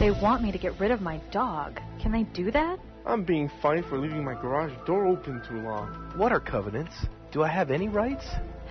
They 0.00 0.10
want 0.10 0.42
me 0.42 0.50
to 0.50 0.56
get 0.56 0.80
rid 0.80 0.92
of 0.92 1.02
my 1.02 1.18
dog. 1.30 1.78
Can 2.00 2.10
they 2.10 2.22
do 2.22 2.50
that? 2.52 2.80
I'm 3.04 3.22
being 3.22 3.50
fined 3.60 3.84
for 3.84 3.98
leaving 3.98 4.24
my 4.24 4.32
garage 4.32 4.72
door 4.86 5.06
open 5.06 5.42
too 5.46 5.60
long. 5.60 5.92
What 6.16 6.32
are 6.32 6.40
covenants? 6.40 6.94
Do 7.32 7.42
I 7.42 7.48
have 7.48 7.70
any 7.70 7.88
rights? 7.88 8.24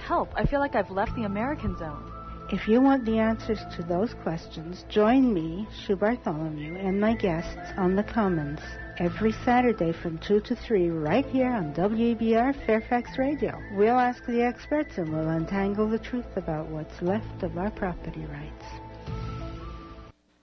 Help, 0.07 0.29
I 0.35 0.47
feel 0.47 0.59
like 0.59 0.73
I've 0.73 0.89
left 0.89 1.15
the 1.15 1.25
American 1.25 1.77
zone. 1.77 2.11
If 2.51 2.67
you 2.67 2.81
want 2.81 3.05
the 3.05 3.19
answers 3.19 3.59
to 3.75 3.83
those 3.83 4.15
questions, 4.23 4.85
join 4.89 5.31
me, 5.31 5.67
Sue 5.85 5.95
Bartholomew, 5.95 6.77
and 6.77 6.99
my 6.99 7.13
guests 7.13 7.73
on 7.77 7.95
the 7.95 8.03
Commons 8.03 8.59
every 8.97 9.33
Saturday 9.45 9.93
from 9.93 10.17
2 10.17 10.39
to 10.41 10.55
3 10.55 10.89
right 10.89 11.27
here 11.27 11.51
on 11.51 11.75
WBR 11.75 12.65
Fairfax 12.65 13.19
Radio. 13.19 13.55
We'll 13.73 13.99
ask 13.99 14.25
the 14.25 14.41
experts 14.41 14.97
and 14.97 15.13
we'll 15.13 15.29
untangle 15.29 15.87
the 15.87 15.99
truth 15.99 16.37
about 16.37 16.69
what's 16.69 17.03
left 17.03 17.43
of 17.43 17.55
our 17.59 17.69
property 17.69 18.25
rights. 18.25 18.65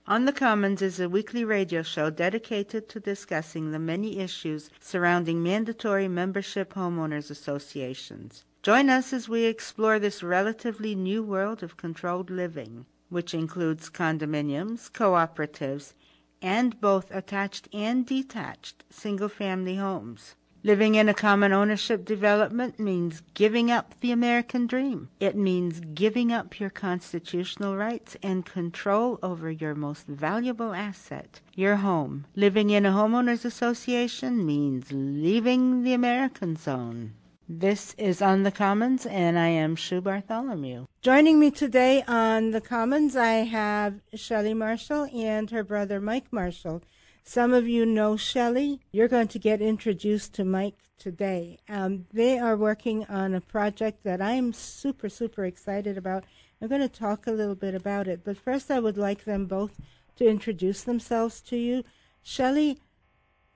On 0.09 0.23
the 0.23 0.31
Commons 0.31 0.81
is 0.81 1.01
a 1.01 1.09
weekly 1.09 1.43
radio 1.43 1.83
show 1.83 2.09
dedicated 2.09 2.87
to 2.87 2.99
discussing 3.01 3.71
the 3.71 3.77
many 3.77 4.19
issues 4.19 4.69
surrounding 4.79 5.43
mandatory 5.43 6.07
membership 6.07 6.75
homeowners 6.75 7.29
associations. 7.29 8.45
Join 8.63 8.89
us 8.89 9.11
as 9.11 9.27
we 9.27 9.43
explore 9.43 9.99
this 9.99 10.23
relatively 10.23 10.95
new 10.95 11.21
world 11.21 11.61
of 11.61 11.75
controlled 11.75 12.29
living, 12.29 12.85
which 13.09 13.33
includes 13.33 13.89
condominiums, 13.89 14.89
cooperatives, 14.89 15.91
and 16.41 16.79
both 16.79 17.11
attached 17.11 17.67
and 17.73 18.05
detached 18.05 18.85
single 18.89 19.27
family 19.27 19.75
homes. 19.75 20.35
Living 20.63 20.95
in 20.95 21.07
a 21.07 21.13
common 21.13 21.53
ownership 21.53 22.03
development 22.03 22.79
means 22.79 23.21
giving 23.35 23.69
up 23.69 23.93
the 23.99 24.11
American 24.11 24.65
dream. 24.65 25.07
It 25.19 25.35
means 25.35 25.79
giving 25.93 26.33
up 26.33 26.59
your 26.59 26.71
constitutional 26.71 27.77
rights 27.77 28.17
and 28.23 28.45
control 28.45 29.19
over 29.21 29.51
your 29.51 29.75
most 29.75 30.07
valuable 30.07 30.73
asset, 30.73 31.39
your 31.53 31.75
home. 31.75 32.25
Living 32.35 32.69
in 32.71 32.85
a 32.85 32.91
homeowners 32.91 33.45
association 33.45 34.45
means 34.45 34.91
leaving 34.91 35.83
the 35.83 35.93
American 35.93 36.55
zone. 36.55 37.13
This 37.47 37.95
is 37.97 38.21
On 38.21 38.43
the 38.43 38.51
Commons, 38.51 39.05
and 39.05 39.39
I 39.39 39.47
am 39.47 39.77
Sue 39.77 40.01
Bartholomew. 40.01 40.87
Joining 41.01 41.39
me 41.39 41.49
today 41.49 42.03
on 42.05 42.51
the 42.51 42.59
Commons, 42.59 43.15
I 43.15 43.45
have 43.45 44.01
Shelly 44.15 44.53
Marshall 44.53 45.07
and 45.13 45.49
her 45.51 45.63
brother 45.63 46.01
Mike 46.01 46.33
Marshall. 46.33 46.81
Some 47.27 47.53
of 47.53 47.67
you 47.67 47.85
know 47.85 48.15
Shelly. 48.15 48.79
You're 48.93 49.09
going 49.09 49.27
to 49.27 49.37
get 49.37 49.61
introduced 49.61 50.33
to 50.35 50.45
Mike 50.45 50.79
today. 50.97 51.59
Um, 51.67 52.05
they 52.13 52.39
are 52.39 52.55
working 52.55 53.03
on 53.07 53.35
a 53.35 53.41
project 53.41 54.05
that 54.05 54.21
I'm 54.21 54.53
super, 54.53 55.09
super 55.09 55.43
excited 55.43 55.97
about. 55.97 56.23
I'm 56.61 56.69
going 56.69 56.79
to 56.79 56.87
talk 56.87 57.27
a 57.27 57.33
little 57.33 57.53
bit 57.53 57.75
about 57.75 58.07
it, 58.07 58.21
but 58.23 58.37
first 58.37 58.71
I 58.71 58.79
would 58.79 58.97
like 58.97 59.25
them 59.25 59.45
both 59.45 59.77
to 60.15 60.25
introduce 60.25 60.83
themselves 60.83 61.41
to 61.41 61.57
you. 61.57 61.83
Shelly, 62.23 62.79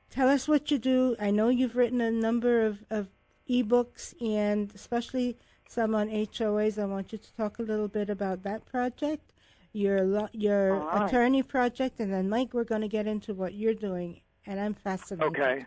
tell 0.09 0.27
us 0.27 0.49
what 0.49 0.69
you 0.69 0.77
do. 0.77 1.15
I 1.17 1.31
know 1.31 1.47
you've 1.47 1.77
written 1.77 2.01
a 2.01 2.11
number 2.11 2.65
of, 2.65 2.83
of 2.89 3.07
ebooks 3.49 4.13
and 4.21 4.69
especially 4.75 5.37
some 5.69 5.95
on 5.95 6.09
HOAs. 6.09 6.77
I 6.77 6.83
want 6.83 7.13
you 7.13 7.17
to 7.19 7.35
talk 7.35 7.57
a 7.57 7.63
little 7.63 7.87
bit 7.87 8.09
about 8.09 8.43
that 8.43 8.65
project, 8.65 9.31
your 9.73 10.29
your 10.33 10.79
right. 10.79 11.07
attorney 11.07 11.43
project, 11.43 11.99
and 11.99 12.11
then 12.11 12.29
Mike, 12.29 12.53
we're 12.53 12.63
going 12.63 12.81
to 12.81 12.87
get 12.87 13.07
into 13.07 13.33
what 13.33 13.53
you're 13.53 13.73
doing, 13.73 14.21
and 14.45 14.59
I'm 14.59 14.73
fascinated. 14.73 15.39
Okay. 15.39 15.65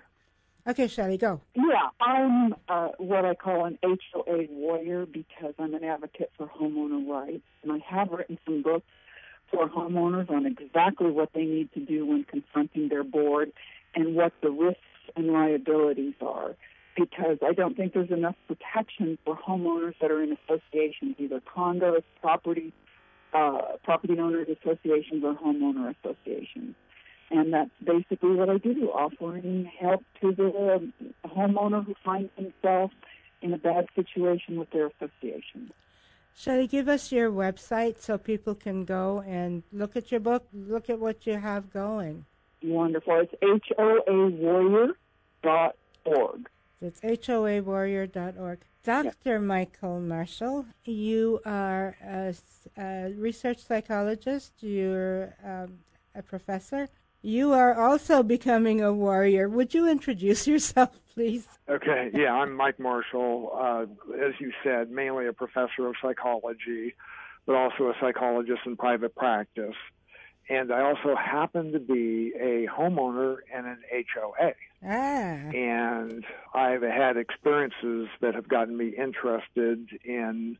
Okay, 0.66 0.86
Shelly, 0.88 1.18
go. 1.18 1.42
Yeah, 1.54 1.88
I'm 2.00 2.54
uh, 2.68 2.88
what 2.96 3.26
I 3.26 3.34
call 3.34 3.66
an 3.66 3.78
HOA 3.82 4.46
warrior 4.48 5.04
because 5.04 5.52
I'm 5.58 5.74
an 5.74 5.84
advocate 5.84 6.32
for 6.38 6.46
homeowner 6.46 7.06
rights, 7.06 7.44
and 7.62 7.70
I 7.70 7.78
have 7.86 8.10
written 8.10 8.38
some 8.46 8.62
books 8.62 8.86
for 9.50 9.68
homeowners 9.68 10.30
on 10.30 10.46
exactly 10.46 11.10
what 11.10 11.30
they 11.34 11.44
need 11.44 11.72
to 11.74 11.80
do 11.80 12.06
when 12.06 12.24
confronting 12.24 12.88
their 12.88 13.04
board 13.04 13.52
and 13.94 14.14
what 14.14 14.32
the 14.42 14.50
risks 14.50 14.80
and 15.16 15.28
liabilities 15.28 16.14
are 16.22 16.56
because 16.96 17.38
I 17.44 17.52
don't 17.52 17.76
think 17.76 17.92
there's 17.92 18.10
enough 18.10 18.36
protection 18.46 19.18
for 19.24 19.36
homeowners 19.36 19.94
that 20.00 20.10
are 20.10 20.22
in 20.22 20.36
associations, 20.48 21.16
either 21.18 21.40
condos, 21.40 22.02
property, 22.20 22.72
uh, 23.34 23.76
property 23.82 24.18
owners 24.18 24.48
associations, 24.48 25.24
or 25.24 25.34
homeowner 25.34 25.94
associations. 25.98 26.74
And 27.30 27.52
that's 27.52 27.70
basically 27.82 28.34
what 28.36 28.48
I 28.48 28.58
do, 28.58 28.90
offering 28.90 29.70
help 29.80 30.04
to 30.20 30.32
the 30.32 30.92
homeowner 31.26 31.84
who 31.84 31.94
finds 32.04 32.30
himself 32.36 32.92
in 33.42 33.52
a 33.52 33.58
bad 33.58 33.86
situation 33.94 34.58
with 34.58 34.70
their 34.70 34.86
association. 34.86 35.72
Shelly, 36.36 36.66
give 36.66 36.88
us 36.88 37.12
your 37.12 37.30
website 37.30 38.00
so 38.00 38.18
people 38.18 38.54
can 38.54 38.84
go 38.84 39.22
and 39.26 39.62
look 39.72 39.96
at 39.96 40.10
your 40.10 40.20
book, 40.20 40.46
look 40.52 40.90
at 40.90 40.98
what 40.98 41.26
you 41.26 41.38
have 41.38 41.72
going. 41.72 42.24
Wonderful. 42.62 43.26
It's 43.40 43.68
hoawarrior.org. 43.78 44.94
It's 46.80 47.00
hoawarrior.org. 47.00 48.58
Dr. 48.84 49.40
Michael 49.40 49.98
Marshall, 49.98 50.66
you 50.84 51.40
are 51.46 51.96
a, 52.04 52.34
a 52.76 53.14
research 53.16 53.58
psychologist, 53.58 54.52
you're 54.60 55.34
um, 55.42 55.78
a 56.14 56.22
professor. 56.22 56.88
You 57.22 57.54
are 57.54 57.80
also 57.80 58.22
becoming 58.22 58.82
a 58.82 58.92
warrior. 58.92 59.48
Would 59.48 59.72
you 59.72 59.88
introduce 59.88 60.46
yourself, 60.52 60.90
please? 61.14 61.48
Okay, 61.66 62.10
yeah, 62.12 62.34
I'm 62.34 62.54
Mike 62.54 62.78
Marshall. 62.78 63.52
Uh, 63.58 63.82
as 64.22 64.34
you 64.38 64.52
said, 64.62 64.90
mainly 64.90 65.28
a 65.28 65.32
professor 65.32 65.86
of 65.86 65.94
psychology, 66.02 66.94
but 67.46 67.54
also 67.54 67.84
a 67.84 67.94
psychologist 68.02 68.60
in 68.66 68.76
private 68.76 69.14
practice. 69.14 69.76
And 70.48 70.72
I 70.72 70.82
also 70.82 71.16
happen 71.16 71.72
to 71.72 71.78
be 71.78 72.32
a 72.38 72.66
homeowner 72.66 73.38
in 73.52 73.64
an 73.64 73.78
HOA. 73.90 74.52
Ah. 74.84 74.90
And 74.90 76.24
I've 76.52 76.82
had 76.82 77.16
experiences 77.16 78.08
that 78.20 78.34
have 78.34 78.48
gotten 78.48 78.76
me 78.76 78.88
interested 78.88 79.88
in 80.04 80.58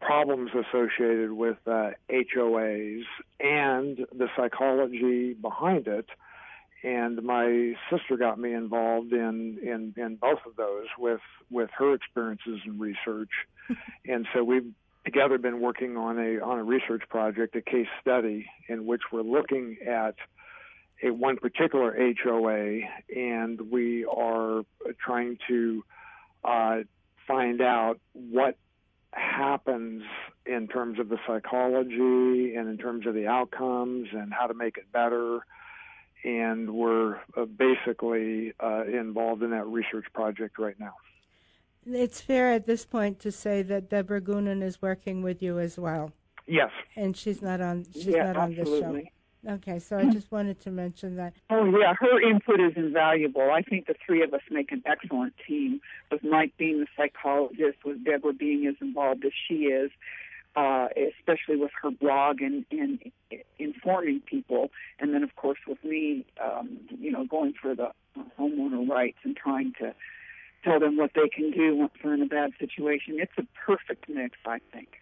problems 0.00 0.50
associated 0.52 1.32
with 1.32 1.58
uh, 1.66 1.90
HOAs 2.10 3.02
and 3.38 3.98
the 4.16 4.28
psychology 4.36 5.34
behind 5.34 5.86
it. 5.86 6.06
And 6.82 7.22
my 7.22 7.74
sister 7.90 8.16
got 8.16 8.38
me 8.38 8.54
involved 8.54 9.12
in, 9.12 9.58
in, 9.62 9.94
in 10.02 10.16
both 10.16 10.40
of 10.46 10.56
those 10.56 10.86
with, 10.98 11.20
with 11.50 11.70
her 11.76 11.92
experiences 11.92 12.60
and 12.64 12.80
research. 12.80 13.30
and 14.08 14.26
so 14.32 14.42
we've 14.42 14.72
together 15.04 15.38
been 15.38 15.60
working 15.60 15.96
on 15.96 16.18
a 16.18 16.40
on 16.40 16.58
a 16.58 16.64
research 16.64 17.02
project, 17.08 17.56
a 17.56 17.62
case 17.62 17.88
study 18.00 18.46
in 18.68 18.86
which 18.86 19.02
we're 19.12 19.22
looking 19.22 19.78
at 19.86 20.14
a 21.02 21.10
one 21.10 21.36
particular 21.36 21.96
HOA, 22.22 22.80
and 23.14 23.70
we 23.70 24.04
are 24.04 24.62
trying 24.98 25.38
to 25.48 25.82
uh, 26.44 26.78
find 27.26 27.60
out 27.60 27.98
what 28.12 28.56
happens 29.12 30.02
in 30.46 30.68
terms 30.68 30.98
of 30.98 31.08
the 31.08 31.18
psychology 31.26 32.54
and 32.54 32.68
in 32.68 32.78
terms 32.78 33.06
of 33.06 33.14
the 33.14 33.26
outcomes 33.26 34.08
and 34.12 34.32
how 34.32 34.46
to 34.46 34.54
make 34.54 34.76
it 34.76 34.90
better. 34.92 35.40
And 36.22 36.74
we're 36.74 37.16
uh, 37.36 37.46
basically 37.46 38.52
uh, 38.62 38.84
involved 38.84 39.42
in 39.42 39.50
that 39.50 39.66
research 39.66 40.04
project 40.12 40.58
right 40.58 40.78
now. 40.78 40.94
It's 41.86 42.20
fair 42.20 42.52
at 42.52 42.66
this 42.66 42.84
point 42.84 43.18
to 43.20 43.32
say 43.32 43.62
that 43.62 43.88
Deborah 43.88 44.20
Goonan 44.20 44.62
is 44.62 44.82
working 44.82 45.22
with 45.22 45.42
you 45.42 45.58
as 45.58 45.78
well. 45.78 46.12
Yes. 46.46 46.70
And 46.96 47.16
she's 47.16 47.42
not 47.42 47.60
on. 47.60 47.86
She's 47.92 48.06
yeah, 48.06 48.24
not 48.24 48.36
on 48.36 48.50
absolutely. 48.58 48.92
this 48.92 49.04
show. 49.04 49.10
Okay, 49.48 49.78
so 49.78 49.96
I 49.96 50.04
just 50.10 50.30
wanted 50.30 50.60
to 50.60 50.70
mention 50.70 51.16
that. 51.16 51.32
Oh 51.48 51.64
yeah, 51.78 51.94
her 51.98 52.20
input 52.20 52.60
is 52.60 52.72
invaluable. 52.76 53.50
I 53.50 53.62
think 53.62 53.86
the 53.86 53.94
three 54.04 54.22
of 54.22 54.34
us 54.34 54.42
make 54.50 54.70
an 54.70 54.82
excellent 54.84 55.32
team. 55.46 55.80
With 56.10 56.22
Mike 56.22 56.52
being 56.58 56.80
the 56.80 56.86
psychologist, 56.94 57.78
with 57.84 58.04
Deborah 58.04 58.34
being 58.34 58.66
as 58.66 58.74
involved 58.82 59.24
as 59.24 59.32
she 59.48 59.64
is, 59.64 59.90
uh, 60.56 60.88
especially 61.18 61.56
with 61.56 61.70
her 61.82 61.90
blog 61.90 62.42
and, 62.42 62.66
and 62.70 62.98
informing 63.58 64.20
people, 64.20 64.70
and 64.98 65.14
then 65.14 65.22
of 65.22 65.34
course 65.36 65.58
with 65.66 65.82
me, 65.84 66.26
um, 66.42 66.78
you 66.98 67.10
know, 67.10 67.24
going 67.24 67.54
for 67.60 67.74
the 67.74 67.92
homeowner 68.38 68.86
rights 68.86 69.18
and 69.24 69.36
trying 69.36 69.72
to 69.80 69.94
tell 70.62 70.80
them 70.80 70.96
what 70.96 71.12
they 71.14 71.28
can 71.28 71.50
do 71.50 71.76
once 71.76 71.92
they're 72.02 72.14
in 72.14 72.22
a 72.22 72.26
bad 72.26 72.52
situation. 72.58 73.18
It's 73.18 73.32
a 73.38 73.46
perfect 73.66 74.08
mix, 74.08 74.36
I 74.46 74.60
think. 74.72 75.00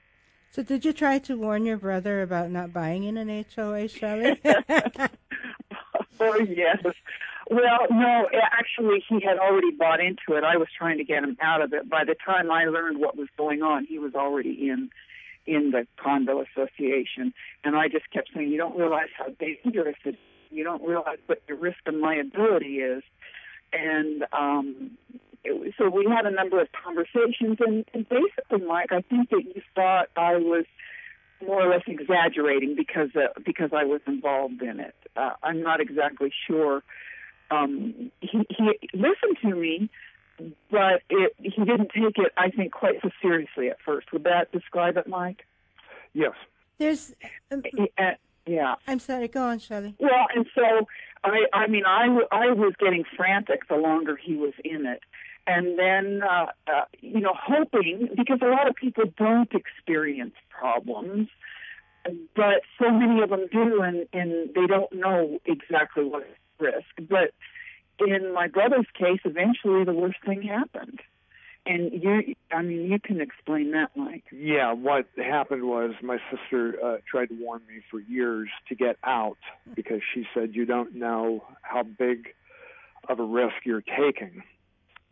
So, 0.51 0.63
did 0.63 0.85
you 0.85 0.93
try 0.93 1.19
to 1.21 1.37
warn 1.37 1.67
your 1.67 1.77
brother 1.77 2.23
about 2.23 2.51
not 2.51 2.73
buying 2.73 3.05
in 3.05 3.17
an 3.17 3.45
HOA, 3.55 3.89
Shelly? 3.89 4.41
oh, 6.21 6.39
yes. 6.41 6.79
Well, 7.51 7.87
no, 7.91 8.29
actually, 8.33 9.03
he 9.09 9.21
had 9.21 9.39
already 9.39 9.71
bought 9.71 10.01
into 10.01 10.37
it. 10.37 10.45
I 10.45 10.57
was 10.57 10.69
trying 10.77 10.99
to 10.99 11.05
get 11.05 11.23
him 11.23 11.37
out 11.41 11.63
of 11.63 11.73
it. 11.73 11.89
By 11.89 12.05
the 12.05 12.15
time 12.15 12.51
I 12.51 12.65
learned 12.65 12.99
what 12.99 13.17
was 13.17 13.29
going 13.37 13.63
on, 13.63 13.87
he 13.87 13.99
was 13.99 14.15
already 14.15 14.69
in 14.69 14.91
in 15.47 15.71
the 15.71 15.87
condo 15.97 16.43
association, 16.43 17.33
and 17.65 17.75
I 17.75 17.89
just 17.89 18.11
kept 18.11 18.31
saying, 18.35 18.51
"You 18.51 18.59
don't 18.59 18.77
realize 18.77 19.09
how 19.17 19.29
dangerous 19.41 19.97
it. 20.05 20.11
Is. 20.11 20.17
You 20.51 20.65
don't 20.65 20.83
realize 20.83 21.19
what 21.27 21.43
your 21.49 21.57
risk 21.57 21.79
and 21.87 22.01
liability 22.01 22.81
is." 22.81 23.03
And 23.73 24.25
um, 24.33 24.91
it, 25.45 25.75
so 25.79 25.89
we 25.89 26.05
had 26.05 26.27
a 26.27 26.31
number 26.31 26.61
of 26.61 26.69
conversations, 26.73 27.59
and, 27.61 27.85
and 27.95 28.09
basically, 28.09 28.67
Mike, 28.67 28.93
I 28.93 29.03
think 29.03 29.31
that 29.31 29.43
you 29.45 29.63
thought 29.75 30.09
I 30.17 30.37
was 30.37 30.65
more 31.47 31.63
or 31.63 31.71
less 31.71 31.83
exaggerating 31.87 32.75
because 32.77 33.11
uh, 33.15 33.29
because 33.45 33.71
I 33.73 33.85
was 33.85 34.01
involved 34.07 34.63
in 34.63 34.81
it. 34.81 34.95
Uh, 35.17 35.35
I'm 35.43 35.63
not 35.63 35.81
exactly 35.81 36.33
sure. 36.47 36.83
Um, 37.51 38.11
he, 38.21 38.47
he 38.51 38.79
listened 38.93 39.39
to 39.43 39.55
me, 39.55 39.89
but 40.71 41.03
it, 41.09 41.35
he 41.39 41.65
didn't 41.65 41.91
take 41.95 42.19
it, 42.19 42.33
I 42.37 42.51
think, 42.51 42.73
quite 42.73 43.01
so 43.03 43.11
seriously 43.23 43.71
at 43.71 43.79
first. 43.85 44.13
Would 44.13 44.25
that 44.25 44.53
describe 44.53 44.97
it, 44.97 45.07
Mike? 45.07 45.45
Yes. 46.13 46.33
There's. 46.79 47.15
Um, 47.51 47.63
Uh, 47.97 48.13
yeah. 48.47 48.77
I'm 48.87 48.99
sorry. 48.99 49.29
Go 49.29 49.43
on, 49.43 49.59
Shelly. 49.59 49.95
Well, 49.99 50.27
and 50.35 50.47
so 50.55 50.87
I, 51.23 51.45
I 51.53 51.67
mean, 51.67 51.85
I, 51.87 52.07
I 52.33 52.53
was 52.53 52.73
getting 52.79 53.05
frantic 53.17 53.69
the 53.69 53.77
longer 53.77 54.17
he 54.17 54.37
was 54.37 54.55
in 54.65 54.87
it. 54.87 55.03
And 55.49 55.79
then, 55.79 56.23
uh, 56.23 56.47
uh, 56.67 56.85
you 57.01 57.21
know, 57.21 57.33
hoping, 57.35 58.11
because 58.15 58.39
a 58.43 58.47
lot 58.49 58.69
of 58.69 58.75
people 58.77 59.05
don't 59.17 59.51
experience 59.55 60.35
problems, 60.51 61.29
but 62.37 62.61
so 62.79 62.91
many 62.91 63.23
of 63.23 63.31
them 63.31 63.47
do, 63.51 63.81
and, 63.81 64.07
and 64.13 64.55
they 64.55 64.67
don't 64.67 64.93
know 64.93 65.41
exactly 65.47 66.05
what 66.05 66.25
is 66.25 66.37
risk. 66.59 67.09
But 67.09 67.33
in 68.07 68.35
my 68.35 68.49
brother's 68.49 68.87
case, 68.93 69.21
eventually 69.25 69.85
the 69.85 69.95
worst 69.95 70.19
thing 70.27 70.43
happened. 70.43 71.01
And 71.65 71.93
you, 72.03 72.35
I 72.53 72.61
mean, 72.61 72.91
you 72.91 72.99
can 72.99 73.23
explain 73.23 73.71
that, 73.73 73.91
Mike. 73.97 74.25
Yeah, 74.31 74.73
what 74.75 75.07
happened 75.17 75.65
was 75.65 75.93
my 76.03 76.19
sister 76.31 76.77
uh, 76.83 76.97
tried 77.11 77.31
to 77.31 77.35
warn 77.41 77.63
me 77.67 77.81
for 77.91 78.01
years 78.01 78.49
to 78.69 78.75
get 78.75 78.97
out 79.03 79.39
because 79.75 80.01
she 80.15 80.27
said 80.35 80.55
you 80.55 80.67
don't 80.67 80.95
know 80.95 81.45
how 81.63 81.85
big 81.85 82.35
of 83.09 83.19
a 83.19 83.25
risk 83.25 83.55
you're 83.65 83.83
taking, 83.83 84.43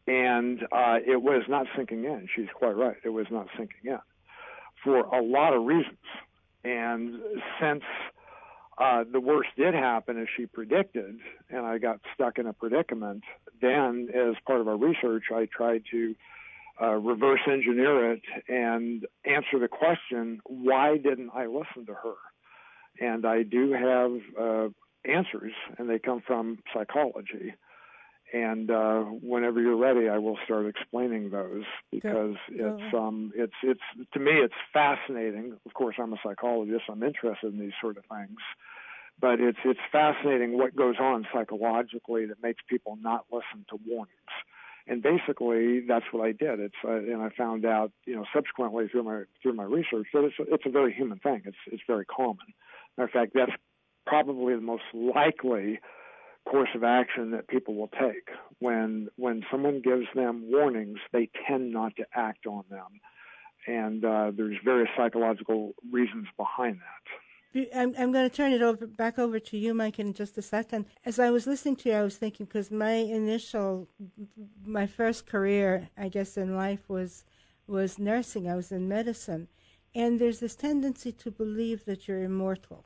and 0.06 0.62
uh, 0.72 0.98
it 1.06 1.22
was 1.22 1.42
not 1.48 1.66
sinking 1.76 2.04
in. 2.04 2.28
She's 2.34 2.48
quite 2.54 2.76
right; 2.76 2.96
it 3.04 3.10
was 3.10 3.26
not 3.30 3.48
sinking 3.56 3.90
in 3.90 3.98
for 4.86 5.00
a 5.00 5.22
lot 5.22 5.52
of 5.52 5.64
reasons. 5.64 5.98
And 6.64 7.20
since 7.60 7.82
uh, 8.78 9.04
the 9.10 9.20
worst 9.20 9.50
did 9.56 9.74
happen 9.74 10.20
as 10.20 10.28
she 10.36 10.46
predicted, 10.46 11.18
and 11.50 11.66
I 11.66 11.78
got 11.78 12.00
stuck 12.14 12.38
in 12.38 12.46
a 12.46 12.52
predicament, 12.52 13.24
then 13.60 14.08
as 14.14 14.34
part 14.46 14.60
of 14.60 14.68
our 14.68 14.76
research, 14.76 15.24
I 15.34 15.46
tried 15.46 15.82
to 15.90 16.14
uh, 16.80 16.92
reverse 16.92 17.40
engineer 17.50 18.12
it 18.12 18.22
and 18.48 19.06
answer 19.24 19.58
the 19.58 19.68
question, 19.68 20.40
why 20.44 20.98
didn't 20.98 21.30
I 21.34 21.46
listen 21.46 21.86
to 21.86 21.94
her? 21.94 22.14
And 23.00 23.26
I 23.26 23.42
do 23.42 23.72
have 23.72 24.12
uh, 24.38 24.68
answers, 25.04 25.52
and 25.78 25.88
they 25.88 25.98
come 25.98 26.22
from 26.26 26.58
psychology. 26.74 27.54
And 28.32 28.70
uh, 28.70 29.02
whenever 29.02 29.60
you're 29.60 29.76
ready, 29.76 30.08
I 30.08 30.18
will 30.18 30.38
start 30.44 30.66
explaining 30.66 31.30
those 31.30 31.64
because 31.92 32.34
Go- 32.56 32.76
it's 32.76 32.94
um, 32.94 33.32
it's 33.36 33.54
it's 33.62 33.80
to 34.14 34.18
me 34.18 34.32
it's 34.32 34.54
fascinating. 34.72 35.56
Of 35.64 35.74
course, 35.74 35.96
I'm 35.98 36.12
a 36.12 36.18
psychologist. 36.24 36.82
I'm 36.90 37.02
interested 37.04 37.52
in 37.52 37.60
these 37.60 37.72
sort 37.80 37.96
of 37.96 38.04
things, 38.10 38.38
but 39.20 39.40
it's 39.40 39.58
it's 39.64 39.80
fascinating 39.92 40.58
what 40.58 40.74
goes 40.74 40.96
on 40.98 41.26
psychologically 41.32 42.26
that 42.26 42.42
makes 42.42 42.62
people 42.68 42.98
not 43.00 43.26
listen 43.30 43.64
to 43.70 43.78
warnings 43.86 44.10
and 44.88 45.02
basically 45.02 45.80
that's 45.80 46.04
what 46.12 46.24
I 46.24 46.32
did. 46.32 46.60
It's 46.60 46.74
uh, 46.84 46.92
and 46.92 47.20
I 47.20 47.30
found 47.36 47.64
out, 47.64 47.92
you 48.06 48.14
know, 48.14 48.24
subsequently 48.34 48.88
through 48.88 49.02
my 49.02 49.22
through 49.42 49.54
my 49.54 49.64
research 49.64 50.06
that 50.12 50.24
it's 50.24 50.34
it's 50.38 50.66
a 50.66 50.70
very 50.70 50.92
human 50.92 51.18
thing. 51.18 51.42
It's 51.44 51.56
it's 51.70 51.82
very 51.86 52.04
common. 52.04 52.46
Matter 52.96 53.06
of 53.06 53.10
fact, 53.10 53.32
that's 53.34 53.52
probably 54.06 54.54
the 54.54 54.60
most 54.60 54.84
likely 54.94 55.80
course 56.48 56.70
of 56.74 56.84
action 56.84 57.32
that 57.32 57.48
people 57.48 57.74
will 57.74 57.88
take 57.88 58.30
when 58.58 59.08
when 59.16 59.44
someone 59.50 59.80
gives 59.82 60.06
them 60.14 60.50
warnings. 60.50 60.98
They 61.12 61.28
tend 61.46 61.72
not 61.72 61.96
to 61.96 62.06
act 62.14 62.46
on 62.46 62.64
them, 62.70 63.00
and 63.66 64.04
uh, 64.04 64.32
there's 64.36 64.56
various 64.64 64.90
psychological 64.96 65.74
reasons 65.90 66.26
behind 66.36 66.76
that. 66.78 67.66
I'm, 67.74 67.94
I'm 67.98 68.12
going 68.12 68.28
to 68.28 68.34
turn 68.34 68.52
it 68.52 68.60
over 68.62 68.86
back 68.86 69.18
over 69.18 69.38
to 69.38 69.56
you, 69.56 69.72
Mike, 69.72 69.98
in 69.98 70.12
just 70.12 70.36
a 70.36 70.42
second. 70.42 70.86
As 71.04 71.18
I 71.18 71.30
was 71.30 71.46
listening 71.46 71.76
to 71.76 71.88
you, 71.88 71.94
I 71.94 72.02
was 72.02 72.16
thinking 72.16 72.46
because 72.46 72.70
my 72.70 72.92
initial, 72.92 73.88
my 74.64 74.86
first 74.86 75.26
career, 75.26 75.88
I 75.96 76.08
guess, 76.08 76.36
in 76.36 76.56
life 76.56 76.88
was 76.88 77.24
was 77.66 77.98
nursing. 77.98 78.48
I 78.48 78.56
was 78.56 78.72
in 78.72 78.88
medicine, 78.88 79.48
and 79.94 80.18
there's 80.18 80.40
this 80.40 80.54
tendency 80.54 81.12
to 81.12 81.30
believe 81.30 81.84
that 81.86 82.06
you're 82.06 82.22
immortal. 82.22 82.84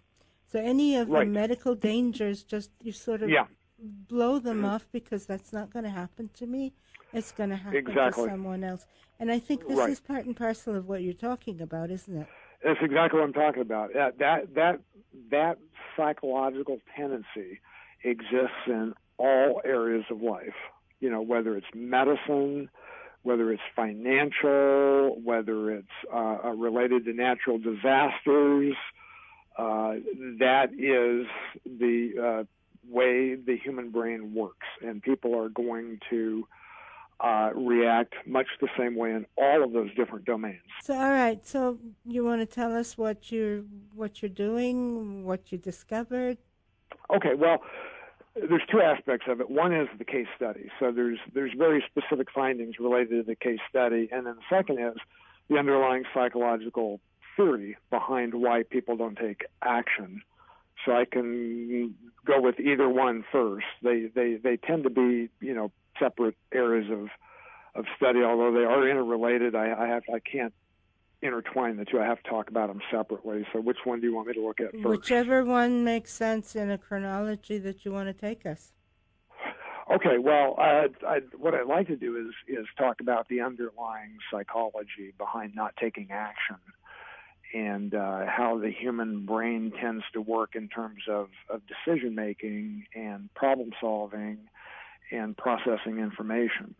So 0.50 0.58
any 0.58 0.96
of 0.96 1.08
Right. 1.08 1.26
the 1.26 1.30
medical 1.30 1.74
dangers, 1.74 2.42
just 2.42 2.70
you 2.82 2.92
sort 2.92 3.22
of 3.22 3.30
Yeah. 3.30 3.46
blow 3.78 4.38
them 4.40 4.64
off 4.64 4.86
because 4.90 5.24
that's 5.26 5.52
not 5.52 5.70
going 5.70 5.84
to 5.84 5.90
happen 5.90 6.28
to 6.34 6.46
me. 6.46 6.72
It's 7.12 7.32
going 7.32 7.50
to 7.50 7.56
happen 7.56 7.78
Exactly. 7.78 8.24
to 8.24 8.30
someone 8.30 8.64
else. 8.64 8.86
And 9.20 9.30
I 9.30 9.38
think 9.38 9.66
this 9.68 9.78
Right. 9.78 9.90
is 9.90 10.00
part 10.00 10.24
and 10.26 10.36
parcel 10.36 10.74
of 10.74 10.88
what 10.88 11.02
you're 11.02 11.12
talking 11.14 11.60
about, 11.60 11.90
isn't 11.90 12.16
it? 12.16 12.26
That's 12.64 12.80
exactly 12.82 13.20
what 13.20 13.26
I'm 13.26 13.32
talking 13.32 13.62
about. 13.62 13.92
That 13.94 14.18
that 14.18 14.54
that 14.54 14.80
that 15.30 15.58
psychological 15.96 16.80
tendency 16.96 17.60
exists 18.04 18.66
in 18.66 18.94
all 19.18 19.62
areas 19.64 20.04
of 20.10 20.20
life. 20.20 20.54
You 21.00 21.10
know, 21.10 21.22
whether 21.22 21.56
it's 21.56 21.66
medicine, 21.74 22.68
whether 23.22 23.52
it's 23.52 23.62
financial, 23.74 25.18
whether 25.22 25.70
it's 25.70 25.88
uh, 26.12 26.38
uh, 26.44 26.50
related 26.50 27.04
to 27.06 27.12
natural 27.12 27.58
disasters. 27.58 28.74
Uh, 29.60 29.96
that 30.38 30.70
is 30.72 31.26
the 31.66 32.12
uh, 32.18 32.44
way 32.88 33.34
the 33.34 33.58
human 33.62 33.90
brain 33.90 34.32
works, 34.32 34.66
and 34.82 35.02
people 35.02 35.38
are 35.38 35.50
going 35.50 35.98
to 36.08 36.46
uh, 37.20 37.50
react 37.54 38.14
much 38.26 38.46
the 38.62 38.68
same 38.78 38.94
way 38.94 39.10
in 39.10 39.26
all 39.36 39.62
of 39.62 39.72
those 39.74 39.94
different 39.94 40.24
domains. 40.24 40.62
So, 40.82 40.94
all 40.94 41.10
right. 41.10 41.46
So, 41.46 41.78
you 42.06 42.24
want 42.24 42.40
to 42.40 42.46
tell 42.46 42.74
us 42.74 42.96
what 42.96 43.30
you're 43.30 43.62
what 43.94 44.22
you're 44.22 44.30
doing, 44.30 45.24
what 45.24 45.52
you 45.52 45.58
discovered? 45.58 46.38
Okay, 47.14 47.34
well, 47.34 47.62
there's 48.34 48.62
two 48.70 48.80
aspects 48.80 49.26
of 49.28 49.42
it. 49.42 49.50
One 49.50 49.74
is 49.74 49.88
the 49.98 50.06
case 50.06 50.28
study. 50.36 50.70
So 50.78 50.90
there's 50.90 51.18
there's 51.34 51.52
very 51.52 51.84
specific 51.90 52.28
findings 52.34 52.78
related 52.78 53.10
to 53.10 53.22
the 53.24 53.36
case 53.36 53.60
study, 53.68 54.08
and 54.10 54.26
then 54.26 54.36
the 54.36 54.56
second 54.56 54.78
is 54.78 54.96
the 55.50 55.58
underlying 55.58 56.04
psychological 56.14 57.00
theory 57.36 57.76
behind 57.90 58.34
why 58.34 58.62
people 58.62 58.96
don't 58.96 59.16
take 59.16 59.42
action. 59.62 60.22
So 60.84 60.92
I 60.92 61.04
can 61.04 61.94
go 62.24 62.40
with 62.40 62.58
either 62.58 62.88
one 62.88 63.24
first. 63.30 63.66
They 63.82 64.10
they 64.14 64.36
they 64.36 64.56
tend 64.56 64.84
to 64.84 64.90
be 64.90 65.28
you 65.40 65.54
know 65.54 65.72
separate 65.98 66.36
areas 66.52 66.90
of 66.90 67.08
of 67.74 67.84
study, 67.96 68.22
although 68.22 68.52
they 68.52 68.64
are 68.64 68.88
interrelated. 68.88 69.54
I, 69.54 69.72
I 69.72 69.86
have 69.88 70.02
I 70.12 70.20
can't 70.20 70.54
intertwine 71.22 71.76
the 71.76 71.84
two. 71.84 72.00
I 72.00 72.06
have 72.06 72.22
to 72.22 72.30
talk 72.30 72.48
about 72.48 72.68
them 72.68 72.80
separately. 72.90 73.46
So 73.52 73.60
which 73.60 73.78
one 73.84 74.00
do 74.00 74.06
you 74.06 74.14
want 74.14 74.28
me 74.28 74.34
to 74.34 74.46
look 74.46 74.60
at 74.60 74.72
first? 74.72 74.84
Whichever 74.84 75.44
one 75.44 75.84
makes 75.84 76.12
sense 76.12 76.56
in 76.56 76.70
a 76.70 76.78
chronology 76.78 77.58
that 77.58 77.84
you 77.84 77.92
want 77.92 78.08
to 78.08 78.14
take 78.14 78.46
us. 78.46 78.72
Okay, 79.92 80.18
well, 80.18 80.54
uh, 80.56 80.86
I, 81.06 81.18
what 81.36 81.52
I'd 81.52 81.66
like 81.66 81.88
to 81.88 81.96
do 81.96 82.16
is 82.16 82.32
is 82.46 82.66
talk 82.78 83.00
about 83.00 83.28
the 83.28 83.40
underlying 83.40 84.18
psychology 84.30 85.12
behind 85.18 85.54
not 85.56 85.74
taking 85.80 86.08
action, 86.12 86.56
and 87.52 87.94
uh, 87.94 88.26
how 88.26 88.58
the 88.58 88.70
human 88.70 89.26
brain 89.26 89.72
tends 89.80 90.04
to 90.12 90.20
work 90.20 90.54
in 90.54 90.68
terms 90.68 91.02
of, 91.08 91.28
of 91.48 91.62
decision 91.66 92.14
making 92.14 92.84
and 92.94 93.32
problem 93.34 93.70
solving 93.80 94.38
and 95.10 95.36
processing 95.36 95.98
information. 95.98 96.74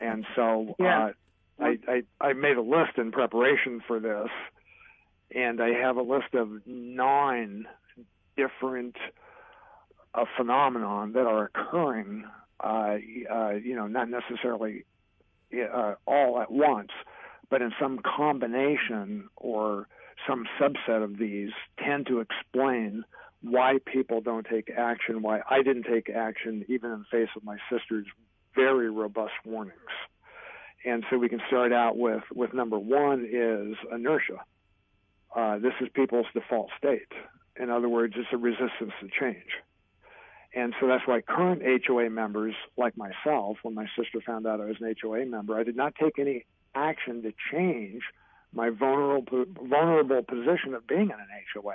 And 0.00 0.26
so, 0.34 0.74
Yeah. 0.78 1.06
uh, 1.06 1.12
I, 1.58 1.78
I 1.88 2.02
I 2.20 2.32
made 2.34 2.58
a 2.58 2.62
list 2.62 2.98
in 2.98 3.12
preparation 3.12 3.80
for 3.86 3.98
this, 3.98 4.28
and 5.34 5.62
I 5.62 5.70
have 5.70 5.96
a 5.96 6.02
list 6.02 6.34
of 6.34 6.66
nine 6.66 7.66
different 8.36 8.96
uh, 10.14 10.26
phenomenon 10.36 11.12
that 11.12 11.26
are 11.26 11.44
occurring, 11.44 12.24
uh, 12.60 12.96
uh, 13.30 13.50
you 13.52 13.74
know, 13.74 13.86
not 13.86 14.10
necessarily 14.10 14.84
uh, 15.54 15.94
all 16.06 16.40
at 16.40 16.50
once, 16.50 16.90
but 17.48 17.62
in 17.62 17.72
some 17.80 18.00
combination 18.00 19.28
or 19.36 19.88
some 20.26 20.46
subset 20.60 21.02
of 21.02 21.18
these 21.18 21.50
tend 21.82 22.06
to 22.06 22.20
explain 22.20 23.04
why 23.42 23.78
people 23.84 24.20
don't 24.20 24.46
take 24.46 24.70
action, 24.70 25.22
why 25.22 25.40
I 25.48 25.62
didn't 25.62 25.84
take 25.84 26.10
action, 26.10 26.64
even 26.68 26.90
in 26.90 26.98
the 27.00 27.04
face 27.10 27.28
of 27.36 27.44
my 27.44 27.58
sister's 27.70 28.06
very 28.54 28.90
robust 28.90 29.34
warnings. 29.44 29.76
And 30.84 31.04
so 31.10 31.18
we 31.18 31.28
can 31.28 31.40
start 31.48 31.72
out 31.72 31.96
with, 31.96 32.22
with 32.34 32.54
number 32.54 32.78
one 32.78 33.26
is 33.30 33.76
inertia. 33.92 34.38
Uh, 35.34 35.58
this 35.58 35.72
is 35.80 35.88
people's 35.94 36.26
default 36.32 36.70
state. 36.78 37.12
In 37.60 37.70
other 37.70 37.88
words, 37.88 38.14
it's 38.16 38.28
a 38.32 38.36
resistance 38.36 38.92
to 39.00 39.08
change. 39.20 39.50
And 40.54 40.74
so 40.80 40.86
that's 40.86 41.06
why 41.06 41.20
current 41.20 41.62
HOA 41.86 42.08
members, 42.08 42.54
like 42.76 42.96
myself, 42.96 43.58
when 43.62 43.74
my 43.74 43.86
sister 43.98 44.20
found 44.24 44.46
out 44.46 44.60
I 44.60 44.66
was 44.66 44.76
an 44.80 44.94
HOA 45.02 45.26
member, 45.26 45.58
I 45.58 45.64
did 45.64 45.76
not 45.76 45.94
take 45.94 46.18
any 46.18 46.46
action 46.74 47.22
to 47.22 47.32
change 47.52 48.02
my 48.56 48.70
vulnerable 48.70 49.44
vulnerable 49.68 50.22
position 50.22 50.74
of 50.74 50.86
being 50.86 51.10
in 51.10 51.10
an 51.10 51.28
HOA. 51.54 51.74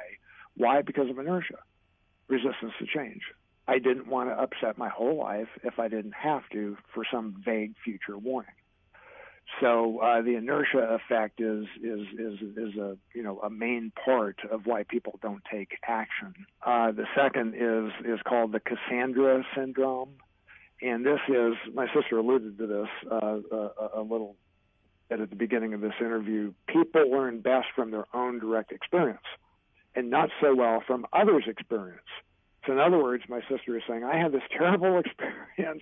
Why? 0.58 0.82
Because 0.82 1.10
of 1.10 1.18
inertia, 1.18 1.60
resistance 2.28 2.74
to 2.80 2.86
change. 2.86 3.22
I 3.68 3.78
didn't 3.78 4.08
want 4.08 4.30
to 4.30 4.34
upset 4.34 4.78
my 4.78 4.90
whole 4.90 5.18
life 5.18 5.48
if 5.64 5.80
I 5.80 5.88
didn't 5.88 6.16
have 6.16 6.42
to 6.52 6.76
for 6.94 7.06
some 7.10 7.42
vague 7.46 7.76
future 7.86 8.18
warning. 8.18 8.52
So 9.60 10.00
uh, 10.00 10.22
the 10.22 10.36
inertia 10.36 10.98
effect 10.98 11.40
is 11.40 11.66
is 11.84 12.02
is 12.18 12.42
is 12.58 12.76
a 12.78 12.98
you 13.14 13.22
know 13.22 13.40
a 13.40 13.50
main 13.50 13.92
part 14.04 14.40
of 14.50 14.66
why 14.66 14.84
people 14.84 15.20
don't 15.22 15.44
take 15.52 15.78
action. 15.88 16.34
Uh, 16.66 16.92
the 16.92 17.06
second 17.16 17.54
is 17.54 17.92
is 18.06 18.20
called 18.28 18.54
the 18.54 18.60
Cassandra 18.60 19.44
syndrome, 19.56 20.14
and 20.82 21.06
this 21.06 21.20
is 21.28 21.54
my 21.74 21.88
sister 21.94 22.18
alluded 22.18 22.58
to 22.58 22.68
this 22.68 22.88
uh, 23.12 23.38
a, 23.52 24.00
a 24.00 24.02
little 24.02 24.36
bit 25.12 25.20
at 25.22 25.30
the 25.30 25.36
beginning 25.36 25.74
of 25.74 25.82
this 25.82 25.94
interview. 26.00 26.54
People 26.68 27.12
learn 27.12 27.42
best 27.42 27.68
from 27.76 27.92
their 27.92 28.06
own 28.14 28.40
direct 28.40 28.72
experience, 28.72 29.20
and 29.96 30.10
not 30.10 30.30
so 30.42 30.56
well 30.56 30.82
from 30.86 31.06
others' 31.14 31.46
experience. 31.48 32.00
So 32.66 32.74
in 32.74 32.80
other 32.80 32.98
words, 32.98 33.24
my 33.28 33.42
sister 33.50 33.76
is 33.76 33.84
saying, 33.88 34.04
I 34.04 34.18
had 34.18 34.32
this 34.32 34.44
terrible 34.56 35.00
experience. 35.06 35.82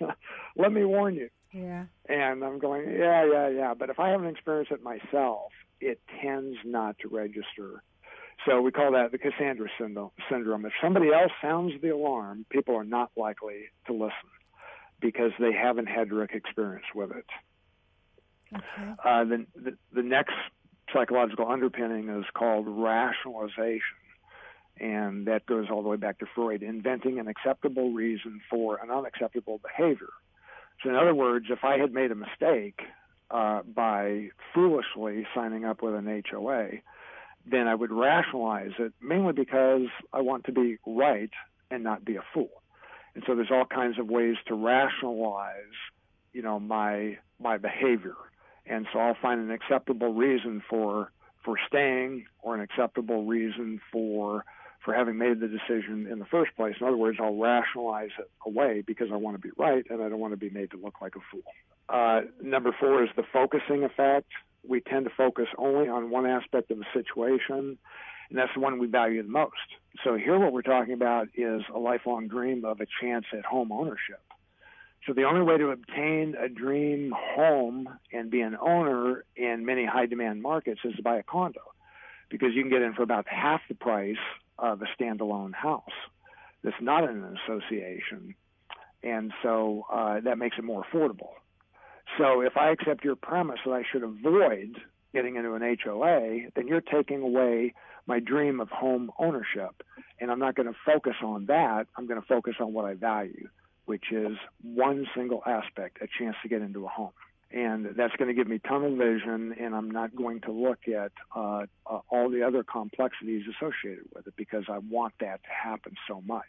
Let 0.56 0.72
me 0.72 0.84
warn 0.84 1.14
you. 1.14 1.28
Yeah. 1.52 1.84
And 2.08 2.42
I'm 2.44 2.58
going, 2.58 2.88
yeah, 2.90 3.26
yeah, 3.30 3.48
yeah. 3.48 3.74
But 3.74 3.90
if 3.90 4.00
I 4.00 4.10
haven't 4.10 4.28
experienced 4.28 4.72
it 4.72 4.82
myself, 4.82 5.52
it 5.80 6.00
tends 6.22 6.56
not 6.64 6.96
to 7.00 7.08
register. 7.08 7.82
So 8.46 8.60
we 8.60 8.72
call 8.72 8.92
that 8.92 9.12
the 9.12 9.18
Cassandra 9.18 9.68
syndrome. 9.78 10.64
If 10.64 10.72
somebody 10.82 11.08
else 11.12 11.32
sounds 11.42 11.74
the 11.82 11.90
alarm, 11.90 12.46
people 12.50 12.74
are 12.76 12.84
not 12.84 13.10
likely 13.16 13.66
to 13.86 13.92
listen 13.92 14.30
because 15.00 15.32
they 15.38 15.52
haven't 15.52 15.86
had 15.86 16.08
direct 16.08 16.34
experience 16.34 16.86
with 16.94 17.10
it. 17.10 17.26
Okay. 18.54 18.92
Uh, 19.04 19.24
the, 19.24 19.46
the, 19.56 19.76
the 19.92 20.02
next 20.02 20.34
psychological 20.92 21.48
underpinning 21.48 22.08
is 22.08 22.24
called 22.34 22.66
rationalization 22.68 23.96
and 24.80 25.26
that 25.26 25.46
goes 25.46 25.66
all 25.70 25.82
the 25.82 25.88
way 25.88 25.96
back 25.96 26.18
to 26.18 26.26
Freud, 26.34 26.62
inventing 26.62 27.18
an 27.18 27.28
acceptable 27.28 27.92
reason 27.92 28.40
for 28.50 28.78
an 28.82 28.90
unacceptable 28.90 29.58
behavior. 29.58 30.08
So, 30.82 30.90
in 30.90 30.96
other 30.96 31.14
words, 31.14 31.46
if 31.50 31.62
I 31.62 31.78
had 31.78 31.92
made 31.92 32.10
a 32.10 32.14
mistake 32.14 32.80
uh, 33.30 33.62
by 33.62 34.30
foolishly 34.54 35.26
signing 35.34 35.64
up 35.64 35.82
with 35.82 35.94
an 35.94 36.22
HOA, 36.30 36.68
then 37.46 37.68
I 37.68 37.74
would 37.74 37.92
rationalize 37.92 38.72
it 38.78 38.92
mainly 39.00 39.32
because 39.32 39.86
I 40.12 40.20
want 40.20 40.44
to 40.44 40.52
be 40.52 40.78
right 40.86 41.30
and 41.70 41.84
not 41.84 42.04
be 42.04 42.16
a 42.16 42.24
fool. 42.34 42.62
And 43.14 43.22
so, 43.26 43.36
there's 43.36 43.50
all 43.50 43.66
kinds 43.66 43.98
of 43.98 44.08
ways 44.08 44.36
to 44.48 44.54
rationalize, 44.54 45.76
you 46.32 46.42
know, 46.42 46.58
my 46.58 47.18
my 47.38 47.58
behavior. 47.58 48.16
And 48.66 48.86
so, 48.92 48.98
I'll 48.98 49.16
find 49.20 49.40
an 49.40 49.50
acceptable 49.50 50.14
reason 50.14 50.62
for 50.68 51.10
for 51.44 51.56
staying 51.66 52.26
or 52.40 52.54
an 52.54 52.60
acceptable 52.60 53.24
reason 53.24 53.80
for 53.90 54.44
for 54.84 54.94
having 54.94 55.16
made 55.16 55.40
the 55.40 55.48
decision 55.48 56.08
in 56.10 56.18
the 56.18 56.24
first 56.24 56.54
place. 56.56 56.74
In 56.80 56.86
other 56.86 56.96
words, 56.96 57.18
I'll 57.20 57.36
rationalize 57.36 58.10
it 58.18 58.30
away 58.44 58.82
because 58.84 59.08
I 59.12 59.16
want 59.16 59.36
to 59.36 59.40
be 59.40 59.50
right 59.56 59.84
and 59.88 60.02
I 60.02 60.08
don't 60.08 60.18
want 60.18 60.32
to 60.32 60.36
be 60.36 60.50
made 60.50 60.72
to 60.72 60.76
look 60.76 61.00
like 61.00 61.14
a 61.14 61.20
fool. 61.30 61.42
Uh, 61.88 62.22
number 62.42 62.74
four 62.78 63.04
is 63.04 63.10
the 63.16 63.22
focusing 63.32 63.84
effect. 63.84 64.28
We 64.66 64.80
tend 64.80 65.04
to 65.04 65.10
focus 65.16 65.46
only 65.56 65.88
on 65.88 66.10
one 66.10 66.26
aspect 66.26 66.70
of 66.70 66.78
the 66.78 66.84
situation, 66.94 67.78
and 68.30 68.38
that's 68.38 68.52
the 68.54 68.60
one 68.60 68.78
we 68.78 68.86
value 68.86 69.22
the 69.22 69.28
most. 69.28 69.52
So 70.04 70.16
here, 70.16 70.38
what 70.38 70.52
we're 70.52 70.62
talking 70.62 70.94
about 70.94 71.28
is 71.34 71.62
a 71.72 71.78
lifelong 71.78 72.28
dream 72.28 72.64
of 72.64 72.80
a 72.80 72.86
chance 73.00 73.26
at 73.36 73.44
home 73.44 73.72
ownership. 73.72 74.20
So 75.06 75.12
the 75.12 75.24
only 75.24 75.42
way 75.42 75.58
to 75.58 75.70
obtain 75.70 76.36
a 76.40 76.48
dream 76.48 77.12
home 77.16 77.88
and 78.12 78.30
be 78.30 78.40
an 78.40 78.56
owner 78.60 79.24
in 79.36 79.66
many 79.66 79.84
high 79.84 80.06
demand 80.06 80.42
markets 80.42 80.80
is 80.84 80.94
to 80.96 81.02
buy 81.02 81.16
a 81.16 81.22
condo 81.22 81.60
because 82.30 82.50
you 82.54 82.62
can 82.62 82.70
get 82.70 82.82
in 82.82 82.94
for 82.94 83.02
about 83.02 83.26
half 83.28 83.60
the 83.68 83.74
price 83.74 84.16
of 84.58 84.80
a 84.80 84.86
standalone 84.96 85.54
house 85.54 85.90
that's 86.62 86.76
not 86.80 87.04
in 87.04 87.10
an 87.10 87.36
association. 87.44 88.34
And 89.02 89.32
so 89.42 89.84
uh, 89.92 90.20
that 90.20 90.38
makes 90.38 90.56
it 90.58 90.62
more 90.64 90.84
affordable. 90.84 91.30
So 92.18 92.40
if 92.42 92.56
I 92.56 92.70
accept 92.70 93.04
your 93.04 93.16
premise 93.16 93.58
that 93.64 93.72
I 93.72 93.82
should 93.90 94.04
avoid 94.04 94.76
getting 95.12 95.36
into 95.36 95.54
an 95.54 95.76
HOA, 95.84 96.50
then 96.54 96.68
you're 96.68 96.80
taking 96.80 97.22
away 97.22 97.74
my 98.06 98.20
dream 98.20 98.60
of 98.60 98.68
home 98.68 99.10
ownership. 99.18 99.82
And 100.20 100.30
I'm 100.30 100.38
not 100.38 100.54
going 100.54 100.68
to 100.68 100.78
focus 100.86 101.16
on 101.22 101.46
that. 101.46 101.86
I'm 101.96 102.06
going 102.06 102.20
to 102.20 102.26
focus 102.26 102.54
on 102.60 102.72
what 102.72 102.84
I 102.84 102.94
value, 102.94 103.48
which 103.84 104.12
is 104.12 104.36
one 104.62 105.06
single 105.14 105.42
aspect, 105.46 105.98
a 106.00 106.06
chance 106.18 106.36
to 106.42 106.48
get 106.48 106.62
into 106.62 106.84
a 106.84 106.88
home 106.88 107.12
and 107.52 107.86
that's 107.96 108.14
going 108.16 108.28
to 108.28 108.34
give 108.34 108.48
me 108.48 108.58
tunnel 108.58 108.96
vision, 108.96 109.54
and 109.60 109.74
I'm 109.74 109.90
not 109.90 110.16
going 110.16 110.40
to 110.42 110.52
look 110.52 110.88
at 110.88 111.12
uh, 111.36 111.66
uh, 111.86 111.98
all 112.08 112.30
the 112.30 112.42
other 112.42 112.64
complexities 112.64 113.42
associated 113.46 114.04
with 114.14 114.26
it 114.26 114.34
because 114.36 114.64
I 114.68 114.78
want 114.78 115.14
that 115.20 115.42
to 115.42 115.50
happen 115.50 115.94
so 116.08 116.22
much. 116.22 116.44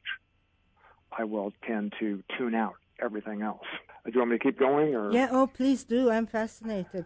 I 1.16 1.26
will 1.26 1.52
tend 1.68 1.94
to 2.00 2.24
tune 2.38 2.56
out 2.56 2.76
everything 3.02 3.42
else. 3.42 3.66
Uh, 3.74 4.10
do 4.10 4.12
you 4.14 4.20
want 4.20 4.32
me 4.32 4.38
to 4.38 4.44
keep 4.44 4.58
going, 4.58 4.96
or 4.96 5.12
yeah? 5.12 5.28
Oh, 5.32 5.48
please 5.48 5.84
do. 5.84 6.10
I'm 6.10 6.26
fascinated. 6.26 7.06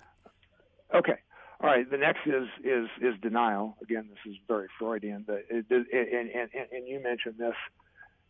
Okay. 0.93 1.17
All 1.60 1.69
right. 1.69 1.89
The 1.89 1.98
next 1.98 2.19
is 2.27 2.48
is 2.63 2.88
is 3.01 3.19
denial. 3.22 3.75
Again, 3.81 4.07
this 4.10 4.31
is 4.31 4.38
very 4.48 4.67
Freudian. 4.79 5.25
The, 5.27 5.38
it, 5.50 5.65
it, 5.69 5.88
and, 5.91 6.29
and 6.53 6.67
and 6.72 6.88
you 6.88 7.01
mentioned 7.01 7.36
this 7.39 7.55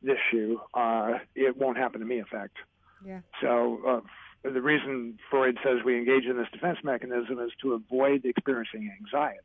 this 0.01 0.17
issue. 0.31 0.57
Uh, 0.73 1.19
it 1.35 1.57
won't 1.57 1.77
happen 1.77 1.99
to 1.99 2.05
me 2.05 2.19
in 2.19 2.25
fact. 2.25 2.57
Yeah. 3.05 3.19
So 3.41 3.79
uh, 3.87 4.49
the 4.49 4.61
reason 4.61 5.17
Freud 5.29 5.57
says 5.63 5.79
we 5.85 5.97
engage 5.97 6.25
in 6.25 6.37
this 6.37 6.47
defense 6.51 6.79
mechanism 6.83 7.39
is 7.39 7.51
to 7.61 7.73
avoid 7.73 8.25
experiencing 8.25 8.91
anxiety. 9.01 9.39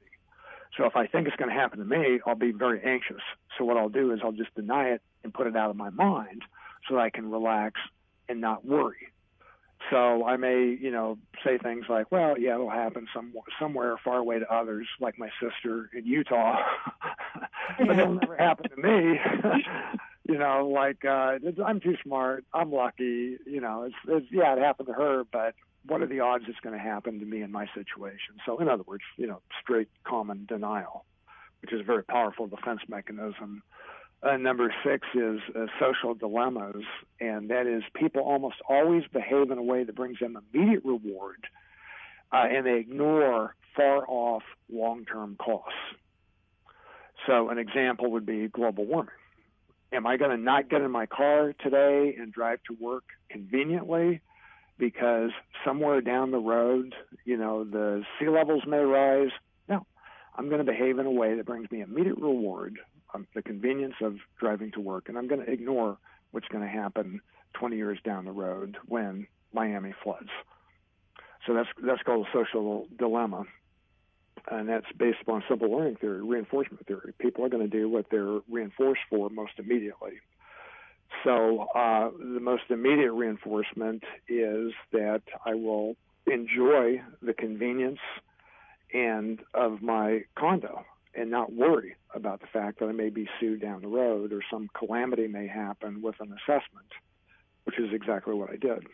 So 0.77 0.87
if 0.87 0.97
I 0.97 1.07
think 1.07 1.27
it's 1.27 1.37
going 1.37 1.51
to 1.51 1.55
happen 1.55 1.79
to 1.81 1.85
me, 1.85 2.21
I'll 2.27 2.35
be 2.35 2.53
very 2.53 2.83
anxious. 2.83 3.21
So 3.59 3.65
what 3.65 3.77
I'll 3.77 3.91
do 3.91 4.13
is 4.13 4.21
I'll 4.25 4.33
just 4.33 4.55
deny 4.55 4.91
it 4.91 5.03
and 5.23 5.33
put 5.33 5.47
it 5.47 5.57
out 5.57 5.71
of 5.71 5.77
my 5.77 5.91
mind 5.91 6.43
so 6.89 6.95
that 6.95 7.01
I 7.01 7.11
can 7.11 7.31
relax 7.31 7.81
and 8.29 8.41
not 8.41 8.65
worry. 8.65 9.09
So 9.91 10.25
I 10.25 10.37
may, 10.37 10.77
you 10.81 10.91
know, 10.91 11.19
say 11.45 11.59
things 11.59 11.87
like, 11.89 12.11
"Well, 12.13 12.39
yeah, 12.39 12.55
it'll 12.55 12.71
happen 12.71 13.09
some, 13.13 13.35
somewhere 13.59 13.97
far 14.05 14.19
away 14.19 14.39
to 14.39 14.51
others, 14.51 14.87
like 15.01 15.19
my 15.19 15.29
sister 15.43 15.91
in 15.93 16.07
Utah, 16.07 16.57
but 17.79 17.99
it'll 17.99 18.15
never 18.15 18.37
happen 18.37 18.71
to 18.71 18.77
me." 18.77 19.19
you 20.33 20.39
know, 20.39 20.67
like 20.67 21.05
uh, 21.05 21.37
I'm 21.63 21.79
too 21.79 21.97
smart. 22.03 22.47
I'm 22.55 22.73
lucky. 22.73 23.37
You 23.45 23.61
know, 23.61 23.83
it's, 23.83 23.95
it's 24.09 24.27
yeah, 24.31 24.55
it 24.55 24.59
happened 24.61 24.89
to 24.89 24.95
her, 24.95 25.25
but 25.31 25.55
what 25.87 26.01
are 26.01 26.07
the 26.07 26.21
odds 26.21 26.45
it's 26.49 26.59
going 26.61 26.75
to 26.75 26.83
happen 26.83 27.19
to 27.21 27.27
me 27.27 27.43
in 27.43 27.53
my 27.53 27.67
situation? 27.75 28.37
So, 28.47 28.59
in 28.59 28.67
other 28.67 28.83
words, 28.87 29.03
you 29.19 29.27
know, 29.27 29.43
straight 29.63 29.89
common 30.05 30.47
denial, 30.49 31.05
which 31.61 31.71
is 31.71 31.81
a 31.81 31.85
very 31.85 32.03
powerful 32.03 32.47
defense 32.47 32.81
mechanism. 32.89 33.63
Uh, 34.23 34.39
number 34.39 34.75
six 34.83 35.07
is 35.15 35.41
uh, 35.55 35.67
social 35.79 36.15
dilemmas, 36.15 36.85
and 37.21 37.51
that 37.51 37.67
is 37.67 37.83
people 37.95 38.23
almost 38.23 38.57
always 38.67 39.03
behave 39.13 39.51
in 39.51 39.59
a 39.59 39.63
way 39.63 39.85
that 39.85 39.95
brings 39.95 40.19
them 40.19 40.39
immediate 40.55 40.83
reward, 40.83 41.47
uh, 42.33 42.47
and 42.49 42.65
they 42.65 42.79
ignore 42.79 43.55
far 43.77 44.07
off 44.09 44.45
long 44.73 45.05
term 45.05 45.37
costs. 45.37 45.75
So, 47.27 47.51
an 47.51 47.59
example 47.59 48.13
would 48.13 48.25
be 48.25 48.49
global 48.49 48.87
warming 48.87 49.13
am 49.93 50.07
I 50.07 50.17
going 50.17 50.31
to 50.31 50.43
not 50.43 50.69
get 50.69 50.83
in 50.83 50.91
my 50.91 51.07
car 51.07 51.55
today 51.63 52.15
and 52.19 52.33
drive 52.33 52.61
to 52.69 52.77
work 52.81 53.05
conveniently 53.29 54.21
because 54.79 55.31
somewhere 55.65 56.01
down 56.01 56.31
the 56.31 56.39
road, 56.39 56.95
you 57.25 57.37
know, 57.37 57.65
the 57.65 58.03
sea 58.19 58.29
levels 58.29 58.63
may 58.67 58.79
rise? 58.79 59.31
No, 59.69 59.87
I'm 60.37 60.49
going 60.49 60.65
to 60.65 60.71
behave 60.71 60.99
in 60.99 61.07
a 61.07 61.11
way 61.11 61.37
that 61.37 61.47
brings 61.47 61.71
me 61.71 61.83
immediate 61.83 62.19
reward, 62.19 62.79
um, 63.15 63.27
the 63.35 63.43
convenience 63.43 63.95
of 64.01 64.17
driving 64.39 64.73
to 64.73 64.81
work, 64.81 65.09
and 65.09 65.19
I'm 65.19 65.29
going 65.29 65.45
to 65.45 65.51
ignore 65.51 65.99
what's 66.31 66.49
going 66.49 66.65
to 66.65 66.71
happen 66.71 67.21
20 67.55 67.77
years 67.77 67.99
down 68.05 68.25
the 68.25 68.33
road 68.33 68.79
when 68.87 69.27
Miami 69.53 69.95
floods. 70.03 70.31
So 71.47 71.55
that's 71.55 71.69
that's 71.85 72.03
called 72.03 72.27
a 72.27 72.31
social 72.33 72.87
dilemma 72.97 73.45
and 74.51 74.69
that's 74.69 74.87
based 74.97 75.19
upon 75.23 75.43
simple 75.49 75.71
learning 75.71 75.97
theory, 75.97 76.23
reinforcement 76.23 76.87
theory. 76.87 77.13
People 77.19 77.45
are 77.45 77.49
going 77.49 77.63
to 77.63 77.77
do 77.77 77.89
what 77.89 78.07
they're 78.11 78.41
reinforced 78.51 79.03
for 79.09 79.31
most 79.31 79.53
immediately. 79.59 80.13
So 81.25 81.67
uh, 81.75 82.11
the 82.11 82.41
most 82.41 82.65
immediate 82.71 83.13
reinforcement 83.13 84.03
is 84.29 84.73
that 84.93 85.23
I 85.45 85.55
will 85.55 85.97
enjoy 86.27 87.03
the 87.21 87.35
convenience 87.35 88.01
and 88.93 89.41
of 89.55 89.83
my 89.83 90.25
condo 90.37 90.85
and 91.15 91.31
not 91.31 91.53
worry 91.53 91.97
about 92.15 92.41
the 92.41 92.47
fact 92.47 92.81
that 92.81 92.87
I 92.87 92.93
may 92.93 93.11
be 93.11 93.29
sued 93.39 93.61
down 93.61 93.83
the 93.83 93.89
road 93.89 94.33
or 94.33 94.41
some 94.51 94.69
calamity 94.75 95.29
may 95.29 95.47
happen 95.47 96.03
with 96.03 96.17
an 96.21 96.33
assessment, 96.33 96.89
which 97.65 97.79
is 97.79 97.93
exactly 97.93 98.35
what 98.35 98.51
I 98.51 98.57
did. 98.57 98.87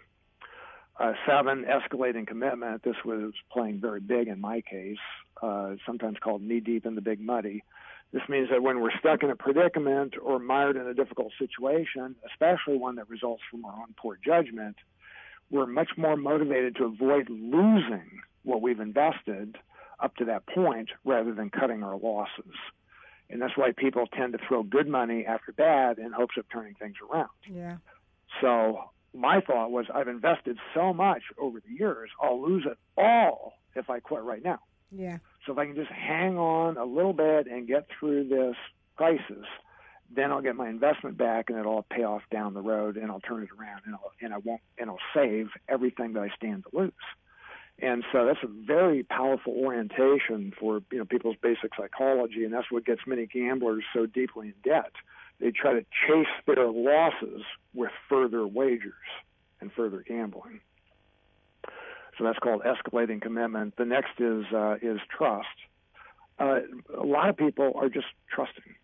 Uh, 0.99 1.13
seven, 1.29 1.65
escalating 1.65 2.27
commitment. 2.27 2.83
This 2.83 2.97
was 3.05 3.33
playing 3.53 3.81
very 3.81 4.01
big 4.01 4.27
in 4.27 4.41
my 4.41 4.61
case, 4.63 4.97
uh, 5.41 5.77
sometimes 5.87 6.17
called 6.19 6.43
knee 6.43 6.59
deep 6.59 6.85
in 6.87 6.97
the 6.97 7.01
big 7.01 7.21
muddy. 7.21 7.63
This 8.13 8.23
means 8.29 8.49
that 8.51 8.63
when 8.63 8.81
we're 8.81 8.97
stuck 8.99 9.23
in 9.23 9.31
a 9.31 9.37
predicament 9.37 10.15
or 10.21 10.41
mired 10.41 10.77
in 10.77 10.89
a 10.89 10.95
difficult 10.95 11.33
situation, 11.39 12.17
especially 12.33 12.79
one 12.79 12.97
that 12.97 13.09
results 13.09 13.43
from 13.49 13.65
our 13.65 13.75
own 13.75 13.95
poor 13.97 14.19
judgment, 14.25 14.77
we're 15.51 15.67
much 15.67 15.91
more 15.97 16.17
motivated 16.17 16.75
to 16.77 16.85
avoid 16.85 17.29
losing 17.31 18.21
what 18.43 18.61
we've 18.61 18.81
invested 18.81 19.57
up 20.01 20.17
to 20.17 20.25
that 20.25 20.47
point 20.47 20.91
rather 21.05 21.33
than 21.33 21.51
cutting 21.51 21.83
our 21.85 21.97
losses. 21.97 22.55
And 23.31 23.43
that's 23.43 23.57
why 23.57 23.73
people 23.77 24.07
tend 24.07 24.33
to 24.33 24.39
throw 24.49 24.63
good 24.63 24.89
money 24.89 25.27
after 25.27 25.53
bad 25.53 25.99
in 25.99 26.13
hopes 26.13 26.37
of 26.39 26.45
turning 26.51 26.75
things 26.75 26.97
around. 27.09 27.29
Yeah. 27.49 27.77
So 28.41 28.91
my 29.15 29.41
thought 29.41 29.71
was 29.71 29.87
I've 29.93 30.09
invested 30.09 30.59
so 30.75 30.93
much 30.93 31.23
over 31.39 31.61
the 31.61 31.73
years, 31.73 32.11
I'll 32.23 32.43
lose 32.43 32.67
it 32.71 32.79
all 32.97 33.55
if 33.75 33.91
I 33.91 34.01
quit 34.01 34.23
right 34.23 34.43
now. 34.43 34.61
Yeah. 34.91 35.19
So 35.47 35.53
if 35.53 35.59
I 35.59 35.67
can 35.67 35.75
just 35.75 35.91
hang 35.91 36.39
on 36.39 36.77
a 36.77 36.85
little 36.85 37.13
bit 37.13 37.47
and 37.47 37.67
get 37.67 37.87
through 37.99 38.29
this 38.29 38.57
crisis, 38.97 39.47
then 40.15 40.31
I'll 40.33 40.43
get 40.43 40.57
my 40.57 40.69
investment 40.69 41.19
back 41.19 41.51
and 41.51 41.59
it'll 41.59 41.73
all 41.73 41.87
pay 41.91 42.05
off 42.05 42.23
down 42.31 42.55
the 42.55 42.63
road 42.63 42.97
and 42.97 43.11
I'll 43.11 43.21
turn 43.21 43.43
it 43.43 43.51
around 43.59 43.83
and, 43.85 43.95
I'll, 43.95 44.13
and 44.21 44.33
I 44.33 44.39
won't 44.39 44.63
and 44.79 44.89
I'll 44.89 44.99
save 45.15 45.49
everything 45.69 46.15
that 46.15 46.21
I 46.21 46.29
stand 46.37 46.65
to 46.71 46.79
lose. 46.79 46.93
And 47.81 48.05
so 48.11 48.27
that's 48.27 48.43
a 48.43 48.49
very 48.49 49.05
powerful 49.05 49.53
orientation 49.53 50.53
for 50.59 50.81
you 50.91 50.99
know 50.99 51.05
people's 51.05 51.37
basic 51.41 51.71
psychology, 51.77 52.45
and 52.45 52.53
that's 52.53 52.71
what 52.71 52.85
gets 52.85 53.03
many 53.07 53.27
gamblers 53.27 53.85
so 53.95 54.05
deeply 54.07 54.49
in 54.49 54.55
debt. 54.65 54.93
They 55.41 55.51
try 55.51 55.75
to 55.75 55.81
chase 56.07 56.27
their 56.47 56.67
losses 56.67 57.43
with 57.75 57.91
further 58.09 58.47
wagers 58.47 58.93
and 59.61 59.73
further 59.73 60.05
gambling. 60.07 60.61
So 62.19 62.25
that's 62.25 62.39
called 62.39 62.63
escalating 62.63 63.23
commitment. 63.23 63.77
The 63.77 63.85
next 63.85 64.19
is 64.19 64.45
uh, 64.53 64.77
is 64.83 64.99
trust. 65.17 65.47
Uh, 66.39 66.61
a 66.97 67.05
lot 67.05 67.29
of 67.29 67.37
people 67.37 67.73
are 67.77 67.89
just 67.89 68.07
trusting. 68.29 68.75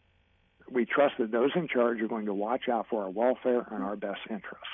We 0.70 0.84
trust 0.84 1.14
that 1.18 1.30
those 1.30 1.50
in 1.54 1.68
charge 1.68 2.00
are 2.00 2.08
going 2.08 2.26
to 2.26 2.34
watch 2.34 2.68
out 2.68 2.86
for 2.88 3.02
our 3.02 3.10
welfare 3.10 3.66
and 3.70 3.82
our 3.84 3.96
best 3.96 4.20
interests, 4.30 4.66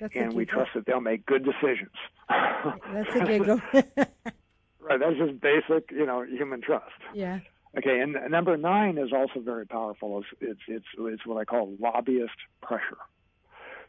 That's 0.00 0.14
and 0.16 0.32
we 0.32 0.46
trust 0.46 0.70
that 0.74 0.86
they'll 0.86 1.00
make 1.00 1.26
good 1.26 1.44
decisions. 1.44 1.90
That's 2.28 3.14
a 3.14 3.24
giggle. 3.24 3.60
right. 3.72 5.00
That's 5.00 5.16
just 5.18 5.40
basic, 5.40 5.90
you 5.90 6.06
know, 6.06 6.22
human 6.22 6.60
trust. 6.62 6.94
yeah. 7.12 7.40
Okay, 7.76 8.00
and 8.00 8.16
number 8.30 8.56
nine 8.56 8.96
is 8.96 9.12
also 9.12 9.40
very 9.40 9.66
powerful. 9.66 10.20
It's 10.20 10.28
it's 10.40 10.60
it's, 10.66 10.86
it's 10.98 11.26
what 11.26 11.36
I 11.36 11.44
call 11.44 11.74
lobbyist 11.78 12.36
pressure. 12.62 12.96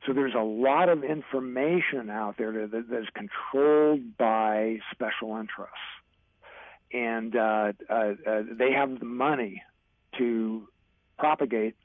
So 0.06 0.14
there's 0.14 0.36
a 0.36 0.44
lot 0.44 0.90
of 0.90 1.04
information 1.04 2.10
out 2.10 2.36
there 2.38 2.68
that, 2.68 2.90
that 2.90 3.00
is 3.00 3.08
controlled 3.16 4.18
by 4.18 4.80
special 4.92 5.38
interests, 5.38 5.76
and 6.92 7.36
uh, 7.36 7.74
uh, 7.90 7.94
uh, 7.94 8.44
they 8.52 8.74
have 8.74 9.00
the 9.00 9.06
money 9.06 9.64
to 10.18 10.68
propagate 11.18 11.76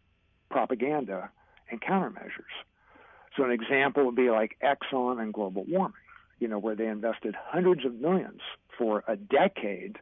propaganda 0.50 1.30
and 1.70 1.80
countermeasures. 1.80 2.52
So 3.36 3.44
an 3.44 3.52
example 3.52 4.04
would 4.06 4.16
be 4.16 4.28
like 4.28 4.58
Exxon 4.62 5.20
and 5.20 5.32
global 5.32 5.64
warming. 5.68 5.94
You 6.40 6.48
know, 6.48 6.58
where 6.58 6.74
they 6.74 6.88
invested 6.88 7.36
hundreds 7.38 7.84
of 7.84 7.94
millions 7.94 8.40
for 8.76 9.04
a 9.06 9.14
decade 9.14 9.98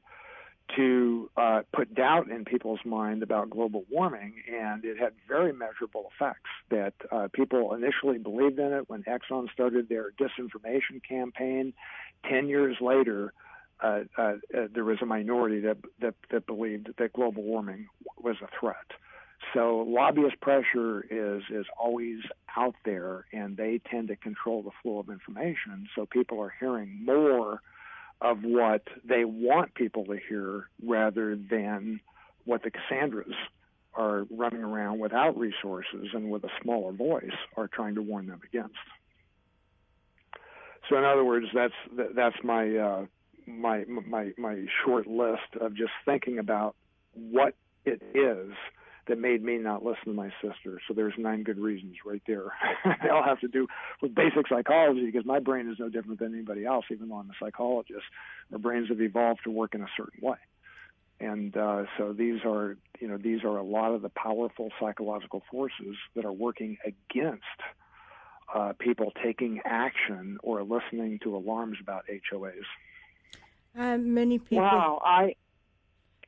to 0.77 1.31
uh, 1.37 1.63
put 1.73 1.95
doubt 1.95 2.31
in 2.31 2.45
people's 2.45 2.81
mind 2.85 3.23
about 3.23 3.51
global 3.51 3.85
warming, 3.91 4.35
and 4.51 4.85
it 4.85 4.99
had 4.99 5.13
very 5.29 5.53
measurable 5.53 6.11
effects. 6.15 6.51
That 6.71 6.95
uh, 7.11 7.29
people 7.33 7.75
initially 7.75 8.19
believed 8.19 8.59
in 8.59 8.73
it 8.73 8.89
when 8.89 9.03
Exxon 9.05 9.51
started 9.53 9.89
their 9.89 10.13
disinformation 10.13 11.03
campaign. 11.07 11.73
Ten 12.29 12.49
years 12.49 12.77
later, 12.81 13.33
uh, 13.83 14.01
uh, 14.17 14.23
uh, 14.23 14.67
there 14.75 14.85
was 14.85 14.99
a 15.03 15.07
minority 15.07 15.61
that, 15.61 15.79
that 16.01 16.15
that 16.31 16.47
believed 16.47 16.91
that 16.99 17.13
global 17.13 17.43
warming 17.43 17.87
was 18.19 18.37
a 18.43 18.49
threat. 18.59 18.77
So 19.55 19.85
lobbyist 19.89 20.41
pressure 20.41 21.05
is 21.11 21.43
is 21.51 21.67
always 21.79 22.21
out 22.57 22.75
there, 22.85 23.25
and 23.33 23.57
they 23.57 23.81
tend 23.91 24.09
to 24.09 24.17
control 24.17 24.63
the 24.63 24.71
flow 24.83 24.99
of 24.99 25.09
information. 25.09 25.89
So 25.95 26.07
people 26.07 26.41
are 26.41 26.53
hearing 26.61 27.05
more 27.05 27.63
of 28.21 28.43
what 28.43 28.83
they 29.05 29.25
want 29.25 29.75
people 29.75 30.05
to 30.07 30.19
hear 30.29 30.69
rather 30.83 31.37
than 31.37 32.01
what 32.45 32.63
the 32.63 32.71
Cassandras 32.71 33.35
are 33.95 34.27
running 34.31 34.63
around 34.63 34.99
without 34.99 35.37
resources 35.37 36.09
and 36.13 36.31
with 36.31 36.45
a 36.45 36.51
smaller 36.63 36.93
voice 36.93 37.37
are 37.57 37.69
trying 37.69 37.95
to 37.95 38.03
warn 38.03 38.27
them 38.27 38.41
against. 38.45 38.77
So 40.89 40.97
in 40.97 41.05
other 41.05 41.25
words, 41.25 41.47
that's 41.55 41.75
that's 42.15 42.37
my 42.43 42.77
uh, 42.77 43.07
my 43.47 43.85
my 43.85 44.33
my 44.37 44.65
short 44.85 45.07
list 45.07 45.57
of 45.61 45.75
just 45.75 45.93
thinking 46.05 46.39
about 46.39 46.75
what 47.13 47.55
it 47.85 48.03
is 48.15 48.53
that 49.11 49.19
made 49.19 49.43
me 49.43 49.59
not 49.59 49.85
listen 49.85 50.05
to 50.07 50.13
my 50.13 50.33
sister. 50.41 50.81
So 50.87 50.95
there's 50.95 51.15
nine 51.19 51.43
good 51.43 51.59
reasons 51.59 51.97
right 52.07 52.23
there. 52.29 52.53
they 53.03 53.09
all 53.09 53.25
have 53.25 53.41
to 53.41 53.49
do 53.49 53.67
with 54.01 54.15
basic 54.15 54.47
psychology 54.49 55.05
because 55.05 55.27
my 55.27 55.41
brain 55.41 55.69
is 55.69 55.79
no 55.81 55.89
different 55.89 56.21
than 56.21 56.33
anybody 56.33 56.65
else, 56.65 56.85
even 56.93 57.09
though 57.09 57.17
I'm 57.17 57.29
a 57.29 57.35
psychologist. 57.45 58.05
Our 58.53 58.59
brains 58.59 58.89
have 58.89 59.01
evolved 59.01 59.41
to 59.45 59.51
work 59.51 59.75
in 59.75 59.83
a 59.83 59.89
certain 59.97 60.21
way. 60.23 60.37
And 61.19 61.57
uh, 61.57 61.85
so 61.99 62.13
these 62.13 62.41
are, 62.45 62.77
you 63.01 63.09
know, 63.09 63.19
these 63.19 63.43
are 63.43 63.57
a 63.57 63.65
lot 63.65 63.93
of 63.93 64.03
the 64.03 64.09
powerful 64.11 64.71
psychological 64.81 65.43
forces 65.51 65.97
that 66.15 66.25
are 66.25 66.33
working 66.33 66.79
against 66.85 67.43
uh, 68.55 68.73
people 68.79 69.13
taking 69.23 69.61
action 69.65 70.39
or 70.45 70.63
listening 70.63 71.19
to 71.25 71.35
alarms 71.37 71.79
about 71.83 72.05
HOAs. 72.09 72.53
Uh, 73.77 73.99
many 73.99 74.39
people. 74.39 74.59
Wow, 74.59 75.03
I 75.05 75.35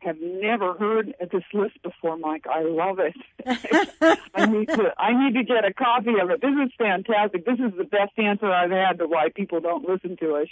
have 0.04 0.16
never 0.20 0.74
heard 0.74 1.14
this 1.20 1.44
list 1.52 1.82
before, 1.82 2.16
Mike. 2.16 2.46
I 2.52 2.62
love 2.62 2.98
it. 2.98 3.14
I 4.34 4.44
need 4.46 4.68
to 4.74 4.92
I 4.98 5.12
need 5.12 5.34
to 5.34 5.44
get 5.44 5.64
a 5.64 5.72
copy 5.72 6.12
of 6.20 6.30
it. 6.30 6.40
This 6.40 6.54
is 6.64 6.72
fantastic. 6.78 7.44
This 7.44 7.58
is 7.58 7.72
the 7.76 7.84
best 7.84 8.12
answer 8.18 8.50
I've 8.50 8.70
had 8.70 8.98
to 8.98 9.06
why 9.06 9.28
people 9.34 9.60
don't 9.60 9.88
listen 9.88 10.16
to 10.18 10.36
us. 10.36 10.48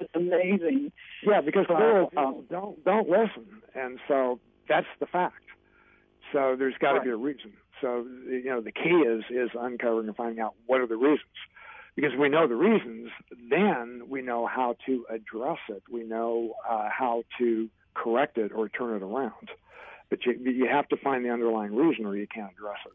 It's 0.00 0.10
amazing. 0.14 0.92
Yeah, 1.22 1.40
because 1.40 1.66
Wow. 1.68 1.78
there 1.78 2.02
are 2.02 2.06
people 2.10 2.44
don't 2.50 2.84
don't 2.84 3.08
listen, 3.08 3.44
and 3.74 3.98
so 4.06 4.38
that's 4.68 4.86
the 5.00 5.06
fact. 5.06 5.42
So 6.32 6.56
there's 6.58 6.74
got 6.78 6.92
to 6.92 6.98
Right. 6.98 7.04
be 7.04 7.10
a 7.10 7.16
reason. 7.16 7.52
So 7.80 8.06
you 8.28 8.44
know 8.44 8.60
the 8.60 8.72
key 8.72 8.90
is 9.06 9.24
is 9.30 9.50
uncovering 9.58 10.08
and 10.08 10.16
finding 10.16 10.40
out 10.40 10.54
what 10.66 10.80
are 10.80 10.86
the 10.86 10.96
reasons. 10.96 11.22
Because 11.96 12.12
if 12.12 12.18
we 12.20 12.28
know 12.28 12.46
the 12.46 12.54
reasons, 12.54 13.10
then 13.50 14.02
we 14.08 14.22
know 14.22 14.46
how 14.46 14.76
to 14.86 15.04
address 15.10 15.58
it. 15.68 15.82
We 15.90 16.04
know 16.04 16.54
uh, 16.68 16.88
how 16.96 17.24
to 17.38 17.68
correct 17.94 18.38
it 18.38 18.52
or 18.52 18.68
turn 18.68 18.96
it 18.96 19.02
around. 19.02 19.50
But 20.10 20.24
you 20.24 20.32
you 20.32 20.66
have 20.66 20.88
to 20.88 20.96
find 20.96 21.24
the 21.24 21.30
underlying 21.30 21.74
reason, 21.74 22.06
or 22.06 22.16
you 22.16 22.26
can't 22.26 22.52
address 22.52 22.78
it 22.86 22.92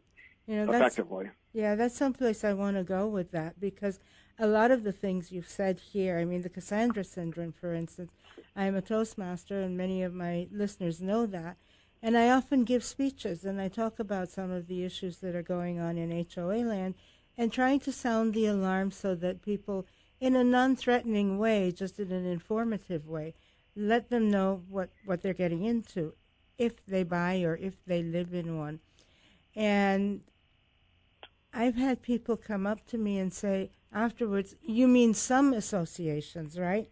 you 0.48 0.56
know, 0.56 0.66
that's, 0.66 0.96
effectively. 0.96 1.30
Yeah, 1.54 1.76
that's 1.76 1.96
someplace 1.96 2.44
I 2.44 2.54
want 2.54 2.78
to 2.78 2.84
go 2.84 3.08
with 3.08 3.32
that 3.32 3.60
because 3.60 4.00
a 4.40 4.48
lot 4.48 4.72
of 4.72 4.84
the 4.84 4.92
things 4.92 5.32
you've 5.32 5.48
said 5.50 5.80
here, 5.80 6.20
I 6.20 6.26
mean, 6.26 6.42
the 6.42 6.50
Cassandra 6.50 7.04
syndrome, 7.04 7.54
for 7.54 7.74
instance, 7.74 8.12
I 8.56 8.66
am 8.66 8.76
a 8.76 8.82
Toastmaster, 8.82 9.62
and 9.62 9.78
many 9.78 10.04
of 10.04 10.14
my 10.14 10.48
listeners 10.52 11.02
know 11.02 11.26
that. 11.28 11.58
And 12.02 12.18
I 12.18 12.30
often 12.32 12.66
give 12.66 12.84
speeches 12.84 13.46
and 13.46 13.62
I 13.62 13.70
talk 13.70 13.98
about 13.98 14.30
some 14.30 14.52
of 14.52 14.68
the 14.68 14.84
issues 14.84 15.20
that 15.20 15.36
are 15.36 15.44
going 15.44 15.80
on 15.80 15.98
in 15.98 16.26
HOA 16.36 16.66
land 16.66 16.96
and 17.38 17.52
trying 17.52 17.80
to 17.82 17.94
sound 17.94 18.34
the 18.34 18.46
alarm 18.46 18.92
so 18.92 19.16
that 19.16 19.42
people, 19.42 19.88
in 20.20 20.36
a 20.36 20.44
non 20.44 20.76
threatening 20.76 21.38
way, 21.38 21.72
just 21.72 22.00
in 22.00 22.12
an 22.12 22.26
informative 22.26 23.08
way, 23.08 23.36
let 23.76 24.10
them 24.10 24.30
know 24.30 24.64
what, 24.70 24.90
what 25.06 25.22
they're 25.22 25.34
getting 25.34 25.64
into 25.64 26.14
if 26.58 26.86
they 26.86 27.04
buy 27.04 27.42
or 27.42 27.56
if 27.58 27.84
they 27.86 28.04
live 28.04 28.34
in 28.34 28.58
one. 28.58 28.80
And 29.56 30.22
I've 31.54 31.76
had 31.76 32.02
people 32.02 32.38
come 32.38 32.66
up 32.66 32.86
to 32.88 32.98
me 32.98 33.20
and 33.20 33.32
say 33.34 33.72
afterwards, 33.92 34.56
"You 34.62 34.88
mean 34.88 35.14
some 35.14 35.54
associations, 35.54 36.58
right?" 36.58 36.90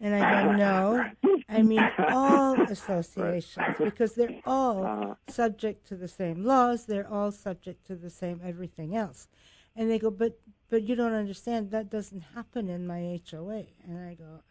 And 0.00 0.14
I 0.14 0.44
go, 0.44 0.52
"No, 0.52 1.10
I 1.48 1.62
mean 1.62 1.88
all 2.08 2.60
associations 2.70 3.76
because 3.78 4.14
they're 4.14 4.40
all 4.44 4.84
Uh, 4.84 5.14
subject 5.28 5.86
to 5.88 5.96
the 5.96 6.08
same 6.08 6.44
laws. 6.44 6.86
They're 6.86 7.08
all 7.08 7.32
subject 7.32 7.86
to 7.86 7.96
the 7.96 8.10
same 8.10 8.40
everything 8.44 8.94
else." 8.96 9.28
And 9.76 9.90
they 9.90 9.98
go, 9.98 10.10
"But 10.10 10.38
but 10.68 10.82
you 10.82 10.94
don't 10.94 11.14
understand. 11.14 11.70
That 11.70 11.90
doesn't 11.90 12.20
happen 12.20 12.68
in 12.68 12.86
my 12.86 13.00
HOA." 13.00 13.66
And 13.84 13.98
I 13.98 14.14
go, 14.14 14.42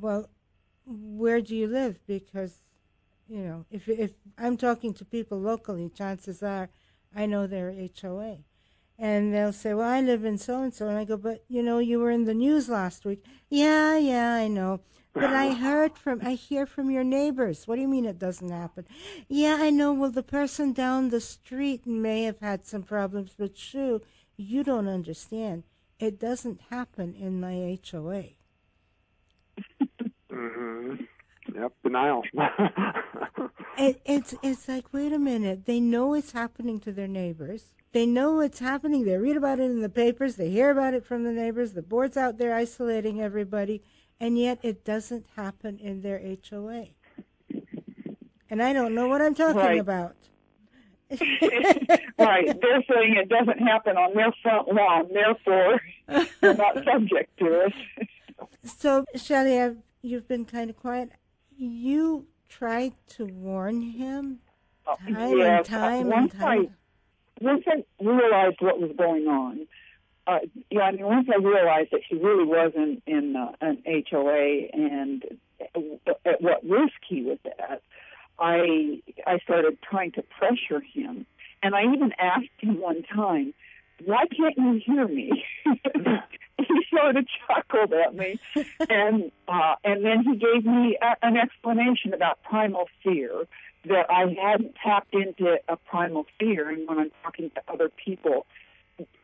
"Well, 0.00 0.30
where 0.86 1.40
do 1.40 1.54
you 1.54 1.66
live? 1.66 1.98
Because 2.06 2.62
you 3.28 3.40
know, 3.42 3.66
if 3.70 3.88
if 3.88 4.12
I'm 4.38 4.56
talking 4.56 4.94
to 4.94 5.04
people 5.04 5.38
locally, 5.38 5.90
chances 5.90 6.42
are 6.42 6.70
I 7.14 7.26
know 7.26 7.46
their 7.46 7.70
HOA. 7.70 8.38
And 8.98 9.34
they'll 9.34 9.52
say, 9.52 9.74
Well, 9.74 9.88
I 9.88 10.00
live 10.00 10.24
in 10.24 10.38
so 10.38 10.62
and 10.62 10.72
so. 10.72 10.88
And 10.88 10.98
I 10.98 11.04
go, 11.04 11.16
But 11.16 11.44
you 11.48 11.62
know, 11.62 11.78
you 11.78 11.98
were 11.98 12.10
in 12.10 12.24
the 12.24 12.34
news 12.34 12.68
last 12.68 13.04
week. 13.04 13.24
Yeah, 13.50 13.96
yeah, 13.98 14.34
I 14.34 14.48
know. 14.48 14.80
But 15.12 15.24
I 15.32 15.52
heard 15.66 15.98
from, 15.98 16.20
I 16.22 16.32
hear 16.34 16.66
from 16.66 16.90
your 16.90 17.04
neighbors. 17.04 17.66
What 17.66 17.76
do 17.76 17.82
you 17.82 17.88
mean 17.88 18.06
it 18.06 18.18
doesn't 18.18 18.50
happen? 18.50 18.86
Yeah, 19.28 19.58
I 19.60 19.70
know. 19.70 19.92
Well, 19.92 20.10
the 20.10 20.22
person 20.22 20.72
down 20.72 21.08
the 21.10 21.20
street 21.20 21.86
may 21.86 22.24
have 22.24 22.40
had 22.40 22.64
some 22.66 22.82
problems, 22.82 23.34
but 23.38 23.56
Sue, 23.58 24.02
you 24.36 24.62
don't 24.64 24.88
understand. 24.88 25.64
It 25.98 26.18
doesn't 26.20 26.60
happen 26.70 27.14
in 27.14 27.40
my 27.40 27.78
HOA. 27.90 28.24
hmm 30.66 30.94
Yep, 31.54 31.72
denial. 31.84 32.22
It, 33.78 34.00
it's 34.06 34.34
it's 34.42 34.68
like 34.68 34.92
wait 34.92 35.12
a 35.12 35.18
minute. 35.18 35.66
They 35.66 35.80
know 35.80 36.14
it's 36.14 36.32
happening 36.32 36.80
to 36.80 36.92
their 36.92 37.06
neighbors. 37.06 37.70
They 37.92 38.06
know 38.06 38.40
it's 38.40 38.58
happening. 38.58 39.04
They 39.04 39.16
read 39.18 39.36
about 39.36 39.60
it 39.60 39.64
in 39.70 39.80
the 39.82 39.90
papers. 39.90 40.36
They 40.36 40.48
hear 40.50 40.70
about 40.70 40.94
it 40.94 41.04
from 41.04 41.24
the 41.24 41.30
neighbors. 41.32 41.74
The 41.74 41.82
board's 41.82 42.16
out 42.16 42.38
there 42.38 42.54
isolating 42.54 43.20
everybody, 43.20 43.82
and 44.18 44.38
yet 44.38 44.58
it 44.62 44.82
doesn't 44.84 45.26
happen 45.36 45.78
in 45.78 46.00
their 46.00 46.18
HOA. 46.18 46.86
And 48.50 48.62
I 48.62 48.72
don't 48.72 48.94
know 48.94 49.08
what 49.08 49.20
I'm 49.20 49.34
talking 49.34 49.56
Right. 49.60 49.78
about. 49.78 50.16
right. 52.18 52.60
They're 52.60 52.84
saying 52.90 53.16
it 53.16 53.28
doesn't 53.28 53.58
happen 53.58 53.96
on 53.98 54.14
their 54.14 54.32
front 54.42 54.68
lawn, 54.72 55.08
therefore 55.12 55.80
they're 56.40 56.54
not 56.56 56.76
subject 56.84 57.38
to 57.40 57.66
it. 57.66 57.72
so, 58.64 59.04
Shelly, 59.14 59.74
you've 60.06 60.28
been 60.28 60.44
kind 60.44 60.70
of 60.70 60.76
quiet. 60.76 61.10
You 61.56 62.26
tried 62.48 62.92
to 63.08 63.26
warn 63.26 63.82
him 63.82 64.38
Uh, 64.86 64.94
time 64.96 65.38
yes, 65.38 65.56
and 65.56 65.64
time 65.66 66.06
once 66.08 66.32
and 66.32 66.40
time. 66.40 66.68
I, 67.40 67.44
once 67.44 67.64
I 67.66 67.84
realized 68.02 68.56
what 68.60 68.80
was 68.80 68.92
going 68.96 69.26
on, 69.26 69.66
uh, 70.26 70.38
yeah, 70.70 70.82
I 70.82 70.92
mean, 70.92 71.06
once 71.06 71.28
I 71.32 71.38
realized 71.38 71.90
that 71.92 72.02
he 72.08 72.16
really 72.16 72.44
wasn't 72.44 73.02
in 73.06 73.36
uh, 73.36 73.52
an 73.60 73.82
HOA 74.10 74.68
and 74.72 75.24
at 76.24 76.40
what 76.40 76.64
risk 76.64 76.94
he 77.08 77.22
was 77.22 77.38
at, 77.58 77.82
I 78.38 79.00
I 79.26 79.38
started 79.38 79.78
trying 79.82 80.12
to 80.12 80.22
pressure 80.22 80.80
him, 80.80 81.26
and 81.62 81.74
I 81.74 81.82
even 81.94 82.12
asked 82.18 82.58
him 82.58 82.80
one 82.80 83.02
time, 83.02 83.54
"Why 84.04 84.24
can't 84.36 84.56
you 84.56 84.80
hear 84.84 85.08
me?" 85.08 85.44
he 86.68 86.86
sort 86.90 87.16
of 87.16 87.26
chuckled 87.46 87.92
at 87.92 88.14
me, 88.14 88.38
and 88.88 89.30
uh, 89.48 89.74
and 89.84 90.04
then 90.04 90.24
he 90.24 90.36
gave 90.36 90.64
me 90.64 90.96
a, 91.00 91.26
an 91.26 91.36
explanation 91.36 92.14
about 92.14 92.42
primal 92.42 92.88
fear 93.02 93.46
that 93.84 94.10
I 94.10 94.34
hadn't 94.42 94.74
tapped 94.82 95.14
into 95.14 95.58
a 95.68 95.76
primal 95.76 96.26
fear, 96.38 96.68
and 96.70 96.88
when 96.88 96.98
I'm 96.98 97.10
talking 97.22 97.50
to 97.50 97.62
other 97.68 97.88
people, 97.88 98.46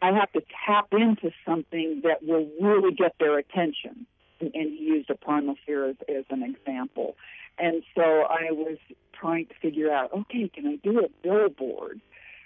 I 0.01 0.13
have 0.13 0.31
to 0.33 0.43
tap 0.67 0.89
into 0.93 1.31
something 1.47 2.03
that 2.05 2.23
will 2.23 2.49
really 2.61 2.95
get 2.95 3.15
their 3.19 3.39
attention. 3.39 4.07
And, 4.41 4.51
and 4.55 4.71
he 4.71 4.85
used 4.85 5.11
a 5.11 5.15
primal 5.15 5.57
fear 5.67 5.91
as, 5.91 5.97
as 6.09 6.25
an 6.31 6.43
example. 6.43 7.17
And 7.59 7.83
so 7.95 8.03
I 8.03 8.51
was 8.51 8.79
trying 9.13 9.47
to 9.47 9.55
figure 9.61 9.91
out, 9.91 10.13
okay, 10.13 10.51
can 10.53 10.67
I 10.67 10.77
do 10.77 11.01
a 11.01 11.09
billboard? 11.23 12.01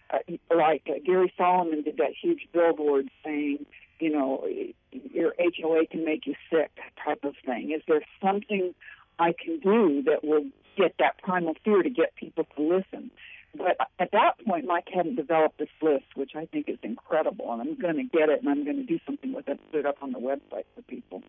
Uh, 0.08 0.18
like 0.54 0.82
uh, 0.88 1.00
Gary 1.04 1.32
Solomon 1.36 1.82
did 1.82 1.96
that 1.96 2.12
huge 2.20 2.48
billboard 2.52 3.08
saying, 3.24 3.66
you 3.98 4.10
know, 4.10 4.46
your 4.90 5.34
HOA 5.38 5.86
can 5.86 6.04
make 6.04 6.26
you 6.26 6.34
sick 6.50 6.70
type 7.04 7.24
of 7.24 7.34
thing. 7.44 7.72
Is 7.72 7.82
there 7.88 8.02
something 8.22 8.74
I 9.18 9.32
can 9.32 9.58
do 9.60 10.02
that 10.02 10.24
will 10.24 10.44
get 10.76 10.94
that 10.98 11.18
primal 11.22 11.54
fear 11.64 11.82
to 11.82 11.90
get 11.90 12.14
people 12.16 12.46
to 12.56 12.62
listen? 12.62 13.10
But 13.56 13.78
at 13.98 14.10
that 14.12 14.44
point, 14.44 14.66
Mike 14.66 14.88
hadn't 14.92 15.16
developed 15.16 15.58
this 15.58 15.68
list, 15.80 16.04
which 16.14 16.32
I 16.34 16.46
think 16.46 16.68
is 16.68 16.78
incredible, 16.82 17.52
and 17.52 17.62
I'm 17.62 17.74
going 17.76 17.96
to 17.96 18.04
get 18.04 18.28
it 18.28 18.40
and 18.40 18.48
I'm 18.48 18.64
going 18.64 18.76
to 18.76 18.82
do 18.84 18.98
something 19.06 19.32
with 19.32 19.48
it, 19.48 19.58
put 19.70 19.80
it 19.80 19.86
up 19.86 19.96
on 20.02 20.12
the 20.12 20.18
website 20.18 20.64
for 20.74 20.82
people. 20.86 21.22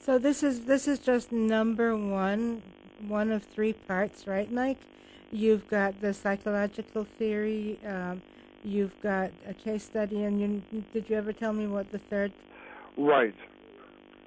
So 0.00 0.18
this 0.18 0.42
is 0.42 0.62
this 0.62 0.88
is 0.88 0.98
just 0.98 1.32
number 1.32 1.96
one, 1.96 2.62
one 3.06 3.30
of 3.30 3.42
three 3.44 3.72
parts, 3.72 4.26
right, 4.26 4.50
Mike? 4.50 4.78
You've 5.30 5.68
got 5.68 6.00
the 6.00 6.12
psychological 6.12 7.04
theory. 7.04 7.78
Um, 7.86 8.22
you've 8.64 8.92
got 9.02 9.30
a 9.46 9.54
case 9.54 9.84
study, 9.84 10.22
and 10.24 10.40
you, 10.40 10.82
did 10.92 11.08
you 11.08 11.16
ever 11.16 11.32
tell 11.32 11.52
me 11.52 11.66
what 11.66 11.90
the 11.92 11.98
third? 11.98 12.32
Right. 12.96 13.34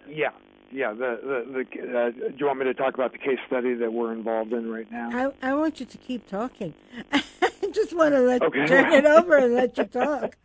Yeah. 0.07 0.31
Yeah. 0.71 0.93
The 0.93 1.19
the, 1.21 1.65
the 1.81 1.97
uh, 1.97 2.09
do 2.11 2.35
you 2.37 2.45
want 2.45 2.59
me 2.59 2.65
to 2.65 2.73
talk 2.73 2.93
about 2.93 3.11
the 3.11 3.17
case 3.17 3.39
study 3.47 3.73
that 3.75 3.91
we're 3.91 4.13
involved 4.13 4.53
in 4.53 4.71
right 4.71 4.91
now? 4.91 5.33
I 5.41 5.49
I 5.51 5.53
want 5.55 5.79
you 5.79 5.85
to 5.85 5.97
keep 5.97 6.27
talking. 6.27 6.73
I 7.11 7.23
just 7.73 7.95
want 7.95 8.13
to 8.13 8.21
let 8.21 8.41
Okay. 8.41 8.67
turn 8.67 8.91
it 8.91 9.05
over 9.05 9.37
and 9.37 9.55
let 9.55 9.77
you 9.77 9.85
talk. 9.91 10.35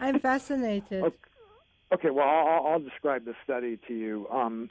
I'm 0.00 0.18
fascinated. 0.20 1.04
Okay. 1.04 1.16
Okay, 1.90 2.10
well, 2.10 2.28
I'll, 2.28 2.66
I'll 2.66 2.80
describe 2.80 3.24
the 3.24 3.34
study 3.44 3.78
to 3.88 3.94
you. 3.94 4.28
Um, 4.30 4.68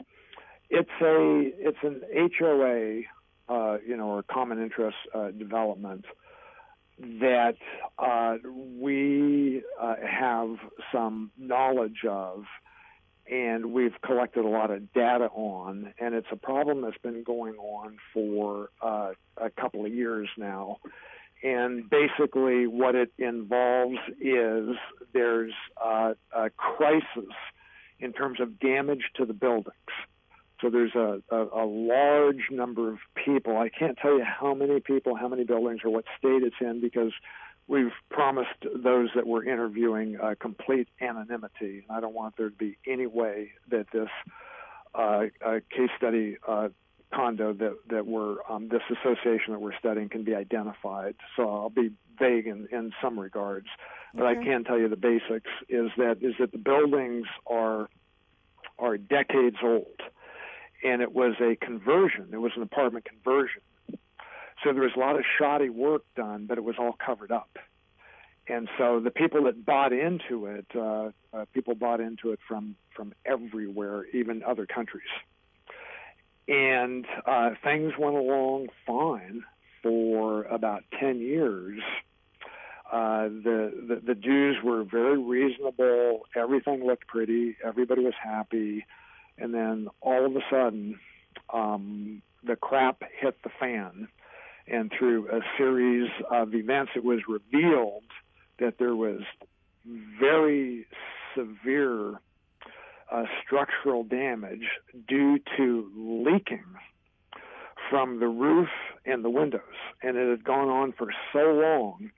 it's 0.69 0.89
a 1.01 1.51
it's 1.57 1.77
an 1.81 2.01
HOA, 2.39 3.01
uh, 3.49 3.77
you 3.85 3.97
know, 3.97 4.09
or 4.09 4.23
common 4.23 4.61
interest 4.61 4.97
uh, 5.15 5.31
development 5.31 6.05
that 6.99 7.55
uh, 7.99 8.37
we 8.79 9.61
uh, 9.79 9.95
have 10.03 10.57
some 10.91 11.31
knowledge 11.37 12.03
of, 12.07 12.45
and 13.29 13.73
we've 13.73 13.99
collected 14.01 14.45
a 14.45 14.47
lot 14.47 14.71
of 14.71 14.91
data 14.93 15.25
on, 15.33 15.93
and 15.99 16.15
it's 16.15 16.27
a 16.31 16.35
problem 16.35 16.81
that's 16.81 16.97
been 16.99 17.23
going 17.23 17.55
on 17.55 17.97
for 18.13 18.69
uh, 18.81 19.11
a 19.37 19.49
couple 19.49 19.85
of 19.85 19.93
years 19.93 20.29
now. 20.37 20.77
And 21.43 21.87
basically, 21.89 22.65
what 22.65 22.95
it 22.95 23.11
involves 23.19 23.99
is 24.19 24.69
there's 25.13 25.53
uh, 25.83 26.13
a 26.35 26.49
crisis 26.49 27.35
in 27.99 28.13
terms 28.13 28.39
of 28.39 28.59
damage 28.59 29.03
to 29.17 29.25
the 29.25 29.33
buildings. 29.33 29.75
So 30.61 30.69
there's 30.69 30.95
a, 30.95 31.21
a, 31.29 31.63
a 31.63 31.65
large 31.65 32.49
number 32.51 32.91
of 32.91 32.99
people. 33.23 33.57
I 33.57 33.69
can't 33.69 33.97
tell 34.01 34.17
you 34.17 34.23
how 34.23 34.53
many 34.53 34.79
people, 34.79 35.15
how 35.15 35.27
many 35.27 35.43
buildings, 35.43 35.81
or 35.83 35.91
what 35.91 36.05
state 36.17 36.43
it's 36.43 36.55
in 36.59 36.81
because 36.81 37.13
we've 37.67 37.91
promised 38.09 38.65
those 38.75 39.09
that 39.15 39.27
we're 39.27 39.45
interviewing 39.45 40.17
uh, 40.21 40.35
complete 40.39 40.87
anonymity. 41.01 41.85
I 41.89 41.99
don't 41.99 42.13
want 42.15 42.35
there 42.37 42.49
to 42.49 42.55
be 42.55 42.77
any 42.87 43.05
way 43.07 43.51
that 43.69 43.87
this 43.93 44.09
uh, 44.95 45.25
uh, 45.45 45.59
case 45.69 45.89
study 45.97 46.37
uh, 46.47 46.69
condo 47.13 47.53
that 47.53 47.77
that 47.89 48.05
we're 48.05 48.37
um, 48.49 48.69
this 48.69 48.81
association 48.89 49.53
that 49.53 49.59
we're 49.59 49.77
studying 49.77 50.09
can 50.09 50.23
be 50.23 50.35
identified. 50.35 51.15
So 51.35 51.49
I'll 51.49 51.69
be 51.69 51.91
vague 52.19 52.47
in, 52.47 52.67
in 52.71 52.91
some 53.01 53.19
regards, 53.19 53.67
but 54.17 54.25
I 54.25 54.33
Okay. 54.33 54.43
can 54.43 54.63
tell 54.63 54.79
you 54.79 54.89
the 54.89 54.95
basics 54.95 55.49
is 55.69 55.89
that 55.97 56.17
is 56.21 56.33
that 56.39 56.51
the 56.51 56.57
buildings 56.57 57.27
are 57.45 57.89
are 58.79 58.97
decades 58.97 59.57
old, 59.63 59.99
and 60.83 61.01
it 61.01 61.13
was 61.13 61.35
a 61.41 61.55
conversion. 61.55 62.29
It 62.31 62.37
was 62.37 62.51
an 62.55 62.61
apartment 62.61 63.05
conversion. 63.05 63.61
So 64.63 64.73
there 64.73 64.83
was 64.83 64.93
a 64.95 64.99
lot 64.99 65.15
of 65.15 65.23
shoddy 65.37 65.69
work 65.69 66.03
done, 66.15 66.45
but 66.47 66.57
it 66.57 66.63
was 66.63 66.75
all 66.79 66.93
covered 66.93 67.31
up. 67.31 67.57
And 68.47 68.69
so 68.77 68.99
the 68.99 69.11
people 69.11 69.43
that 69.43 69.65
bought 69.65 69.93
into 69.93 70.45
it, 70.47 70.65
uh, 70.73 71.11
uh, 71.33 71.45
people 71.53 71.75
bought 71.75 71.99
into 71.99 72.31
it 72.31 72.39
from 72.47 72.75
from 72.95 73.13
everywhere, 73.25 74.05
even 74.13 74.41
other 74.43 74.65
countries 74.65 75.03
and 76.47 77.05
uh, 77.25 77.51
things 77.63 77.93
went 77.99 78.15
along 78.15 78.67
fine 78.85 79.43
for 79.83 80.43
about 80.43 80.83
10 80.99 81.19
years. 81.19 81.79
Uh, 82.91 83.23
the, 83.23 83.73
the 83.85 84.01
the 84.05 84.15
dues 84.15 84.55
were 84.63 84.81
very 84.85 85.17
reasonable. 85.17 86.21
Everything 86.33 86.85
looked 86.85 87.05
pretty. 87.05 87.57
Everybody 87.61 88.01
was 88.01 88.13
happy, 88.23 88.85
and 89.37 89.53
then 89.53 89.87
all 90.01 90.25
of 90.25 90.35
a 90.35 90.41
sudden, 90.49 90.99
um, 91.53 92.21
the 92.43 92.55
crap 92.55 93.01
hit 93.19 93.41
the 93.43 93.49
fan, 93.59 94.07
and 94.67 94.91
through 94.97 95.29
a 95.29 95.39
series 95.57 96.09
of 96.29 96.53
events, 96.53 96.91
it 96.95 97.03
was 97.03 97.19
revealed 97.27 98.03
that 98.59 98.75
there 98.79 98.95
was 98.95 99.21
very 100.19 100.85
severe 101.35 102.19
uh, 103.11 103.23
structural 103.45 104.03
damage 104.03 104.65
due 105.07 105.39
to 105.55 105.89
leaking 105.95 106.65
from 107.89 108.19
the 108.19 108.27
roof 108.27 108.69
and 109.05 109.23
the 109.23 109.29
windows. 109.29 109.61
And 110.01 110.17
it 110.17 110.29
had 110.29 110.43
gone 110.43 110.67
on 110.67 110.91
for 110.91 111.07
so 111.31 111.39
long 111.39 112.11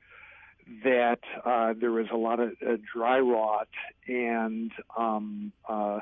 that 0.83 1.19
uh, 1.45 1.73
there 1.79 1.91
was 1.91 2.07
a 2.11 2.17
lot 2.17 2.39
of 2.39 2.51
uh, 2.65 2.77
dry 2.93 3.19
rot 3.19 3.67
and 4.07 4.71
um, 4.97 5.51
uh, 5.67 5.99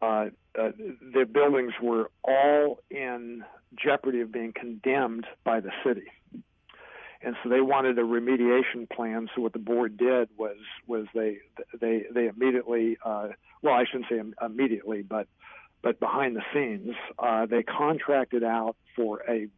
uh, 0.00 0.26
uh, 0.58 0.70
the 1.12 1.26
buildings 1.30 1.72
were 1.82 2.10
all 2.24 2.78
in 2.90 3.44
jeopardy 3.76 4.20
of 4.20 4.32
being 4.32 4.52
condemned 4.52 5.26
by 5.44 5.60
the 5.60 5.70
city. 5.84 6.06
And 7.20 7.34
so 7.42 7.48
they 7.48 7.60
wanted 7.60 7.98
a 7.98 8.02
remediation 8.02 8.88
plan. 8.88 9.28
So 9.34 9.42
what 9.42 9.52
the 9.52 9.58
board 9.58 9.96
did 9.96 10.28
was 10.36 10.56
was 10.86 11.06
they 11.14 11.38
they 11.80 12.04
they 12.14 12.28
immediately 12.28 12.96
uh, 13.04 13.28
well 13.62 13.74
I 13.74 13.84
shouldn't 13.84 14.06
say 14.08 14.20
im- 14.20 14.34
immediately 14.40 15.02
but 15.02 15.26
but 15.82 15.98
behind 15.98 16.36
the 16.36 16.42
scenes 16.54 16.94
uh, 17.18 17.46
they 17.46 17.64
contracted 17.64 18.44
out 18.44 18.76
for 18.94 19.22
a 19.28 19.48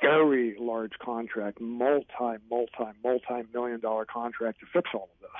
very 0.00 0.56
large 0.58 0.92
contract, 1.04 1.60
multi 1.60 2.38
multi 2.48 2.92
multi 3.02 3.48
million 3.52 3.80
dollar 3.80 4.04
contract 4.04 4.60
to 4.60 4.66
fix 4.72 4.90
all 4.94 5.10
of 5.14 5.20
this. 5.20 5.30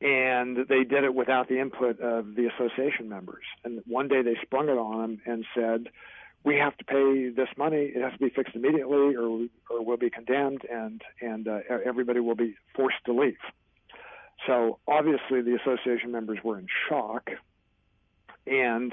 And 0.00 0.56
they 0.68 0.84
did 0.84 1.04
it 1.04 1.14
without 1.14 1.48
the 1.48 1.60
input 1.60 2.00
of 2.00 2.34
the 2.34 2.48
association 2.48 3.08
members. 3.08 3.44
And 3.64 3.82
one 3.86 4.08
day 4.08 4.22
they 4.22 4.36
sprung 4.42 4.68
it 4.68 4.76
on 4.76 5.00
them 5.00 5.22
and 5.24 5.44
said, 5.54 5.88
we 6.44 6.56
have 6.56 6.76
to 6.76 6.84
pay 6.84 7.30
this 7.30 7.48
money. 7.56 7.92
It 7.94 8.02
has 8.02 8.12
to 8.12 8.18
be 8.18 8.28
fixed 8.28 8.54
immediately, 8.54 9.16
or 9.16 9.46
or 9.70 9.84
we'll 9.84 9.96
be 9.96 10.10
condemned, 10.10 10.62
and 10.70 11.00
and 11.20 11.48
uh, 11.48 11.60
everybody 11.84 12.20
will 12.20 12.34
be 12.34 12.54
forced 12.76 12.98
to 13.06 13.14
leave. 13.14 13.38
So 14.46 14.78
obviously, 14.86 15.40
the 15.40 15.56
association 15.56 16.12
members 16.12 16.38
were 16.44 16.58
in 16.58 16.66
shock, 16.88 17.30
and 18.46 18.92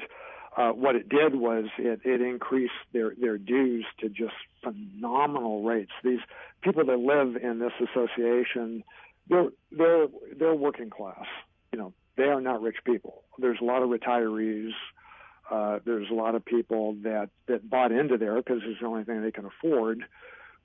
uh, 0.55 0.71
what 0.71 0.95
it 0.95 1.09
did 1.09 1.35
was 1.35 1.65
it, 1.77 2.01
it 2.05 2.21
increased 2.21 2.71
their 2.93 3.13
their 3.19 3.37
dues 3.37 3.85
to 3.99 4.07
just 4.07 4.33
phenomenal 4.63 5.63
rates. 5.63 5.91
These 6.03 6.21
people 6.61 6.85
that 6.85 6.99
live 6.99 7.35
in 7.35 7.59
this 7.59 7.73
association, 7.81 8.83
they're 9.27 9.49
they're 9.71 10.07
they're 10.37 10.55
working 10.55 10.89
class. 10.89 11.25
You 11.71 11.79
know, 11.79 11.93
they 12.17 12.23
are 12.23 12.41
not 12.41 12.61
rich 12.61 12.77
people. 12.85 13.23
There's 13.37 13.59
a 13.61 13.65
lot 13.65 13.81
of 13.81 13.89
retirees 13.89 14.71
uh, 15.51 15.79
there's 15.85 16.09
a 16.09 16.13
lot 16.13 16.33
of 16.33 16.45
people 16.45 16.95
that 17.03 17.29
that 17.47 17.69
bought 17.69 17.91
into 17.91 18.17
there 18.17 18.37
because 18.37 18.61
it's 18.63 18.79
the 18.79 18.85
only 18.85 19.03
thing 19.03 19.21
they 19.21 19.31
can 19.31 19.45
afford, 19.45 20.05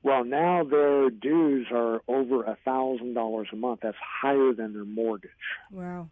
Well, 0.03 0.25
now 0.25 0.63
their 0.63 1.11
dues 1.11 1.67
are 1.73 2.01
over 2.07 2.45
a 2.45 2.57
thousand 2.65 3.15
dollars 3.15 3.49
a 3.53 3.57
month. 3.57 3.81
That's 3.83 3.97
higher 4.01 4.53
than 4.53 4.73
their 4.73 4.85
mortgage. 4.85 5.31
Wow. 5.73 6.09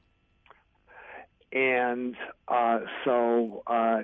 And 1.52 2.16
uh, 2.48 2.80
so 3.04 3.62
uh, 3.68 4.02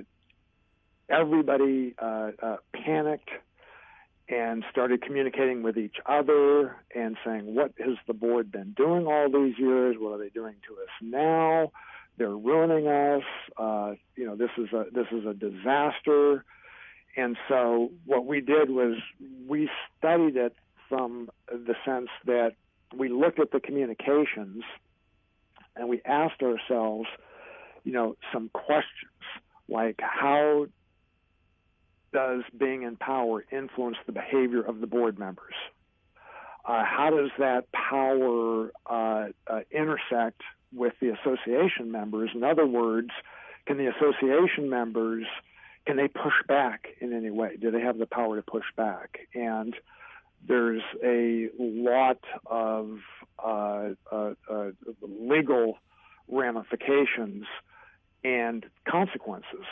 everybody 1.08 1.96
uh, 2.00 2.30
uh, 2.40 2.56
panicked 2.72 3.30
and 4.30 4.64
started 4.70 5.02
communicating 5.02 5.62
with 5.62 5.76
each 5.76 5.96
other 6.06 6.76
and 6.94 7.16
saying, 7.24 7.54
"What 7.54 7.72
has 7.78 7.96
the 8.06 8.14
board 8.14 8.52
been 8.52 8.72
doing 8.72 9.06
all 9.06 9.28
these 9.28 9.58
years? 9.58 9.96
What 9.98 10.12
are 10.12 10.18
they 10.18 10.28
doing 10.28 10.54
to 10.68 10.74
us 10.74 10.88
now? 11.02 11.72
They're 12.16 12.36
ruining 12.36 12.86
us. 12.86 13.24
Uh, 13.56 13.94
you 14.14 14.26
know, 14.26 14.36
this 14.36 14.50
is 14.56 14.72
a 14.72 14.86
this 14.92 15.08
is 15.10 15.26
a 15.26 15.34
disaster." 15.34 16.44
And 17.16 17.36
so 17.48 17.90
what 18.06 18.24
we 18.24 18.40
did 18.40 18.70
was 18.70 18.96
we 19.48 19.68
studied 19.98 20.36
it 20.36 20.54
from 20.88 21.28
the 21.48 21.74
sense 21.84 22.08
that 22.24 22.54
we 22.94 23.08
looked 23.08 23.40
at 23.40 23.50
the 23.50 23.60
communications 23.60 24.62
and 25.74 25.88
we 25.88 26.00
asked 26.04 26.42
ourselves, 26.42 27.08
you 27.84 27.92
know, 27.92 28.16
some 28.32 28.48
questions 28.50 29.10
like 29.68 30.00
how 30.00 30.66
does 32.12 32.42
being 32.56 32.82
in 32.82 32.96
power 32.96 33.44
influence 33.52 33.96
the 34.06 34.12
behavior 34.12 34.62
of 34.62 34.80
the 34.80 34.86
board 34.86 35.18
members? 35.18 35.54
Uh, 36.64 36.84
how 36.84 37.10
does 37.10 37.30
that 37.38 37.70
power 37.72 38.70
uh, 38.86 39.28
uh, 39.46 39.60
intersect 39.70 40.42
with 40.72 40.92
the 41.00 41.08
association 41.08 41.90
members? 41.90 42.30
In 42.34 42.44
other 42.44 42.66
words, 42.66 43.10
can 43.66 43.78
the 43.78 43.86
association 43.86 44.68
members 44.68 45.26
can 45.86 45.96
they 45.96 46.08
push 46.08 46.34
back 46.46 46.88
in 47.00 47.12
any 47.12 47.30
way? 47.30 47.56
Do 47.60 47.70
they 47.70 47.80
have 47.80 47.98
the 47.98 48.06
power 48.06 48.36
to 48.36 48.42
push 48.42 48.66
back? 48.76 49.20
And 49.34 49.74
there's 50.46 50.82
a 51.02 51.48
lot 51.58 52.18
of 52.46 52.98
uh, 53.42 53.90
uh, 54.12 54.34
uh, 54.50 54.70
legal 55.02 55.78
ramifications 56.28 57.44
and 58.22 58.66
consequences, 58.88 59.64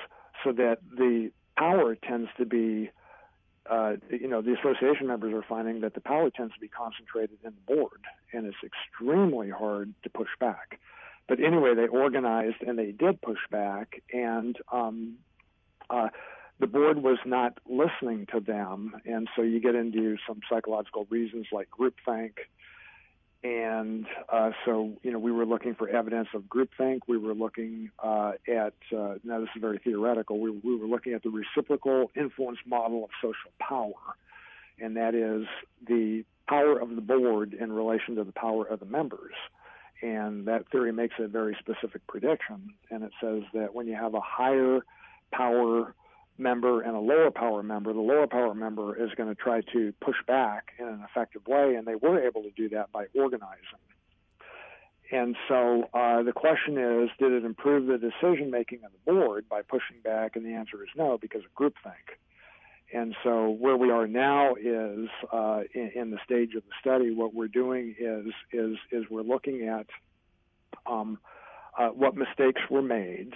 so 0.42 0.52
that 0.52 0.78
the 0.96 1.30
power 1.58 1.94
tends 1.96 2.28
to 2.38 2.46
be, 2.46 2.90
uh, 3.68 3.94
you 4.10 4.28
know, 4.28 4.42
the 4.42 4.54
association 4.54 5.06
members 5.06 5.34
are 5.34 5.44
finding 5.48 5.80
that 5.80 5.94
the 5.94 6.00
power 6.00 6.30
tends 6.30 6.54
to 6.54 6.60
be 6.60 6.68
concentrated 6.68 7.38
in 7.44 7.52
the 7.54 7.74
board, 7.74 8.00
and 8.32 8.46
it's 8.46 8.56
extremely 8.64 9.50
hard 9.50 9.92
to 10.02 10.10
push 10.10 10.30
back. 10.38 10.78
But 11.26 11.40
anyway, 11.40 11.74
they 11.74 11.86
organized 11.86 12.62
and 12.66 12.78
they 12.78 12.92
did 12.92 13.20
push 13.20 13.40
back, 13.50 14.02
and 14.12 14.56
um, 14.72 15.16
uh, 15.90 16.08
the 16.60 16.66
board 16.66 17.02
was 17.02 17.18
not 17.24 17.58
listening 17.68 18.26
to 18.32 18.40
them, 18.40 18.94
and 19.04 19.28
so 19.36 19.42
you 19.42 19.60
get 19.60 19.74
into 19.74 20.16
some 20.26 20.40
psychological 20.50 21.06
reasons 21.10 21.46
like 21.52 21.68
groupthink 21.70 22.32
and 23.44 24.06
uh, 24.32 24.50
so, 24.64 24.94
you 25.02 25.12
know, 25.12 25.18
we 25.18 25.30
were 25.30 25.46
looking 25.46 25.74
for 25.74 25.88
evidence 25.88 26.28
of 26.34 26.42
groupthink. 26.42 27.00
We 27.06 27.18
were 27.18 27.34
looking 27.34 27.90
uh, 28.02 28.32
at, 28.48 28.74
uh, 28.96 29.14
now 29.22 29.40
this 29.40 29.48
is 29.54 29.60
very 29.60 29.78
theoretical, 29.78 30.40
we, 30.40 30.50
we, 30.50 30.76
were 30.76 30.88
looking 30.88 31.12
at 31.12 31.22
the 31.22 31.30
reciprocal 31.30 32.10
influence 32.16 32.58
model 32.66 33.04
of 33.04 33.10
social 33.22 33.52
power, 33.60 33.92
and 34.80 34.96
that 34.96 35.14
is 35.14 35.46
the 35.86 36.24
power 36.48 36.80
of 36.80 36.96
the 36.96 37.00
board 37.00 37.54
in 37.54 37.70
relation 37.72 38.16
to 38.16 38.24
the 38.24 38.32
power 38.32 38.64
of 38.64 38.80
the 38.80 38.86
members. 38.86 39.34
And 40.02 40.46
that 40.46 40.68
theory 40.70 40.92
makes 40.92 41.14
a 41.20 41.28
very 41.28 41.56
specific 41.60 42.06
prediction, 42.08 42.74
and 42.90 43.04
it 43.04 43.12
says 43.20 43.42
that 43.54 43.72
when 43.72 43.86
you 43.86 43.94
have 43.94 44.14
a 44.14 44.20
higher 44.20 44.80
power 45.32 45.94
member 46.38 46.80
and 46.82 46.94
a 46.96 47.00
lower 47.00 47.30
power 47.30 47.62
member, 47.62 47.92
the 47.92 48.00
lower 48.00 48.26
power 48.26 48.54
member 48.54 48.96
is 48.96 49.10
going 49.16 49.28
to 49.28 49.34
try 49.34 49.60
to 49.72 49.92
push 50.00 50.16
back 50.26 50.72
in 50.78 50.86
an 50.86 51.04
effective 51.08 51.46
way, 51.46 51.74
and 51.74 51.86
they 51.86 51.94
were 51.94 52.24
able 52.26 52.42
to 52.42 52.50
do 52.50 52.68
that 52.70 52.92
by 52.92 53.06
organizing. 53.14 53.78
And 55.10 55.36
so 55.48 55.88
uh, 55.94 56.22
the 56.22 56.32
question 56.32 56.76
is, 56.76 57.08
did 57.18 57.32
it 57.32 57.44
improve 57.44 57.86
the 57.86 57.98
decision 57.98 58.50
making 58.50 58.80
of 58.84 58.92
the 58.92 59.12
board 59.12 59.48
by 59.48 59.62
pushing 59.62 60.00
back? 60.04 60.36
And 60.36 60.44
the 60.44 60.52
answer 60.52 60.82
is 60.82 60.90
no, 60.96 61.16
because 61.16 61.42
of 61.44 61.54
groupthink. 61.54 62.18
And 62.92 63.14
so 63.22 63.50
where 63.50 63.76
we 63.76 63.90
are 63.90 64.06
now 64.06 64.54
is 64.54 65.08
uh, 65.32 65.60
in, 65.74 65.92
in, 65.94 66.10
the 66.10 66.18
stage 66.24 66.54
of 66.54 66.62
the 66.64 66.72
study. 66.80 67.14
What 67.14 67.34
we're 67.34 67.48
doing 67.48 67.94
is 67.98 68.32
is 68.50 68.76
is 68.90 69.04
we're 69.10 69.22
looking 69.22 69.68
at 69.68 69.86
um, 70.86 71.18
uh, 71.78 71.88
what 71.88 72.16
mistakes 72.16 72.62
were 72.70 72.80
made 72.80 73.34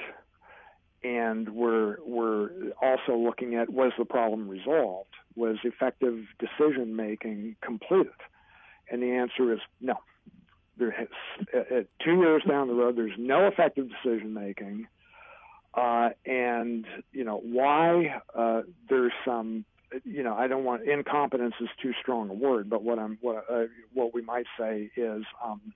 and 1.04 1.48
we're 1.48 1.96
we're 2.04 2.50
also 2.80 3.16
looking 3.16 3.54
at 3.54 3.70
was 3.70 3.92
the 3.98 4.04
problem 4.04 4.48
resolved? 4.48 5.10
Was 5.34 5.56
effective 5.64 6.24
decision 6.38 6.94
making 6.94 7.56
completed? 7.60 8.12
And 8.90 9.02
the 9.02 9.12
answer 9.12 9.52
is 9.52 9.60
no. 9.80 9.94
There 10.78 10.90
has, 10.90 11.08
uh, 11.54 11.82
two 12.02 12.16
years 12.16 12.42
down 12.48 12.68
the 12.68 12.74
road, 12.74 12.96
there's 12.96 13.12
no 13.18 13.46
effective 13.46 13.88
decision 13.88 14.32
making, 14.32 14.86
uh, 15.74 16.10
and 16.24 16.86
you 17.12 17.24
know 17.24 17.40
why? 17.42 18.20
Uh, 18.34 18.62
there's 18.88 19.12
some, 19.24 19.64
you 20.04 20.22
know, 20.22 20.34
I 20.34 20.46
don't 20.46 20.64
want 20.64 20.82
incompetence 20.88 21.54
is 21.60 21.68
too 21.80 21.92
strong 22.00 22.30
a 22.30 22.34
word, 22.34 22.70
but 22.70 22.82
what 22.82 22.98
I'm 22.98 23.18
what 23.20 23.44
uh, 23.50 23.64
what 23.92 24.14
we 24.14 24.22
might 24.22 24.46
say 24.58 24.90
is 24.96 25.24
um, 25.44 25.72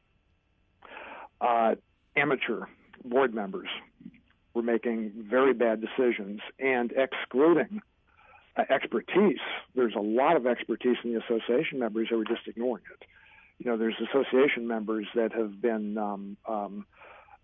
uh, 1.40 1.74
amateur 2.16 2.66
board 3.04 3.34
members 3.34 3.68
were 4.56 4.62
making 4.62 5.12
very 5.30 5.52
bad 5.52 5.82
decisions 5.82 6.40
and 6.58 6.92
excluding 6.92 7.82
uh, 8.56 8.62
expertise. 8.70 9.38
There's 9.74 9.94
a 9.94 10.00
lot 10.00 10.36
of 10.36 10.46
expertise 10.46 10.96
in 11.04 11.12
the 11.12 11.20
association 11.20 11.78
members 11.78 12.08
who 12.08 12.18
are 12.18 12.24
just 12.24 12.48
ignoring 12.48 12.84
it. 12.90 13.06
You 13.58 13.70
know, 13.70 13.76
there's 13.76 13.96
association 14.00 14.66
members 14.66 15.06
that 15.14 15.32
have 15.32 15.60
been 15.60 15.98
um, 15.98 16.36
um, 16.48 16.86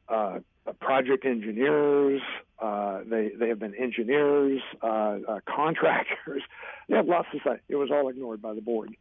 uh, 0.09 0.39
project 0.81 1.27
engineers. 1.27 2.23
Uh, 2.59 3.01
they 3.07 3.33
they 3.39 3.49
have 3.49 3.59
been 3.59 3.75
engineers, 3.75 4.63
uh, 4.83 5.19
uh 5.29 5.41
contractors. 5.55 6.43
They 6.89 6.97
have 6.97 7.07
lots 7.07 7.29
to 7.33 7.39
say. 7.45 7.61
It 7.69 7.77
was 7.77 7.91
all 7.91 8.09
ignored 8.09 8.41
by 8.41 8.55
the 8.55 8.63
board. 8.63 8.97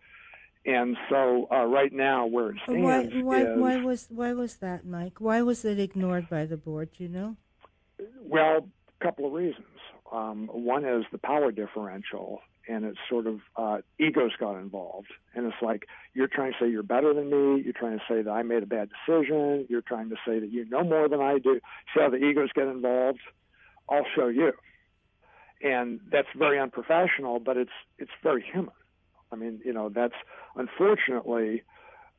And 0.64 0.96
so, 1.10 1.48
uh, 1.52 1.66
right 1.66 1.92
now, 1.92 2.28
where 2.28 2.52
it 2.52 2.58
stands 2.64 2.84
why, 2.84 3.22
why, 3.22 3.42
is 3.42 3.58
why 3.58 3.78
was 3.78 4.08
why 4.10 4.34
was 4.34 4.56
that, 4.58 4.86
Mike? 4.86 5.20
Why 5.20 5.42
was 5.42 5.64
it 5.64 5.80
ignored 5.80 6.30
by 6.30 6.46
the 6.46 6.58
board? 6.58 6.90
Do 6.98 7.04
you 7.04 7.10
know? 7.10 7.36
Well, 8.24 8.68
a 9.00 9.04
couple 9.04 9.26
of 9.26 9.34
reasons. 9.34 9.66
Um, 10.12 10.48
one 10.48 10.86
is 10.86 11.06
the 11.12 11.18
power 11.18 11.52
differential, 11.52 12.42
and 12.68 12.84
it's 12.86 12.98
sort 13.10 13.28
of 13.28 13.40
uh, 13.56 13.78
egos 14.00 14.32
got 14.40 14.58
involved, 14.58 15.08
and 15.34 15.46
it's 15.46 15.62
like 15.62 15.86
you're 16.14 16.28
trying 16.28 16.52
to 16.52 16.58
say 16.60 16.70
you're 16.70 16.84
better 16.84 17.14
than 17.14 17.30
me. 17.30 17.62
You're 17.64 17.74
trying 17.74 17.98
to 17.98 18.04
say 18.10 18.22
that 18.22 18.30
I 18.30 18.44
made 18.44 18.64
a 18.64 18.66
bad 18.66 18.90
decision. 18.90 19.66
You're 19.70 19.82
trying 19.82 20.10
to 20.10 20.16
say 20.26 20.40
that 20.40 20.52
you 20.52 20.66
know 20.66 20.84
more 20.84 21.08
than 21.08 21.22
I 21.22 21.40
do. 21.40 21.60
See 21.94 22.02
how 22.02 22.10
the 22.10 22.18
egos 22.18 22.50
get 22.54 22.68
involved? 22.68 23.20
I'll 23.90 24.06
show 24.16 24.28
you, 24.28 24.52
and 25.64 26.02
that's 26.12 26.28
very 26.38 26.60
unprofessional, 26.60 27.40
but 27.40 27.56
it's 27.58 27.72
it's 27.98 28.12
very 28.22 28.44
human. 28.44 28.74
I 29.32 29.38
mean, 29.38 29.62
you 29.64 29.72
know, 29.72 29.90
that's 29.90 30.16
unfortunately 30.56 31.64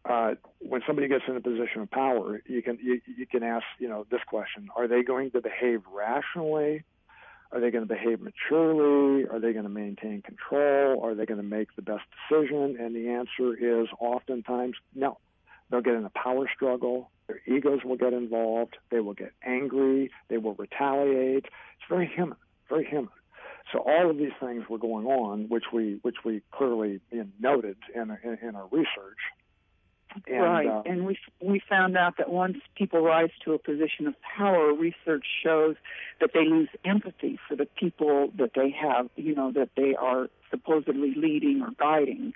uh, 0.05 0.35
when 0.59 0.83
somebody 0.87 1.09
gets 1.09 1.25
in 1.29 1.37
a 1.37 1.41
position 1.41 1.83
of 1.83 1.91
power, 1.91 2.43
you 2.47 2.63
can 2.63 2.79
you, 2.83 3.01
you 3.07 3.27
can 3.27 3.43
ask 3.43 3.65
you 3.79 3.89
know 3.89 4.07
this 4.11 4.21
question: 4.27 4.69
Are 4.77 4.89
they 4.89 5.03
going 5.03 5.31
to 5.33 5.41
behave 5.41 5.83
rationally? 5.93 6.85
Are 7.53 7.61
they 7.61 7.71
going 7.71 7.87
to 7.87 7.95
behave 7.95 8.21
maturely? 8.21 9.27
Are 9.29 9.39
they 9.39 9.53
going 9.53 9.65
to 9.65 9.71
maintain 9.71 10.23
control? 10.23 11.05
Are 11.05 11.15
they 11.15 11.27
going 11.27 11.41
to 11.41 11.47
make 11.47 11.77
the 11.77 11.83
best 11.83 12.05
decision? 12.31 12.79
And 12.81 12.97
the 12.97 13.11
answer 13.11 13.83
is 13.83 13.89
oftentimes 14.01 14.77
no. 14.95 15.19
They'll 15.71 15.83
get 15.83 15.95
in 15.95 16.05
a 16.05 16.11
power 16.11 16.49
struggle. 16.55 17.11
Their 17.29 17.41
egos 17.47 17.81
will 17.85 17.97
get 17.97 18.15
involved. 18.15 18.77
They 18.91 19.01
will 19.01 19.15
get 19.15 19.33
angry. 19.45 20.11
They 20.29 20.39
will 20.39 20.55
retaliate. 20.55 21.45
It's 21.45 21.89
very 21.89 22.11
human, 22.15 22.39
very 22.69 22.87
human. 22.87 23.13
So 23.71 23.79
all 23.81 24.11
of 24.11 24.19
these 24.19 24.33
things 24.41 24.65
were 24.69 24.79
going 24.79 25.07
on, 25.07 25.49
which 25.49 25.65
we 25.73 25.99
which 26.03 26.17
we 26.25 26.43
clearly 26.53 27.01
noted 27.39 27.77
in, 27.95 28.17
in, 28.25 28.39
in 28.49 28.57
our 28.57 28.67
research. 28.71 29.19
And, 30.27 30.43
right, 30.43 30.67
uh, 30.67 30.83
and 30.87 31.07
we 31.07 31.19
we 31.41 31.61
found 31.69 31.97
out 31.97 32.17
that 32.19 32.31
once 32.31 32.59
people 32.77 33.01
rise 33.01 33.31
to 33.45 33.53
a 33.53 33.59
position 33.59 34.07
of 34.07 34.15
power, 34.37 34.73
research 34.73 35.27
shows 35.43 35.77
that 36.21 36.31
they 36.35 36.45
lose 36.45 36.69
empathy 36.85 37.39
for 37.49 37.57
the 37.57 37.67
people 37.67 38.31
that 38.39 38.51
they 38.55 38.71
have, 38.71 39.09
you 39.17 39.35
know, 39.35 39.53
that 39.53 39.71
they 39.77 39.95
are 39.95 40.29
supposedly 40.51 41.15
leading 41.17 41.63
or 41.63 41.71
guiding, 41.79 42.33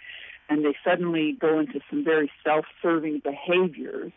and 0.49 0.65
they 0.65 0.75
suddenly 0.85 1.37
go 1.39 1.59
into 1.59 1.81
some 1.91 2.05
very 2.05 2.31
self-serving 2.45 3.21
behaviors 3.25 4.13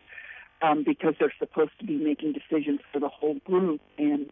um, 0.61 0.83
because 0.83 1.15
they're 1.19 1.33
supposed 1.39 1.71
to 1.79 1.85
be 1.85 1.97
making 1.97 2.33
decisions 2.33 2.79
for 2.91 2.99
the 2.99 3.09
whole 3.09 3.35
group, 3.45 3.81
and 3.97 4.29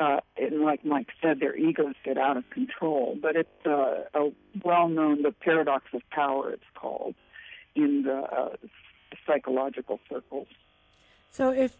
uh, 0.00 0.20
and 0.36 0.60
like 0.60 0.84
Mike 0.84 1.08
said, 1.20 1.40
their 1.40 1.56
egos 1.56 1.94
get 2.04 2.18
out 2.18 2.36
of 2.36 2.48
control. 2.50 3.16
But 3.20 3.36
it's 3.36 3.66
uh, 3.66 4.04
a 4.14 4.30
well-known 4.64 5.22
the 5.22 5.32
paradox 5.32 5.86
of 5.92 6.02
power. 6.10 6.50
It's 6.52 6.62
called 6.74 7.14
in 7.78 8.02
the 8.02 8.16
uh, 8.16 8.56
psychological 9.26 10.00
circles. 10.10 10.48
So, 11.30 11.50
if 11.50 11.76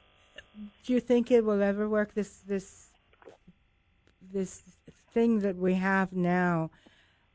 do 0.84 0.92
you 0.92 1.00
think 1.00 1.30
it 1.30 1.44
will 1.44 1.62
ever 1.62 1.88
work? 1.88 2.14
This 2.14 2.38
this 2.46 2.88
this 4.32 4.62
thing 5.12 5.40
that 5.40 5.56
we 5.56 5.74
have 5.74 6.12
now, 6.12 6.70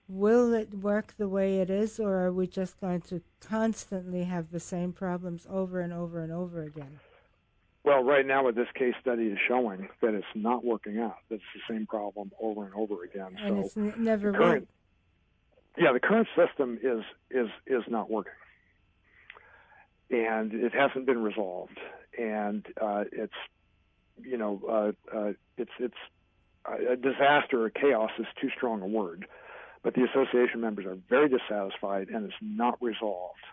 will 0.07 0.53
it 0.53 0.73
work 0.73 1.13
the 1.17 1.27
way 1.27 1.59
it 1.59 1.69
is, 1.69 1.99
or 1.99 2.15
are 2.17 2.31
we 2.31 2.47
just 2.47 2.79
going 2.79 3.01
to 3.01 3.21
constantly 3.41 4.23
have 4.23 4.51
the 4.51 4.59
same 4.59 4.93
problems 4.93 5.45
over 5.49 5.81
and 5.81 5.91
over 5.91 6.23
and 6.23 6.31
over 6.31 6.63
again? 6.63 6.99
Well, 7.83 8.03
right 8.03 8.25
now, 8.25 8.43
what 8.45 8.55
this 8.55 8.69
case 8.75 8.93
study 9.01 9.23
is 9.23 9.37
showing 9.45 9.89
that 10.01 10.13
it's 10.13 10.25
not 10.35 10.63
working 10.63 10.99
out. 10.99 11.17
That's 11.29 11.41
the 11.53 11.73
same 11.73 11.85
problem 11.85 12.31
over 12.39 12.63
and 12.63 12.73
over 12.75 13.03
again. 13.03 13.35
And 13.43 13.57
so 13.57 13.65
it's 13.65 13.77
n- 13.77 13.93
never 13.97 14.31
the 14.31 14.37
current, 14.37 14.69
yeah, 15.77 15.91
the 15.91 15.99
current 15.99 16.27
system 16.35 16.79
is 16.81 17.03
is 17.29 17.49
is 17.67 17.83
not 17.89 18.09
working, 18.09 18.31
and 20.09 20.53
it 20.53 20.73
hasn't 20.73 21.05
been 21.05 21.21
resolved, 21.21 21.79
and 22.17 22.65
uh, 22.81 23.03
it's 23.11 23.33
you 24.21 24.37
know 24.37 24.61
uh, 24.67 25.17
uh, 25.17 25.33
it's 25.57 25.71
it's 25.79 25.95
a 26.65 26.95
disaster 26.95 27.63
or 27.63 27.69
chaos 27.69 28.11
is 28.19 28.27
too 28.39 28.49
strong 28.55 28.81
a 28.81 28.87
word, 28.87 29.27
but 29.81 29.93
the 29.95 30.03
association 30.03 30.61
members 30.61 30.85
are 30.85 30.97
very 31.09 31.29
dissatisfied, 31.29 32.09
and 32.09 32.25
it's 32.25 32.35
not 32.41 32.81
resolved, 32.81 33.43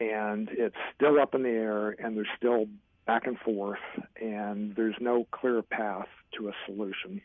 and 0.00 0.48
it's 0.52 0.76
still 0.94 1.18
up 1.18 1.34
in 1.34 1.42
the 1.42 1.48
air, 1.48 1.90
and 1.90 2.16
there's 2.16 2.28
still 2.36 2.66
back 3.06 3.26
and 3.26 3.38
forth, 3.38 3.78
and 4.20 4.74
there's 4.74 4.96
no 5.00 5.26
clear 5.30 5.62
path 5.62 6.08
to 6.36 6.48
a 6.48 6.52
solution. 6.66 7.22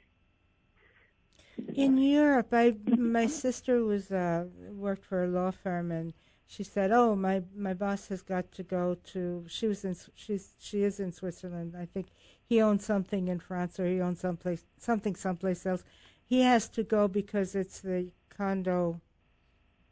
In 1.75 1.97
Europe, 1.97 2.49
I 2.53 2.75
my 2.97 3.27
sister 3.27 3.83
was 3.83 4.11
uh, 4.11 4.45
worked 4.71 5.05
for 5.05 5.23
a 5.23 5.27
law 5.27 5.51
firm, 5.51 5.91
and 5.91 6.13
she 6.51 6.63
said, 6.63 6.91
"Oh, 6.91 7.15
my 7.15 7.43
my 7.55 7.73
boss 7.73 8.09
has 8.09 8.21
got 8.21 8.51
to 8.51 8.63
go 8.63 8.97
to. 9.13 9.45
She 9.47 9.67
was 9.67 9.85
in. 9.85 9.95
She's 10.15 10.49
she 10.59 10.83
is 10.83 10.99
in 10.99 11.13
Switzerland. 11.13 11.75
I 11.79 11.85
think 11.85 12.07
he 12.43 12.61
owns 12.61 12.83
something 12.83 13.29
in 13.29 13.39
France, 13.39 13.79
or 13.79 13.85
he 13.87 14.01
owns 14.01 14.19
someplace 14.19 14.65
something 14.77 15.15
someplace 15.15 15.65
else. 15.65 15.85
He 16.25 16.41
has 16.41 16.67
to 16.69 16.83
go 16.83 17.07
because 17.07 17.55
it's 17.55 17.79
the 17.79 18.11
condo 18.29 18.99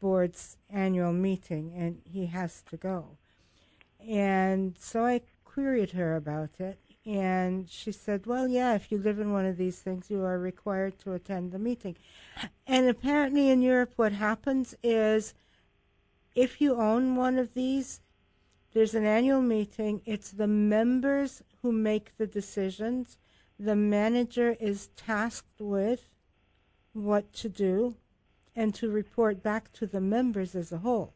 board's 0.01 0.57
annual 0.69 1.13
meeting, 1.13 1.71
and 1.77 2.01
he 2.03 2.25
has 2.25 2.61
to 2.63 2.75
go. 2.75 3.17
And 4.05 4.77
so 4.77 5.05
I 5.05 5.21
queried 5.45 5.91
her 5.91 6.17
about 6.17 6.59
it, 6.59 6.77
and 7.05 7.69
she 7.69 7.93
said, 7.93 8.25
Well, 8.25 8.49
yeah, 8.49 8.75
if 8.75 8.91
you 8.91 8.97
live 8.97 9.19
in 9.19 9.31
one 9.31 9.45
of 9.45 9.55
these 9.55 9.79
things, 9.79 10.11
you 10.11 10.25
are 10.25 10.37
required 10.37 10.99
to 10.99 11.13
attend 11.13 11.53
the 11.53 11.59
meeting. 11.59 11.95
And 12.67 12.89
apparently 12.89 13.49
in 13.49 13.61
Europe, 13.61 13.93
what 13.95 14.11
happens 14.11 14.75
is 14.83 15.33
if 16.35 16.61
you 16.61 16.75
own 16.75 17.15
one 17.15 17.37
of 17.37 17.53
these, 17.53 18.01
there's 18.73 18.93
an 18.93 19.05
annual 19.05 19.41
meeting. 19.41 20.01
It's 20.05 20.31
the 20.31 20.47
members 20.47 21.41
who 21.61 21.71
make 21.71 22.17
the 22.17 22.27
decisions. 22.27 23.17
The 23.57 23.75
manager 23.75 24.55
is 24.59 24.87
tasked 24.95 25.59
with 25.59 26.09
what 26.93 27.33
to 27.33 27.49
do 27.49 27.95
and 28.55 28.73
to 28.75 28.89
report 28.89 29.41
back 29.41 29.71
to 29.73 29.87
the 29.87 30.01
members 30.01 30.55
as 30.55 30.71
a 30.71 30.79
whole. 30.79 31.13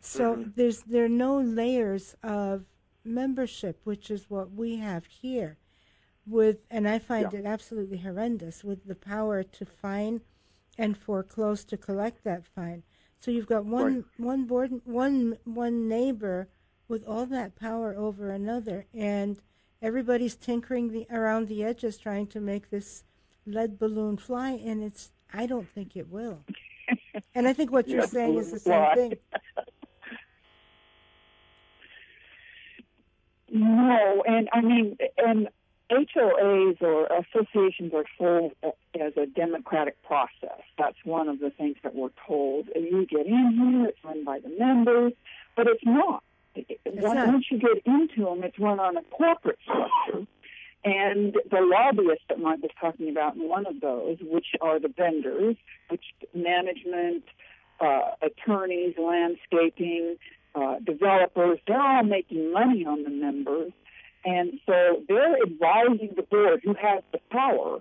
So 0.00 0.36
Mhm. 0.36 0.54
there's 0.54 0.82
there 0.82 1.04
are 1.04 1.08
no 1.08 1.40
layers 1.40 2.14
of 2.22 2.66
membership, 3.04 3.80
which 3.84 4.10
is 4.10 4.28
what 4.28 4.50
we 4.52 4.76
have 4.76 5.06
here. 5.06 5.56
With 6.26 6.64
and 6.70 6.88
I 6.88 6.98
find 6.98 7.32
Yeah. 7.32 7.40
it 7.40 7.46
absolutely 7.46 7.98
horrendous 7.98 8.64
with 8.64 8.84
the 8.84 8.94
power 8.94 9.42
to 9.42 9.64
fine 9.64 10.22
and 10.76 10.96
foreclose 10.96 11.64
to 11.66 11.76
collect 11.76 12.24
that 12.24 12.44
fine. 12.44 12.82
So 13.24 13.30
you've 13.30 13.46
got 13.46 13.64
one 13.64 14.04
Right. 14.04 14.04
one 14.18 14.44
board 14.44 14.82
one 14.84 15.38
one 15.44 15.88
neighbor 15.88 16.48
with 16.88 17.06
all 17.08 17.24
that 17.28 17.56
power 17.56 17.94
over 17.96 18.28
another, 18.28 18.84
and 18.92 19.40
everybody's 19.80 20.36
tinkering 20.36 20.90
the 20.90 21.06
around 21.10 21.48
the 21.48 21.64
edges 21.64 21.96
trying 21.96 22.26
to 22.28 22.40
make 22.40 22.68
this 22.68 23.04
lead 23.46 23.78
balloon 23.78 24.18
fly, 24.18 24.50
and 24.52 24.84
it's 24.84 25.12
I 25.32 25.46
don't 25.46 25.70
think 25.70 25.96
it 25.96 26.10
will. 26.10 26.44
And 27.34 27.48
I 27.48 27.54
think 27.54 27.72
what 27.72 27.92
you're 27.92 28.02
Yeah, 28.02 28.02
saying 28.02 28.36
is 28.36 28.50
the 28.50 28.58
same 28.58 28.86
why? 28.86 28.94
thing. 28.94 29.18
No, 33.50 34.22
and 34.26 34.48
I 34.52 34.60
mean, 34.60 34.96
and 35.18 35.48
HOAs 35.90 36.80
or 36.80 37.06
associations 37.06 37.92
are 37.94 38.04
sold 38.18 38.52
as 38.98 39.12
a 39.16 39.26
democratic 39.26 40.02
process. 40.02 40.60
That's 40.78 40.96
one 41.04 41.28
of 41.28 41.40
the 41.40 41.50
things 41.50 41.76
that 41.82 41.94
we're 41.94 42.08
told. 42.26 42.68
And 42.74 42.84
you 42.84 43.06
get 43.06 43.26
in 43.26 43.52
here, 43.58 43.88
it's 43.88 43.98
run 44.02 44.24
by 44.24 44.40
the 44.40 44.48
members, 44.58 45.12
but 45.56 45.66
it's 45.66 45.84
not. 45.84 46.22
Once 46.86 47.16
not. 47.16 47.50
you 47.50 47.58
get 47.58 47.84
into 47.84 48.24
them, 48.24 48.44
it's 48.44 48.58
run 48.58 48.80
on 48.80 48.96
a 48.96 49.02
corporate 49.02 49.58
structure. 49.62 50.26
And 50.84 51.34
the 51.50 51.60
lobbyists 51.60 52.24
that 52.28 52.38
Mike 52.38 52.60
was 52.60 52.70
talking 52.80 53.08
about 53.08 53.36
in 53.36 53.48
one 53.48 53.66
of 53.66 53.80
those, 53.80 54.18
which 54.20 54.48
are 54.60 54.78
the 54.78 54.88
vendors, 54.88 55.56
which 55.88 56.04
management, 56.34 57.24
uh, 57.80 58.12
attorneys, 58.22 58.94
landscaping, 58.98 60.16
uh, 60.54 60.78
developers, 60.84 61.58
they're 61.66 61.80
all 61.80 62.02
making 62.04 62.52
money 62.52 62.84
on 62.84 63.02
the 63.02 63.10
members. 63.10 63.72
And 64.24 64.58
so 64.66 65.02
they're 65.08 65.42
advising 65.42 66.10
the 66.16 66.22
board 66.22 66.60
who 66.64 66.74
has 66.74 67.02
the 67.12 67.18
power. 67.30 67.80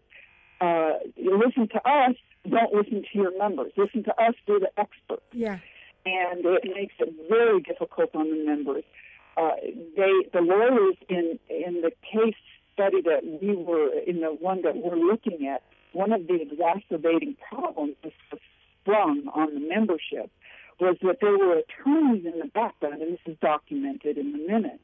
Uh, 0.60 1.00
you 1.16 1.38
listen 1.38 1.68
to 1.70 1.90
us, 1.90 2.16
don't 2.50 2.74
listen 2.74 3.04
to 3.04 3.18
your 3.18 3.38
members. 3.38 3.72
Listen 3.78 4.04
to 4.04 4.12
us, 4.22 4.34
we're 4.48 4.60
the 4.60 4.72
experts 4.78 5.24
Yeah. 5.32 5.60
and 6.06 6.46
it 6.46 6.64
makes 6.76 6.96
it 7.00 7.14
very 7.30 7.62
difficult 7.62 8.14
on 8.16 8.30
the 8.30 8.46
members. 8.46 8.84
Uh, 9.36 9.52
they, 9.98 10.12
the 10.32 10.42
lawyers 10.42 10.96
in 11.10 11.40
in 11.50 11.82
the 11.82 11.92
case 12.12 12.36
study 12.74 13.02
that 13.02 13.22
we 13.42 13.56
were 13.56 13.90
in 14.06 14.22
the 14.22 14.28
one 14.28 14.62
that 14.64 14.76
we're 14.78 14.96
looking 14.96 15.48
at, 15.48 15.64
one 15.94 16.12
of 16.12 16.28
the 16.28 16.42
exacerbating 16.42 17.36
problems 17.50 17.96
that 18.04 18.12
was 18.32 18.42
sprung 18.82 19.28
on 19.34 19.54
the 19.54 19.60
membership 19.60 20.30
was 20.80 20.98
that 21.02 21.18
there 21.22 21.38
were 21.38 21.58
attorneys 21.64 22.26
in 22.26 22.38
the 22.40 22.48
background, 22.48 23.02
and 23.02 23.14
this 23.14 23.20
is 23.26 23.38
documented 23.42 24.18
in 24.18 24.32
the 24.34 24.40
minutes, 24.40 24.84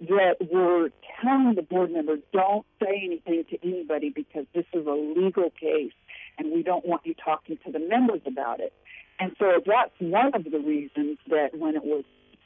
that 0.00 0.36
were 0.52 0.90
telling 1.20 1.54
the 1.54 1.62
board 1.62 1.90
members, 1.90 2.20
don't 2.32 2.64
say 2.80 3.02
anything 3.04 3.44
to 3.50 3.58
anybody 3.62 4.10
because 4.10 4.46
this 4.54 4.66
is 4.72 4.86
a 4.86 4.90
legal 4.92 5.50
case 5.50 5.92
and 6.38 6.52
we 6.52 6.62
don't 6.62 6.86
want 6.86 7.02
you 7.04 7.14
talking 7.14 7.58
to 7.64 7.72
the 7.72 7.80
members 7.80 8.20
about 8.26 8.60
it. 8.60 8.72
And 9.18 9.34
so 9.38 9.60
that's 9.66 9.90
one 9.98 10.34
of 10.34 10.44
the 10.44 10.58
reasons 10.58 11.18
that 11.28 11.50
when 11.58 11.74
it 11.74 11.84
was 11.84 12.04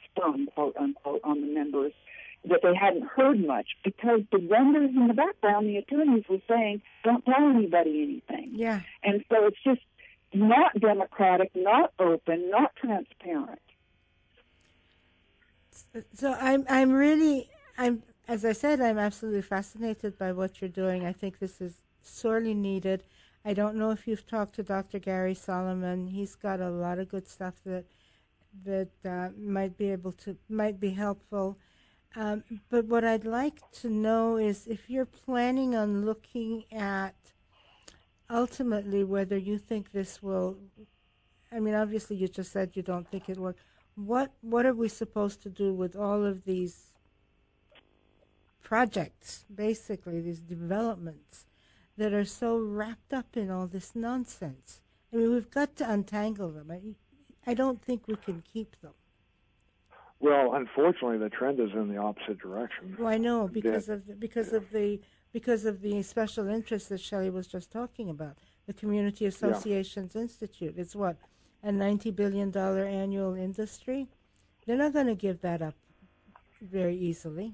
sprung, 0.09 0.47
quote 0.47 0.75
unquote, 0.77 1.21
on 1.23 1.41
the 1.41 1.47
members, 1.47 1.93
that 2.45 2.59
they 2.61 2.75
hadn't 2.75 3.05
heard 3.05 3.39
much 3.45 3.67
because 3.83 4.21
the 4.31 4.37
vendors 4.37 4.89
in 4.89 5.07
the 5.07 5.13
background, 5.13 5.67
the 5.67 5.77
attorneys 5.77 6.23
were 6.29 6.41
saying, 6.47 6.81
don't 7.03 7.23
tell 7.25 7.49
anybody 7.49 8.01
anything. 8.01 8.51
Yeah. 8.53 8.81
And 9.03 9.23
so 9.29 9.45
it's 9.45 9.57
just 9.63 9.81
not 10.33 10.77
democratic, 10.79 11.51
not 11.55 11.93
open, 11.99 12.49
not 12.49 12.75
transparent. 12.75 13.61
So 16.13 16.35
I'm 16.39 16.65
I'm 16.69 16.91
really 16.91 17.49
I'm 17.77 18.03
as 18.27 18.45
I 18.45 18.53
said 18.53 18.81
I'm 18.81 18.97
absolutely 18.97 19.41
fascinated 19.41 20.17
by 20.17 20.31
what 20.31 20.61
you're 20.61 20.69
doing. 20.69 21.05
I 21.05 21.13
think 21.13 21.39
this 21.39 21.61
is 21.61 21.81
sorely 22.01 22.53
needed. 22.53 23.03
I 23.45 23.53
don't 23.53 23.75
know 23.75 23.91
if 23.91 24.07
you've 24.07 24.25
talked 24.25 24.55
to 24.55 24.63
Dr. 24.63 24.99
Gary 24.99 25.33
Solomon. 25.33 26.07
He's 26.07 26.35
got 26.35 26.61
a 26.61 26.69
lot 26.69 26.99
of 26.99 27.09
good 27.09 27.27
stuff 27.27 27.55
that 27.65 27.85
that 28.65 28.89
uh, 29.05 29.29
might 29.37 29.77
be 29.77 29.89
able 29.91 30.11
to 30.13 30.37
might 30.49 30.79
be 30.79 30.91
helpful. 30.91 31.57
Um, 32.15 32.43
but 32.69 32.85
what 32.85 33.03
I'd 33.03 33.25
like 33.25 33.59
to 33.81 33.89
know 33.89 34.37
is 34.37 34.67
if 34.67 34.89
you're 34.89 35.05
planning 35.05 35.75
on 35.75 36.05
looking 36.05 36.65
at 36.71 37.15
ultimately 38.29 39.03
whether 39.03 39.37
you 39.37 39.57
think 39.57 39.91
this 39.91 40.21
will. 40.21 40.57
I 41.51 41.59
mean, 41.59 41.75
obviously, 41.75 42.15
you 42.15 42.27
just 42.27 42.51
said 42.51 42.71
you 42.73 42.81
don't 42.81 43.07
think 43.09 43.29
it 43.29 43.37
will. 43.37 43.55
What 43.95 44.31
what 44.41 44.65
are 44.65 44.73
we 44.73 44.89
supposed 44.89 45.41
to 45.43 45.49
do 45.49 45.73
with 45.73 45.95
all 45.95 46.25
of 46.25 46.45
these 46.45 46.93
projects, 48.61 49.45
basically 49.53 50.19
these 50.19 50.39
developments 50.39 51.45
that 51.97 52.13
are 52.13 52.25
so 52.25 52.57
wrapped 52.57 53.13
up 53.13 53.37
in 53.37 53.51
all 53.51 53.67
this 53.67 53.95
nonsense? 53.95 54.81
I 55.11 55.17
mean, 55.17 55.31
we've 55.31 55.51
got 55.51 55.75
to 55.75 55.89
untangle 55.89 56.51
them. 56.51 56.71
I, 56.71 57.51
I 57.51 57.53
don't 57.53 57.81
think 57.83 58.07
we 58.07 58.15
can 58.15 58.41
keep 58.41 58.81
them. 58.81 58.93
Well, 60.19 60.55
unfortunately, 60.55 61.17
the 61.17 61.29
trend 61.29 61.59
is 61.59 61.71
in 61.73 61.89
the 61.89 61.97
opposite 61.97 62.39
direction. 62.39 62.95
Well, 62.97 63.09
I 63.09 63.17
know 63.17 63.47
because 63.47 63.89
of 63.89 64.07
the, 64.07 64.15
because 64.15 64.53
of 64.53 64.71
the 64.71 65.01
because 65.33 65.65
of 65.65 65.81
the 65.81 66.01
special 66.01 66.47
interest 66.47 66.89
that 66.89 67.01
Shelly 67.01 67.29
was 67.29 67.45
just 67.45 67.71
talking 67.71 68.09
about, 68.09 68.37
the 68.65 68.73
Community 68.73 69.25
Associations 69.25 70.15
Institute. 70.15 70.75
It's 70.77 70.95
what 70.95 71.17
a 71.63 71.71
ninety 71.71 72.11
billion 72.11 72.51
dollar 72.51 72.85
annual 72.85 73.33
industry. 73.35 74.07
They're 74.65 74.77
not 74.77 74.93
going 74.93 75.07
to 75.07 75.15
give 75.15 75.41
that 75.41 75.61
up 75.61 75.75
very 76.61 76.97
easily. 76.97 77.53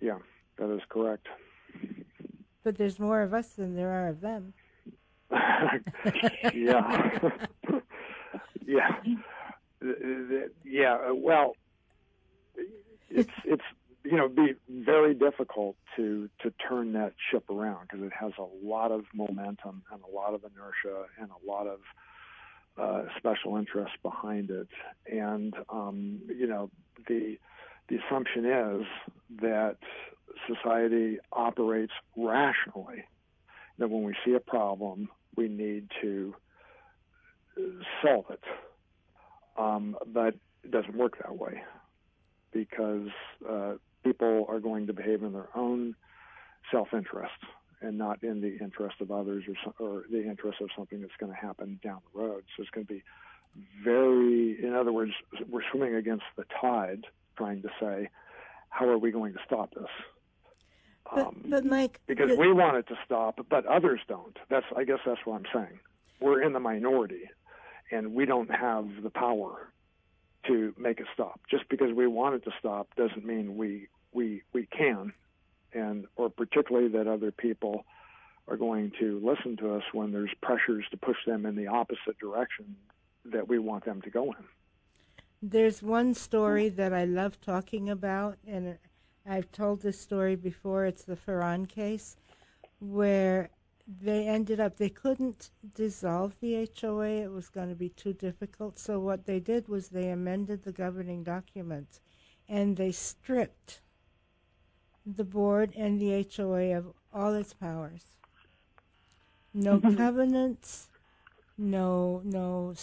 Yeah, 0.00 0.18
that 0.58 0.70
is 0.74 0.82
correct. 0.88 1.28
But 2.64 2.76
there's 2.76 2.98
more 2.98 3.22
of 3.22 3.32
us 3.34 3.54
than 3.54 3.74
there 3.74 3.90
are 3.90 4.08
of 4.08 4.20
them. 4.20 4.54
yeah. 6.54 7.18
yeah. 8.66 9.00
Yeah. 10.64 11.12
Well, 11.12 11.54
it's 13.10 13.30
it's 13.44 13.64
you 14.04 14.16
know, 14.16 14.28
be 14.28 14.54
very 14.68 15.14
difficult 15.14 15.76
to 15.96 16.28
to 16.42 16.52
turn 16.68 16.92
that 16.92 17.14
ship 17.30 17.48
around 17.50 17.88
because 17.88 18.04
it 18.04 18.12
has 18.18 18.32
a 18.38 18.66
lot 18.66 18.90
of 18.90 19.04
momentum 19.14 19.82
and 19.92 20.00
a 20.02 20.14
lot 20.14 20.34
of 20.34 20.42
inertia 20.44 21.06
and 21.20 21.30
a 21.30 21.50
lot 21.50 21.66
of 21.66 21.80
uh, 22.78 23.02
special 23.18 23.56
interests 23.56 23.96
behind 24.02 24.50
it. 24.50 24.68
And 25.10 25.54
um, 25.68 26.20
you 26.26 26.46
know, 26.46 26.70
the 27.08 27.38
the 27.88 27.98
assumption 27.98 28.44
is 28.46 28.86
that 29.40 29.76
society 30.48 31.18
operates 31.32 31.92
rationally. 32.16 33.04
That 33.78 33.88
when 33.88 34.02
we 34.02 34.14
see 34.24 34.34
a 34.34 34.40
problem, 34.40 35.08
we 35.36 35.48
need 35.48 35.88
to 36.02 36.34
solve 38.02 38.26
it. 38.30 38.42
Um, 39.56 39.96
but 40.06 40.34
it 40.64 40.70
doesn't 40.70 40.96
work 40.96 41.18
that 41.22 41.36
way 41.36 41.62
because 42.52 43.08
uh, 43.48 43.74
people 44.04 44.46
are 44.48 44.60
going 44.60 44.86
to 44.86 44.92
behave 44.92 45.22
in 45.22 45.32
their 45.32 45.48
own 45.54 45.94
self-interest 46.70 47.32
and 47.80 47.98
not 47.98 48.22
in 48.22 48.40
the 48.40 48.58
interest 48.58 48.96
of 49.00 49.10
others 49.10 49.44
or, 49.78 49.86
or 49.86 50.04
the 50.10 50.22
interest 50.22 50.60
of 50.60 50.68
something 50.76 51.00
that's 51.00 51.12
going 51.18 51.32
to 51.32 51.38
happen 51.38 51.80
down 51.82 52.00
the 52.14 52.20
road. 52.20 52.44
So 52.56 52.62
it's 52.62 52.70
going 52.70 52.86
to 52.86 52.92
be 52.92 53.02
very, 53.84 54.62
in 54.64 54.74
other 54.74 54.92
words, 54.92 55.12
we're 55.48 55.62
swimming 55.70 55.94
against 55.94 56.24
the 56.36 56.44
tide, 56.60 57.06
trying 57.36 57.62
to 57.62 57.68
say, 57.80 58.08
how 58.70 58.88
are 58.88 58.98
we 58.98 59.10
going 59.10 59.34
to 59.34 59.40
stop 59.44 59.74
this? 59.74 59.90
But, 61.14 61.26
um, 61.26 61.44
but 61.46 61.64
Mike, 61.64 62.00
because 62.06 62.30
but, 62.30 62.38
we 62.38 62.52
want 62.52 62.76
it 62.76 62.86
to 62.88 62.94
stop, 63.04 63.44
but 63.50 63.66
others 63.66 64.00
don't. 64.08 64.38
That's, 64.48 64.64
I 64.76 64.84
guess, 64.84 65.00
that's 65.04 65.20
what 65.24 65.36
I'm 65.36 65.46
saying. 65.52 65.80
We're 66.20 66.40
in 66.40 66.52
the 66.52 66.60
minority, 66.60 67.28
and 67.90 68.14
we 68.14 68.24
don't 68.24 68.50
have 68.50 68.86
the 69.02 69.10
power 69.10 69.72
to 70.46 70.74
make 70.76 71.00
it 71.00 71.06
stop. 71.14 71.40
Just 71.50 71.68
because 71.68 71.92
we 71.92 72.06
want 72.06 72.34
it 72.34 72.44
to 72.44 72.50
stop 72.58 72.94
doesn't 72.96 73.24
mean 73.24 73.56
we 73.56 73.88
we 74.12 74.42
we 74.52 74.66
can, 74.66 75.12
and 75.72 76.06
or 76.16 76.30
particularly 76.30 76.88
that 76.88 77.06
other 77.06 77.30
people 77.30 77.84
are 78.48 78.56
going 78.56 78.92
to 78.98 79.20
listen 79.24 79.56
to 79.56 79.74
us 79.74 79.82
when 79.92 80.12
there's 80.12 80.32
pressures 80.42 80.84
to 80.90 80.96
push 80.96 81.18
them 81.26 81.46
in 81.46 81.54
the 81.54 81.68
opposite 81.68 82.18
direction 82.18 82.76
that 83.24 83.48
we 83.48 83.58
want 83.58 83.84
them 83.84 84.02
to 84.02 84.10
go 84.10 84.24
in. 84.24 84.44
There's 85.40 85.82
one 85.82 86.14
story 86.14 86.68
that 86.70 86.92
I 86.92 87.04
love 87.04 87.40
talking 87.40 87.88
about, 87.88 88.38
and 88.46 88.78
I've 89.26 89.50
told 89.52 89.82
this 89.82 90.00
story 90.00 90.36
before. 90.36 90.86
It's 90.86 91.04
the 91.04 91.16
Ferran 91.16 91.68
case, 91.68 92.16
where 92.80 93.50
they 93.86 94.26
ended 94.26 94.60
up 94.60 94.76
they 94.76 94.88
couldn't 94.88 95.50
dissolve 95.74 96.36
the 96.40 96.68
HOA. 96.80 97.22
It 97.22 97.32
was 97.32 97.48
going 97.48 97.68
to 97.68 97.74
be 97.74 97.88
too 97.88 98.12
difficult. 98.12 98.78
So 98.78 99.00
what 99.00 99.26
they 99.26 99.40
did 99.40 99.68
was 99.68 99.88
they 99.88 100.10
amended 100.10 100.62
the 100.62 100.72
governing 100.72 101.24
documents, 101.24 102.00
and 102.48 102.76
they 102.76 102.92
stripped 102.92 103.80
the 105.04 105.24
board 105.24 105.72
and 105.76 106.00
the 106.00 106.26
HOA 106.36 106.76
of 106.76 106.92
all 107.12 107.34
its 107.34 107.52
powers. 107.52 108.14
No 109.52 109.78
mm-hmm. 109.78 109.96
covenants, 109.96 110.88
no 111.58 112.22
no 112.24 112.74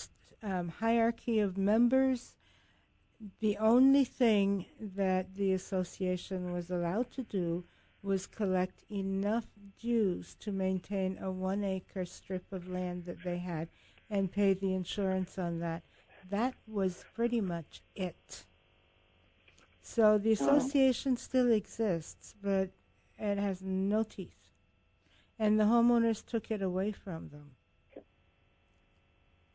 um, 0.44 0.70
hierarchy 0.70 1.40
of 1.40 1.58
members. 1.58 2.36
The 3.40 3.58
only 3.58 4.06
thing 4.06 4.66
that 4.80 5.36
the 5.36 5.52
association 5.54 6.54
was 6.54 6.70
allowed 6.70 7.12
to 7.12 7.24
do 7.24 7.66
was 8.02 8.28
collect 8.28 8.84
enough 8.90 9.46
dues 9.80 10.36
to 10.40 10.52
maintain 10.52 11.18
a 11.22 11.32
one 11.32 11.64
acre 11.64 12.06
strip 12.06 12.52
of 12.52 12.70
land 12.70 13.06
that 13.06 13.24
they 13.24 13.38
had 13.38 13.68
and 14.10 14.32
pay 14.32 14.54
the 14.54 14.74
insurance 14.74 15.38
on 15.38 15.60
that. 15.60 15.84
That 16.30 16.54
was 16.68 17.06
pretty 17.14 17.42
much 17.42 17.82
it. 17.96 18.46
So 19.82 20.18
the 20.18 20.32
association 20.32 21.18
still 21.18 21.52
exists, 21.52 22.36
but 22.42 22.70
it 23.18 23.38
has 23.38 23.62
no 23.62 24.04
teeth. 24.04 24.36
And 25.38 25.60
the 25.60 25.64
homeowners 25.66 26.26
took 26.26 26.52
it 26.52 26.62
away 26.62 26.92
from 26.92 27.30
them. 27.30 27.52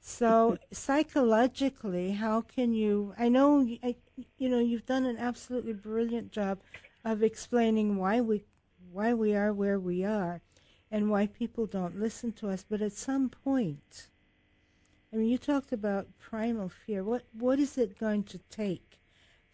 So 0.00 0.58
psychologically, 0.72 2.12
how 2.12 2.40
can 2.42 2.74
you? 2.74 3.14
I 3.18 3.28
know, 3.28 3.60
you 3.60 4.48
know, 4.48 4.58
you've 4.58 4.86
done 4.86 5.04
an 5.04 5.16
absolutely 5.18 5.72
brilliant 5.72 6.32
job 6.32 6.58
of 7.04 7.22
explaining 7.22 7.96
why 7.96 8.20
we 8.20 8.44
why 8.90 9.12
we 9.12 9.34
are 9.34 9.52
where 9.52 9.78
we 9.78 10.04
are 10.04 10.40
and 10.90 11.10
why 11.10 11.26
people 11.26 11.66
don't 11.66 12.00
listen 12.00 12.32
to 12.32 12.48
us. 12.48 12.64
But 12.68 12.80
at 12.80 12.92
some 12.92 13.28
point, 13.28 14.08
I 15.12 15.16
mean, 15.16 15.28
you 15.28 15.38
talked 15.38 15.72
about 15.72 16.18
primal 16.18 16.68
fear. 16.68 17.04
What 17.04 17.24
what 17.32 17.58
is 17.58 17.76
it 17.76 17.98
going 17.98 18.24
to 18.24 18.38
take 18.50 19.00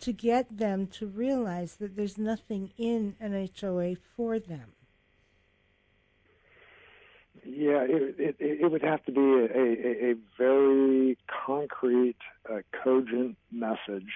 to 0.00 0.12
get 0.12 0.56
them 0.56 0.86
to 0.86 1.06
realize 1.06 1.76
that 1.76 1.96
there's 1.96 2.18
nothing 2.18 2.72
in 2.78 3.16
an 3.20 3.48
HOA 3.60 3.96
for 4.16 4.38
them? 4.38 4.72
Yeah, 7.44 7.84
it, 7.88 8.16
it, 8.18 8.36
it 8.38 8.70
would 8.70 8.82
have 8.82 9.02
to 9.06 9.12
be 9.12 9.20
a, 9.20 9.44
a, 9.44 10.10
a 10.10 10.14
very 10.36 11.16
concrete, 11.46 12.16
uh, 12.50 12.58
cogent 12.84 13.36
message 13.50 14.12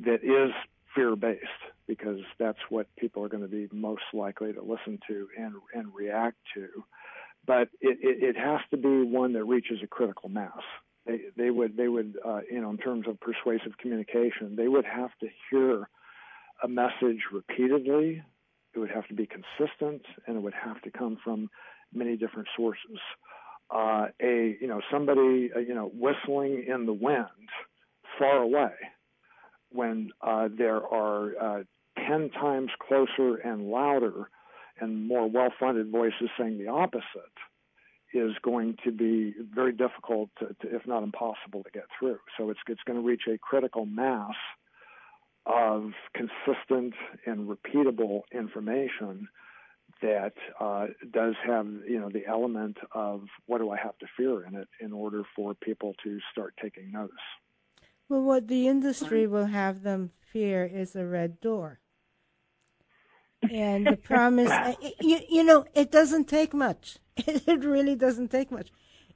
that 0.00 0.22
is 0.22 0.52
fear 0.94 1.16
based 1.16 1.42
because 1.88 2.20
that's 2.38 2.58
what 2.68 2.86
people 2.96 3.24
are 3.24 3.28
going 3.28 3.42
to 3.42 3.48
be 3.48 3.66
most 3.72 4.02
likely 4.12 4.52
to 4.52 4.60
listen 4.60 5.00
to 5.08 5.26
and 5.36 5.54
and 5.74 5.92
react 5.94 6.36
to. 6.54 6.68
But 7.46 7.70
it, 7.80 7.98
it, 8.02 8.22
it 8.22 8.36
has 8.36 8.60
to 8.70 8.76
be 8.76 9.02
one 9.02 9.32
that 9.32 9.44
reaches 9.44 9.78
a 9.82 9.86
critical 9.88 10.28
mass. 10.28 10.62
They 11.06 11.20
they 11.36 11.50
would 11.50 11.76
they 11.76 11.88
would 11.88 12.16
uh, 12.24 12.40
you 12.48 12.60
know 12.60 12.70
in 12.70 12.76
terms 12.76 13.06
of 13.08 13.18
persuasive 13.18 13.78
communication 13.78 14.54
they 14.54 14.68
would 14.68 14.84
have 14.84 15.10
to 15.20 15.28
hear 15.50 15.88
a 16.62 16.68
message 16.68 17.22
repeatedly. 17.32 18.22
It 18.74 18.78
would 18.78 18.90
have 18.90 19.08
to 19.08 19.14
be 19.14 19.26
consistent 19.26 20.02
and 20.26 20.36
it 20.36 20.40
would 20.40 20.54
have 20.54 20.80
to 20.82 20.90
come 20.90 21.18
from 21.24 21.48
many 21.92 22.16
different 22.16 22.48
sources. 22.56 22.98
Uh, 23.74 24.08
a 24.22 24.56
you 24.60 24.66
know 24.66 24.80
somebody 24.92 25.50
uh, 25.56 25.58
you 25.58 25.74
know 25.74 25.90
whistling 25.92 26.64
in 26.68 26.84
the 26.84 26.92
wind 26.92 27.48
far 28.18 28.38
away 28.38 28.72
when 29.70 30.10
uh, 30.20 30.48
there 30.56 30.86
are 30.86 31.32
uh, 31.40 31.62
10 32.08 32.30
times 32.30 32.70
closer 32.86 33.36
and 33.36 33.70
louder 33.70 34.30
and 34.80 35.06
more 35.06 35.28
well 35.28 35.52
funded 35.58 35.90
voices 35.90 36.30
saying 36.38 36.58
the 36.58 36.68
opposite 36.68 37.04
is 38.14 38.32
going 38.42 38.76
to 38.84 38.90
be 38.90 39.34
very 39.54 39.72
difficult, 39.72 40.30
to, 40.38 40.46
to, 40.60 40.74
if 40.74 40.86
not 40.86 41.02
impossible, 41.02 41.62
to 41.62 41.70
get 41.70 41.84
through. 41.98 42.18
So 42.38 42.50
it's, 42.50 42.60
it's 42.66 42.80
going 42.86 42.98
to 42.98 43.06
reach 43.06 43.22
a 43.28 43.36
critical 43.36 43.84
mass 43.84 44.34
of 45.44 45.92
consistent 46.14 46.94
and 47.26 47.48
repeatable 47.48 48.22
information 48.32 49.28
that 50.02 50.34
uh, 50.60 50.86
does 51.10 51.34
have 51.44 51.66
you 51.88 51.98
know 51.98 52.10
the 52.12 52.26
element 52.26 52.76
of 52.92 53.22
what 53.46 53.58
do 53.58 53.70
I 53.70 53.78
have 53.78 53.98
to 53.98 54.06
fear 54.16 54.46
in 54.46 54.54
it 54.54 54.68
in 54.80 54.92
order 54.92 55.22
for 55.34 55.54
people 55.54 55.94
to 56.04 56.18
start 56.30 56.54
taking 56.62 56.92
notice. 56.92 57.16
Well, 58.08 58.22
what 58.22 58.48
the 58.48 58.68
industry 58.68 59.26
will 59.26 59.46
have 59.46 59.82
them 59.82 60.10
fear 60.32 60.64
is 60.64 60.94
a 60.94 61.06
red 61.06 61.40
door. 61.40 61.80
And 63.50 63.86
the 63.86 63.96
promise, 63.96 64.50
you, 65.00 65.20
you 65.28 65.44
know, 65.44 65.64
it 65.74 65.90
doesn't 65.90 66.28
take 66.28 66.54
much. 66.54 66.98
It 67.16 67.64
really 67.64 67.96
doesn't 67.96 68.30
take 68.30 68.50
much. 68.50 68.70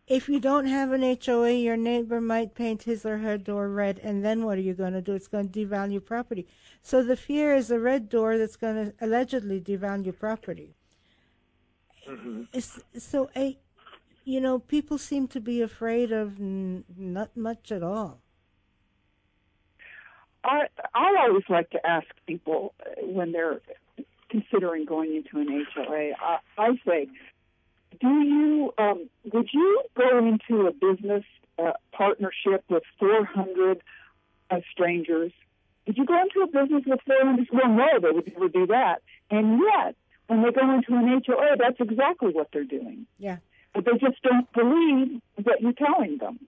If 0.09 0.29
you 0.29 0.41
don't 0.41 0.67
have 0.67 0.91
an 0.93 1.03
HOA, 1.03 1.53
your 1.53 1.77
neighbor 1.77 2.21
might 2.21 2.55
paint 2.55 2.83
his 2.83 3.07
or 3.07 3.19
her 3.19 3.39
door 3.39 3.69
red, 3.69 4.01
and 4.03 4.25
then 4.25 4.45
what 4.45 4.59
are 4.59 4.63
you 4.63 4.75
going 4.75 4.95
to 4.95 5.01
do? 5.01 5.15
It's 5.15 5.29
going 5.29 5.49
to 5.49 5.67
devalue 5.67 6.05
property. 6.05 6.47
So 6.83 7.03
the 7.03 7.17
fear 7.17 7.55
is 7.55 7.71
a 7.71 7.79
red 7.79 8.09
door 8.09 8.37
that's 8.37 8.57
going 8.57 8.77
to 8.87 8.95
allegedly 9.01 9.61
devalue 9.61 10.19
property. 10.19 10.75
Mm-hmm. 12.09 12.59
So, 12.99 13.31
a, 13.37 13.57
you 14.25 14.41
know, 14.41 14.59
people 14.59 14.99
seem 14.99 15.29
to 15.29 15.41
be 15.41 15.63
afraid 15.63 16.11
of 16.11 16.41
n- 16.41 16.85
not 16.97 17.37
much 17.37 17.71
at 17.71 17.83
all. 17.83 18.21
I 20.45 20.67
I 20.95 21.27
always 21.29 21.45
like 21.49 21.71
to 21.71 21.87
ask 21.87 22.07
people 22.27 22.75
when 23.01 23.33
they're 23.33 23.61
considering 24.33 24.85
going 24.85 25.15
into 25.15 25.39
an 25.39 25.67
HOA. 25.75 26.13
I, 26.21 26.39
I 26.59 26.71
say, 26.87 27.07
do 28.01 28.09
you 28.09 28.75
um, 28.79 29.09
would 29.33 29.49
you 29.53 29.83
go 29.97 30.19
into 30.19 30.67
a 30.67 30.73
business 30.73 31.25
uh, 31.59 31.73
partnership 31.93 32.65
with 32.69 32.83
400 32.99 33.83
uh, 34.51 34.57
strangers? 34.73 35.33
Would 35.87 35.99
you 35.99 36.07
go 36.07 36.21
into 36.21 36.41
a 36.41 36.47
business 36.47 36.83
with 36.87 37.01
400? 37.07 37.49
Well, 37.53 37.69
no, 37.69 38.01
they 38.01 38.11
would 38.11 38.33
never 38.33 38.49
do 38.49 38.67
that. 38.69 39.03
And 39.31 39.61
yet, 39.61 39.95
when 40.27 40.43
they 40.43 40.51
go 40.51 40.75
into 40.75 40.95
an 40.95 41.23
HOA, 41.27 41.57
that's 41.59 41.81
exactly 41.81 42.33
what 42.33 42.49
they're 42.53 42.65
doing. 42.65 43.07
Yeah. 43.19 43.39
But 43.75 43.85
they 43.85 43.93
just 43.93 44.23
don't 44.23 44.51
believe 44.53 45.21
what 45.43 45.61
you're 45.61 45.73
telling 45.73 46.19
them. 46.19 46.41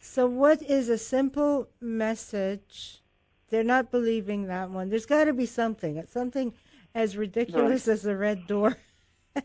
So, 0.00 0.26
what 0.26 0.62
is 0.62 0.88
a 0.88 0.98
simple 0.98 1.68
message? 1.80 3.02
They're 3.50 3.64
not 3.64 3.90
believing 3.90 4.46
that 4.46 4.70
one. 4.70 4.90
There's 4.90 5.06
got 5.06 5.24
to 5.24 5.32
be 5.32 5.46
something. 5.46 5.96
It's 5.96 6.12
something 6.12 6.52
as 6.94 7.16
ridiculous 7.16 7.86
right. 7.86 7.92
as 7.92 8.04
a 8.06 8.16
red 8.16 8.46
door. 8.46 8.76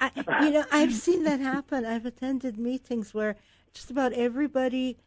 I, 0.00 0.10
you 0.42 0.50
know, 0.50 0.64
I've 0.70 0.94
seen 0.94 1.24
that 1.24 1.40
happen. 1.40 1.84
I've 1.84 2.06
attended 2.06 2.58
meetings 2.58 3.12
where 3.12 3.36
just 3.72 3.90
about 3.90 4.12
everybody 4.12 4.98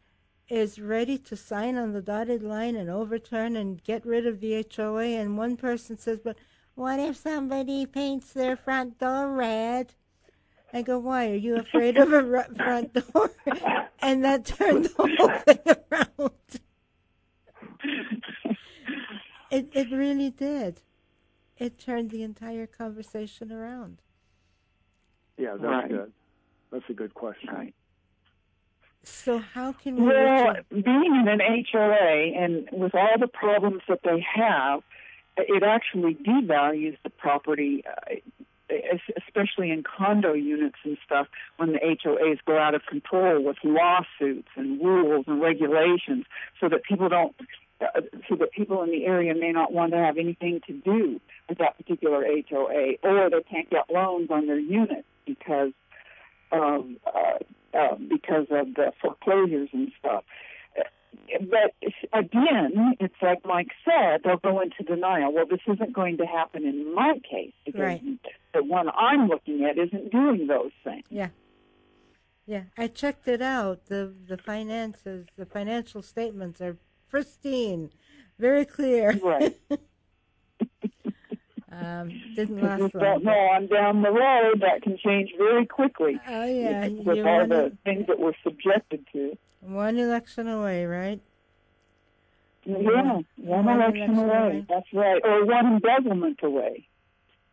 is 0.48 0.78
ready 0.78 1.18
to 1.18 1.36
sign 1.36 1.76
on 1.76 1.92
the 1.92 2.00
dotted 2.00 2.42
line 2.42 2.76
and 2.76 2.88
overturn 2.88 3.56
and 3.56 3.82
get 3.82 4.06
rid 4.06 4.26
of 4.26 4.40
the 4.40 4.66
HOA, 4.76 5.04
and 5.04 5.36
one 5.36 5.56
person 5.56 5.98
says, 5.98 6.20
"But 6.22 6.36
what 6.74 7.00
if 7.00 7.16
somebody 7.16 7.86
paints 7.86 8.32
their 8.32 8.56
front 8.56 8.98
door 8.98 9.32
red?" 9.32 9.94
I 10.72 10.82
go, 10.82 10.98
"Why? 10.98 11.30
Are 11.30 11.34
you 11.34 11.56
afraid 11.56 11.96
of 11.96 12.12
a 12.12 12.36
r- 12.36 12.54
front 12.54 12.92
door?" 12.92 13.30
and 14.00 14.24
that 14.24 14.44
turned 14.44 14.86
the 14.86 14.94
whole 14.96 15.38
thing 15.38 15.58
around. 15.90 16.60
It 19.48 19.68
it 19.74 19.90
really 19.92 20.30
did. 20.30 20.82
It 21.58 21.78
turned 21.78 22.10
the 22.10 22.22
entire 22.22 22.66
conversation 22.66 23.50
around. 23.50 24.02
Yeah, 25.38 25.52
that's 25.52 25.62
Right. 25.62 25.88
good. 25.88 26.12
That's 26.70 26.88
a 26.90 26.94
good 26.94 27.14
question. 27.14 27.48
Right. 27.54 27.74
So 29.02 29.38
how 29.38 29.72
can 29.72 29.96
we? 29.96 30.02
Well, 30.02 30.54
reach 30.70 30.84
being 30.84 31.14
in 31.16 31.28
an 31.28 31.40
HOA 31.40 32.34
and 32.36 32.68
with 32.72 32.94
all 32.94 33.18
the 33.18 33.28
problems 33.28 33.82
that 33.88 34.00
they 34.02 34.20
have, 34.34 34.82
it 35.38 35.62
actually 35.62 36.14
devalues 36.16 36.96
the 37.04 37.10
property, 37.10 37.84
uh, 37.86 38.16
especially 39.16 39.70
in 39.70 39.84
condo 39.84 40.32
units 40.32 40.78
and 40.84 40.98
stuff, 41.04 41.28
when 41.56 41.72
the 41.72 41.78
HOAs 41.78 42.38
go 42.44 42.58
out 42.58 42.74
of 42.74 42.84
control 42.86 43.40
with 43.42 43.58
lawsuits 43.62 44.48
and 44.56 44.80
rules 44.84 45.26
and 45.28 45.40
regulations, 45.40 46.26
so 46.60 46.68
that 46.68 46.82
people 46.82 47.08
don't. 47.08 47.36
Uh, 47.78 48.00
so 48.26 48.36
that 48.36 48.50
people 48.52 48.82
in 48.82 48.90
the 48.90 49.04
area 49.04 49.34
may 49.34 49.52
not 49.52 49.70
want 49.70 49.92
to 49.92 49.98
have 49.98 50.16
anything 50.16 50.60
to 50.66 50.72
do 50.72 51.20
with 51.46 51.58
that 51.58 51.76
particular 51.76 52.24
HOA, 52.48 52.94
or 53.02 53.28
they 53.28 53.42
can't 53.50 53.68
get 53.68 53.90
loans 53.90 54.30
on 54.30 54.46
their 54.46 54.58
unit 54.58 55.04
because 55.26 55.72
of 56.52 56.86
uh, 57.06 57.76
uh, 57.78 57.94
because 58.08 58.46
of 58.50 58.74
the 58.76 58.92
foreclosures 59.02 59.68
and 59.74 59.92
stuff. 59.98 60.24
Uh, 60.78 60.84
But 61.40 61.74
again, 62.14 62.96
it's 62.98 63.14
like 63.20 63.44
Mike 63.44 63.72
said, 63.84 64.22
they'll 64.24 64.38
go 64.38 64.60
into 64.62 64.82
denial. 64.82 65.34
Well, 65.34 65.44
this 65.46 65.60
isn't 65.66 65.92
going 65.92 66.16
to 66.16 66.24
happen 66.24 66.64
in 66.64 66.94
my 66.94 67.20
case 67.30 67.52
because 67.66 67.80
Right. 67.80 68.02
the 68.54 68.64
one 68.64 68.88
I'm 68.88 69.28
looking 69.28 69.64
at 69.66 69.76
isn't 69.76 70.10
doing 70.10 70.46
those 70.46 70.72
things. 70.82 71.04
Yeah. 71.10 71.28
Yeah, 72.46 72.62
I 72.78 72.86
checked 72.86 73.28
it 73.28 73.42
out. 73.42 73.86
The 73.86 74.14
the 74.26 74.38
finances, 74.38 75.26
the 75.36 75.44
financial 75.44 76.00
statements 76.00 76.60
are 76.62 76.78
pristine, 77.10 77.90
very 78.38 78.64
clear. 78.64 79.18
Right. 79.22 79.54
um, 81.72 82.08
didn't 82.34 82.62
last 82.62 82.80
just 82.80 82.94
long. 82.94 83.04
don't 83.04 83.24
know 83.24 83.32
on 83.32 83.66
down 83.66 84.02
the 84.02 84.10
road 84.10 84.60
that 84.60 84.82
can 84.82 84.96
change 84.98 85.30
very 85.36 85.66
quickly 85.66 86.18
Oh 86.26 86.44
yeah, 86.44 86.88
with 86.88 87.16
you're 87.18 87.28
all 87.28 87.46
the 87.46 87.76
things 87.84 88.06
that 88.06 88.18
we're 88.18 88.32
subjected 88.42 89.04
to. 89.12 89.36
one 89.60 89.98
election 89.98 90.48
away, 90.48 90.86
right? 90.86 91.20
Yeah, 92.64 92.76
One- 92.78 93.26
one 93.36 93.64
one 93.64 93.80
election 93.80 94.14
election 94.14 94.18
away. 94.18 94.38
away. 94.38 94.66
That's 94.68 94.92
right. 94.92 95.20
Or 95.24 95.44
one 95.44 95.66
embezzlement 95.66 96.40
away. 96.42 96.88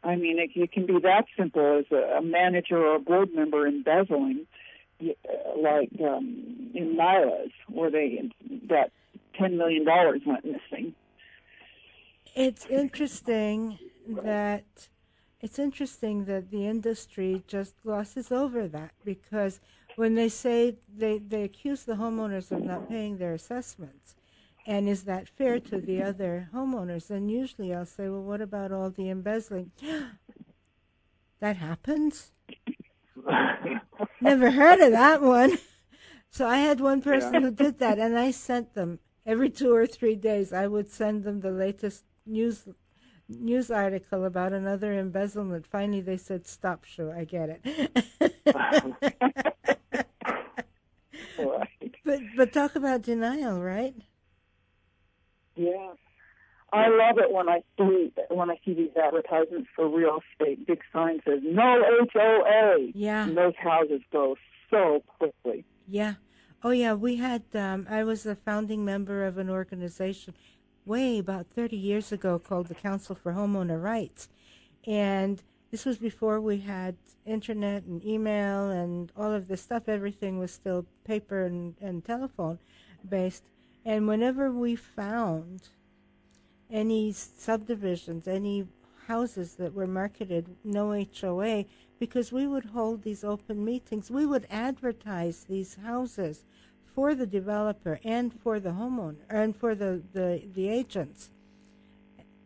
I 0.03 0.15
mean, 0.15 0.39
it, 0.39 0.51
it 0.55 0.71
can 0.71 0.85
be 0.85 0.99
that 0.99 1.25
simple 1.37 1.79
as 1.79 1.85
a, 1.91 2.17
a 2.17 2.21
manager 2.21 2.77
or 2.77 2.95
a 2.95 2.99
board 2.99 3.29
member 3.33 3.67
embezzling, 3.67 4.47
like 5.01 5.89
um, 6.01 6.71
in 6.73 6.95
Nyla's, 6.97 7.51
where 7.69 7.91
they 7.91 8.29
that 8.69 8.91
ten 9.37 9.57
million 9.57 9.85
dollars 9.85 10.21
went 10.25 10.45
missing. 10.45 10.93
It's 12.35 12.65
interesting 12.65 13.77
that 14.07 14.89
it's 15.41 15.59
interesting 15.59 16.25
that 16.25 16.51
the 16.51 16.65
industry 16.67 17.43
just 17.47 17.75
glosses 17.83 18.31
over 18.31 18.67
that 18.69 18.91
because 19.03 19.59
when 19.95 20.15
they 20.15 20.29
say 20.29 20.77
they, 20.97 21.19
they 21.19 21.43
accuse 21.43 21.83
the 21.83 21.93
homeowners 21.93 22.51
of 22.51 22.63
not 22.63 22.89
paying 22.89 23.17
their 23.17 23.33
assessments 23.33 24.15
and 24.65 24.87
is 24.87 25.03
that 25.03 25.27
fair 25.27 25.59
to 25.59 25.81
the 25.81 26.01
other 26.01 26.47
homeowners? 26.53 27.07
Then 27.07 27.27
usually 27.27 27.73
I'll 27.73 27.85
say 27.85 28.07
well 28.07 28.21
what 28.21 28.41
about 28.41 28.71
all 28.71 28.89
the 28.89 29.09
embezzling? 29.09 29.71
That 31.39 31.57
happens 31.57 32.31
never 34.23 34.51
heard 34.51 34.79
of 34.79 34.91
that 34.91 35.21
one 35.21 35.57
so 36.29 36.47
I 36.47 36.57
had 36.57 36.79
one 36.81 37.01
person 37.01 37.41
Yeah. 37.41 37.41
who 37.41 37.51
did 37.51 37.79
that 37.79 37.99
and 37.99 38.17
I 38.17 38.31
sent 38.31 38.73
them 38.73 38.99
every 39.25 39.49
two 39.49 39.73
or 39.73 39.85
three 39.87 40.15
days 40.15 40.53
I 40.53 40.67
would 40.67 40.89
send 40.89 41.23
them 41.23 41.41
the 41.41 41.51
latest 41.51 42.05
news 42.25 42.67
news 43.29 43.71
article 43.71 44.25
about 44.25 44.53
another 44.53 44.93
embezzlement. 44.93 45.65
Finally, 45.65 46.01
they 46.01 46.17
said, 46.17 46.45
"Stop, 46.45 46.85
Sue. 46.85 47.11
I 47.11 47.25
get 47.25 47.49
it." 47.63 48.33
Right. 51.37 51.95
but 52.05 52.33
but 52.35 52.53
talk 52.53 52.75
about 52.75 53.01
denial, 53.01 53.61
right? 53.61 53.95
Yeah. 55.55 55.93
I 56.73 56.87
love 56.89 57.17
it 57.19 57.31
when 57.31 57.47
I 57.49 57.61
see 57.77 58.11
when 58.29 58.49
I 58.49 58.59
see 58.65 58.73
these 58.73 58.95
advertisements 59.01 59.69
for 59.75 59.87
real 59.87 60.19
estate. 60.31 60.65
Big 60.65 60.81
sign 60.91 61.19
says 61.25 61.39
no 61.43 61.81
HOA. 62.13 62.91
Yeah, 62.93 63.23
And 63.25 63.37
those 63.37 63.55
houses 63.57 64.01
go 64.11 64.35
so 64.69 65.03
quickly. 65.19 65.65
yeah. 65.87 66.15
Oh 66.63 66.71
yeah, 66.71 66.93
we 66.93 67.17
had. 67.17 67.43
Um, 67.53 67.85
I 67.89 68.03
was 68.03 68.25
a 68.25 68.35
founding 68.35 68.83
member 68.85 69.25
of 69.25 69.37
an 69.37 69.49
organization 69.49 70.33
way 70.85 71.17
about 71.19 71.47
30 71.55 71.75
years 71.77 72.11
ago 72.11 72.39
called 72.39 72.67
the 72.67 72.75
Council 72.75 73.15
for 73.15 73.33
Homeowner 73.33 73.81
Rights, 73.81 74.29
and 74.87 75.43
this 75.71 75.85
was 75.85 75.97
before 75.97 76.39
we 76.39 76.59
had 76.59 76.95
internet 77.25 77.83
and 77.83 78.03
email 78.05 78.69
and 78.69 79.11
all 79.17 79.31
of 79.33 79.47
this 79.47 79.61
stuff. 79.61 79.83
Everything 79.87 80.39
was 80.39 80.51
still 80.51 80.85
paper 81.03 81.45
and, 81.45 81.75
and 81.81 82.05
telephone 82.05 82.59
based. 83.07 83.43
And 83.85 84.07
whenever 84.07 84.51
we 84.51 84.75
found 84.75 85.67
any 86.73 87.11
subdivisions, 87.11 88.27
any 88.27 88.67
houses 89.07 89.55
that 89.55 89.73
were 89.73 89.87
marketed 89.87 90.57
no 90.63 90.91
HOA, 90.91 91.65
because 91.99 92.31
we 92.33 92.47
would 92.47 92.65
hold 92.65 93.03
these 93.03 93.23
open 93.23 93.63
meetings, 93.63 94.09
we 94.09 94.25
would 94.25 94.47
advertise 94.49 95.45
these 95.47 95.75
houses 95.75 96.43
for 96.95 97.13
the 97.15 97.27
developer 97.27 97.99
and 98.03 98.33
for 98.41 98.59
the 98.59 98.71
homeowner 98.71 99.25
and 99.29 99.55
for 99.55 99.75
the, 99.75 100.01
the, 100.13 100.43
the 100.53 100.67
agents 100.67 101.29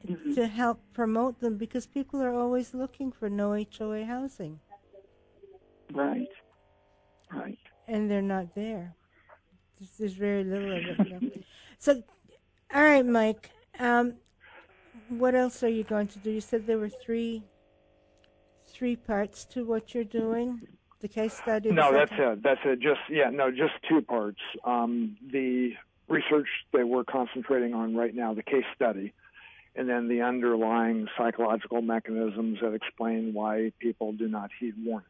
Mhm. 0.08 0.36
to 0.36 0.48
help 0.48 0.80
promote 0.94 1.40
them 1.40 1.58
because 1.58 1.86
people 1.88 2.22
are 2.22 2.34
always 2.34 2.74
looking 2.74 3.12
for 3.12 3.30
no 3.30 3.54
HOA 3.54 4.06
housing 4.06 4.60
Right. 5.92 6.30
Right. 7.34 7.58
and 7.88 8.10
they're 8.10 8.22
not 8.22 8.54
there. 8.56 8.96
There's, 9.80 9.92
there's 9.98 10.14
very 10.14 10.44
little 10.44 10.72
of 10.72 10.86
it. 10.86 11.44
So, 11.80 12.04
all 12.74 12.84
right, 12.84 13.06
Mike. 13.06 13.52
Um, 13.80 14.14
what 15.10 15.36
else 15.36 15.64
are 15.64 15.70
you 15.70 15.84
going 15.84 16.08
to 16.08 16.20
do? 16.20 16.32
You 16.32 16.42
said 16.42 16.66
there 16.68 16.78
were 16.78 16.90
three 16.90 17.44
three 18.66 18.96
parts 18.96 19.46
to 19.46 19.66
what 19.66 19.94
you're 19.94 20.04
doing. 20.04 20.62
The 21.00 21.08
case 21.08 21.34
study. 21.34 21.72
No, 21.72 21.94
that's 21.94 22.12
it. 22.18 22.44
That's 22.44 22.60
it. 22.66 22.80
Just 22.80 23.00
yeah, 23.10 23.30
no, 23.30 23.52
just 23.52 23.74
two 23.88 24.02
parts. 24.02 24.40
Um, 24.64 25.16
the 25.32 25.74
research 26.10 26.48
that 26.74 26.88
we're 26.88 27.04
concentrating 27.04 27.74
on 27.74 27.96
right 27.96 28.14
now, 28.14 28.34
the 28.34 28.44
case 28.44 28.66
study, 28.76 29.14
and 29.76 29.88
then 29.88 30.08
the 30.08 30.22
underlying 30.22 31.08
psychological 31.18 31.82
mechanisms 31.82 32.60
that 32.62 32.74
explain 32.74 33.34
why 33.34 33.72
people 33.80 34.14
do 34.14 34.28
not 34.28 34.50
heed 34.60 34.74
warnings. 34.84 35.08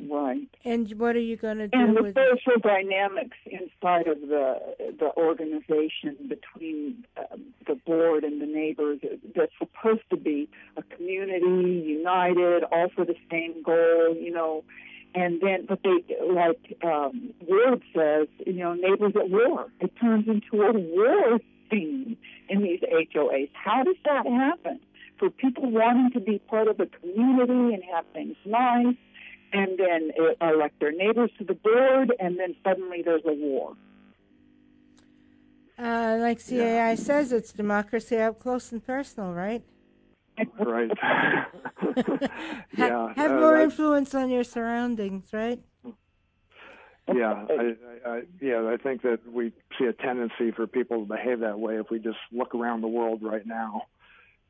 Right. 0.00 0.48
And 0.64 0.90
what 0.98 1.14
are 1.16 1.20
you 1.20 1.36
going 1.36 1.58
to 1.58 1.68
do 1.68 1.78
And 1.78 1.96
the 1.96 2.02
with? 2.02 2.14
social 2.16 2.60
dynamics 2.60 3.36
inside 3.46 4.08
of 4.08 4.20
the 4.22 4.58
the 4.98 5.10
organization 5.16 6.16
between 6.28 7.04
uh, 7.16 7.36
the 7.66 7.74
board 7.86 8.24
and 8.24 8.40
the 8.40 8.46
neighbors 8.46 9.00
that's 9.34 9.52
supposed 9.58 10.02
to 10.10 10.16
be 10.16 10.48
a 10.76 10.82
community 10.82 11.80
united, 11.86 12.64
all 12.64 12.88
for 12.94 13.04
the 13.04 13.16
same 13.30 13.62
goal, 13.62 14.16
you 14.20 14.32
know. 14.32 14.64
And 15.14 15.40
then, 15.40 15.66
but 15.68 15.78
they 15.84 16.02
like 16.28 16.76
um, 16.84 17.32
Ward 17.46 17.82
says, 17.94 18.26
you 18.44 18.54
know, 18.54 18.74
neighbors 18.74 19.12
at 19.14 19.30
war. 19.30 19.66
It 19.80 19.92
turns 20.00 20.26
into 20.26 20.62
a 20.64 20.72
war 20.72 21.38
scene 21.70 22.16
in 22.48 22.62
these 22.62 22.80
HOAs. 22.80 23.48
How 23.52 23.84
does 23.84 23.96
that 24.04 24.26
happen? 24.26 24.80
For 25.20 25.30
people 25.30 25.70
wanting 25.70 26.10
to 26.14 26.20
be 26.20 26.40
part 26.40 26.66
of 26.66 26.80
a 26.80 26.86
community 26.86 27.74
and 27.74 27.82
have 27.94 28.04
things 28.12 28.36
nice 28.44 28.96
and 29.54 29.78
then 29.78 30.10
elect 30.40 30.80
their 30.80 30.92
neighbors 30.92 31.30
to 31.38 31.44
the 31.44 31.54
board, 31.54 32.12
and 32.18 32.38
then 32.38 32.54
suddenly 32.64 33.02
there's 33.02 33.22
a 33.24 33.32
war. 33.32 33.74
Uh, 35.78 36.16
like 36.20 36.44
CAI 36.44 36.94
says, 36.94 37.32
it's 37.32 37.52
democracy 37.52 38.16
up 38.18 38.38
close 38.38 38.70
and 38.72 38.84
personal, 38.84 39.32
right? 39.32 39.62
Right. 40.58 40.90
Yeah. 42.76 43.12
have 43.14 43.30
uh, 43.30 43.40
more 43.40 43.60
influence 43.60 44.14
on 44.14 44.30
your 44.30 44.42
surroundings, 44.42 45.32
right? 45.32 45.60
yeah, 47.12 47.46
I, 47.48 47.52
I, 47.52 48.10
I, 48.10 48.22
yeah, 48.40 48.68
I 48.68 48.76
think 48.76 49.02
that 49.02 49.20
we 49.30 49.52
see 49.78 49.84
a 49.84 49.92
tendency 49.92 50.50
for 50.50 50.66
people 50.66 51.00
to 51.00 51.06
behave 51.06 51.40
that 51.40 51.60
way 51.60 51.76
if 51.76 51.90
we 51.90 51.98
just 51.98 52.18
look 52.32 52.54
around 52.54 52.80
the 52.80 52.88
world 52.88 53.22
right 53.22 53.46
now 53.46 53.82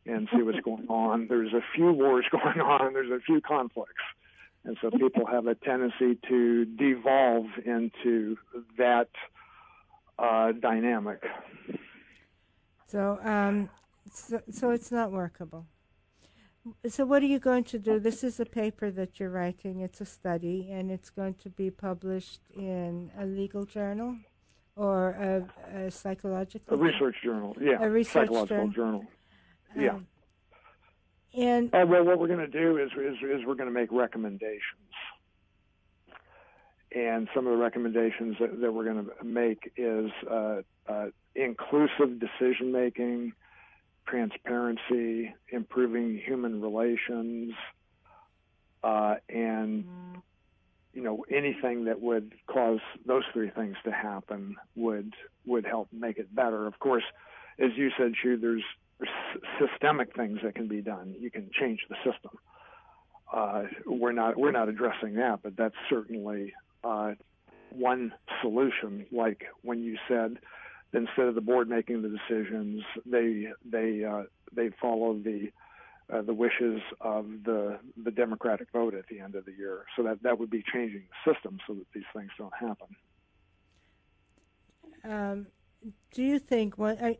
and 0.06 0.28
see 0.34 0.42
what's 0.42 0.60
going 0.64 0.86
on. 0.88 1.26
There's 1.28 1.52
a 1.52 1.62
few 1.74 1.92
wars 1.92 2.24
going 2.30 2.60
on. 2.60 2.94
There's 2.94 3.10
a 3.10 3.20
few 3.20 3.40
conflicts, 3.40 4.02
And 4.64 4.78
so 4.80 4.90
people 4.90 5.26
have 5.26 5.46
a 5.46 5.54
tendency 5.54 6.18
to 6.28 6.64
devolve 6.64 7.46
into 7.64 8.38
that 8.78 9.10
uh, 10.18 10.52
dynamic. 10.52 11.22
So, 12.86 13.18
um, 13.22 13.68
so, 14.10 14.40
so 14.50 14.70
it's 14.70 14.90
not 14.90 15.12
workable. 15.12 15.66
So, 16.88 17.04
what 17.04 17.22
are 17.22 17.26
you 17.26 17.38
going 17.38 17.64
to 17.64 17.78
do? 17.78 17.98
This 17.98 18.24
is 18.24 18.40
a 18.40 18.46
paper 18.46 18.90
that 18.90 19.20
you're 19.20 19.28
writing. 19.28 19.80
It's 19.80 20.00
a 20.00 20.06
study, 20.06 20.70
and 20.70 20.90
it's 20.90 21.10
going 21.10 21.34
to 21.34 21.50
be 21.50 21.70
published 21.70 22.40
in 22.56 23.10
a 23.18 23.26
legal 23.26 23.66
journal 23.66 24.16
or 24.74 25.10
a, 25.10 25.86
a 25.86 25.90
psychological. 25.90 26.74
A 26.74 26.82
research 26.82 27.16
journal, 27.22 27.54
yeah. 27.60 27.82
A 27.82 27.90
research 27.90 28.28
psychological 28.28 28.68
journal. 28.68 29.00
journal. 29.00 29.06
Um, 29.76 29.82
yeah. 29.82 29.98
And 31.36 31.74
uh, 31.74 31.84
well, 31.88 32.04
what 32.04 32.18
we're 32.18 32.28
going 32.28 32.38
to 32.38 32.46
do 32.46 32.78
is, 32.78 32.90
is 32.92 33.16
is 33.22 33.46
we're 33.46 33.54
going 33.54 33.68
to 33.68 33.74
make 33.74 33.90
recommendations, 33.90 34.60
and 36.94 37.28
some 37.34 37.46
of 37.46 37.52
the 37.52 37.58
recommendations 37.58 38.36
that, 38.38 38.60
that 38.60 38.72
we're 38.72 38.84
going 38.84 39.06
to 39.06 39.24
make 39.24 39.72
is 39.76 40.10
uh, 40.30 40.62
uh, 40.86 41.06
inclusive 41.34 42.20
decision 42.20 42.70
making 42.70 43.32
transparency, 44.06 45.34
improving 45.48 46.20
human 46.24 46.60
relations, 46.60 47.54
uh, 48.84 49.16
and 49.28 49.84
you 50.92 51.02
know 51.02 51.24
anything 51.30 51.86
that 51.86 52.00
would 52.00 52.32
cause 52.46 52.80
those 53.06 53.24
three 53.32 53.50
things 53.50 53.76
to 53.84 53.90
happen 53.90 54.56
would 54.76 55.14
would 55.46 55.66
help 55.66 55.88
make 55.92 56.18
it 56.18 56.32
better. 56.32 56.66
Of 56.66 56.78
course, 56.78 57.04
as 57.58 57.70
you 57.76 57.90
said, 57.96 58.14
Shu, 58.20 58.36
there's, 58.36 58.62
there's 58.98 59.10
systemic 59.58 60.14
things 60.14 60.40
that 60.42 60.54
can 60.54 60.68
be 60.68 60.80
done. 60.80 61.14
You 61.18 61.30
can 61.30 61.50
change 61.58 61.80
the 61.88 61.96
system. 61.96 62.38
Uh, 63.32 63.64
we're 63.86 64.12
not 64.12 64.38
we're 64.38 64.52
not 64.52 64.68
addressing 64.68 65.14
that, 65.14 65.40
but 65.42 65.56
that's 65.56 65.74
certainly 65.88 66.52
uh, 66.84 67.12
one 67.70 68.12
solution. 68.40 69.06
Like 69.10 69.46
when 69.62 69.82
you 69.82 69.96
said 70.06 70.38
instead 70.92 71.26
of 71.26 71.34
the 71.34 71.40
board 71.40 71.68
making 71.68 72.02
the 72.02 72.08
decisions, 72.08 72.82
they 73.04 73.48
they 73.64 74.04
uh, 74.04 74.24
they 74.54 74.70
follow 74.80 75.14
the 75.14 75.50
uh, 76.12 76.22
the 76.22 76.34
wishes 76.34 76.80
of 77.00 77.26
the 77.44 77.78
the 78.02 78.10
democratic 78.10 78.68
vote 78.72 78.94
at 78.94 79.06
the 79.08 79.20
end 79.20 79.34
of 79.34 79.44
the 79.44 79.52
year. 79.52 79.84
So 79.96 80.02
that 80.04 80.22
that 80.22 80.38
would 80.38 80.50
be 80.50 80.62
changing 80.72 81.02
the 81.08 81.32
system 81.32 81.58
so 81.66 81.74
that 81.74 81.86
these 81.94 82.04
things 82.14 82.30
don't 82.38 82.54
happen. 82.54 82.86
Um, 85.02 85.46
do 86.12 86.22
you 86.22 86.38
think 86.38 86.78
when 86.78 86.96
I, 86.98 87.18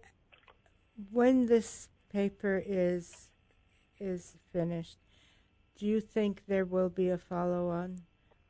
when 1.10 1.46
this 1.46 1.88
paper 2.12 2.62
is 2.64 3.30
is 4.00 4.36
finished, 4.52 4.98
do 5.76 5.86
you 5.86 6.00
think 6.00 6.42
there 6.46 6.64
will 6.64 6.88
be 6.88 7.10
a 7.10 7.18
follow 7.18 7.68
on? 7.68 8.00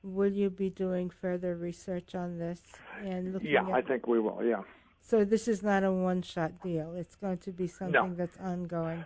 Will 0.03 0.33
you 0.33 0.51
be 0.51 0.69
doing 0.69 1.09
further 1.11 1.57
research 1.57 2.15
on 2.15 2.39
this 2.39 2.61
and 3.03 3.33
looking? 3.33 3.51
Yeah, 3.51 3.67
I 3.69 3.81
think 3.81 4.07
we 4.07 4.21
will. 4.21 4.43
Yeah. 4.45 4.63
So 5.01 5.25
this 5.25 5.49
is 5.49 5.63
not 5.63 5.85
a 5.85 5.93
one-shot 5.93 6.63
deal. 6.63 6.95
It's 6.95 7.15
going 7.17 7.39
to 7.39 7.53
be 7.53 7.67
something 7.67 8.11
no. 8.11 8.15
that's 8.15 8.39
ongoing. 8.39 9.05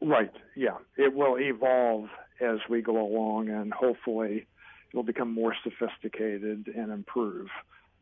Right. 0.00 0.32
Yeah. 0.56 0.78
It 0.96 1.14
will 1.14 1.38
evolve 1.38 2.08
as 2.40 2.58
we 2.68 2.82
go 2.82 3.00
along, 3.00 3.48
and 3.48 3.72
hopefully, 3.72 4.46
it'll 4.90 5.02
become 5.02 5.32
more 5.32 5.54
sophisticated 5.62 6.68
and 6.74 6.90
improve. 6.90 7.48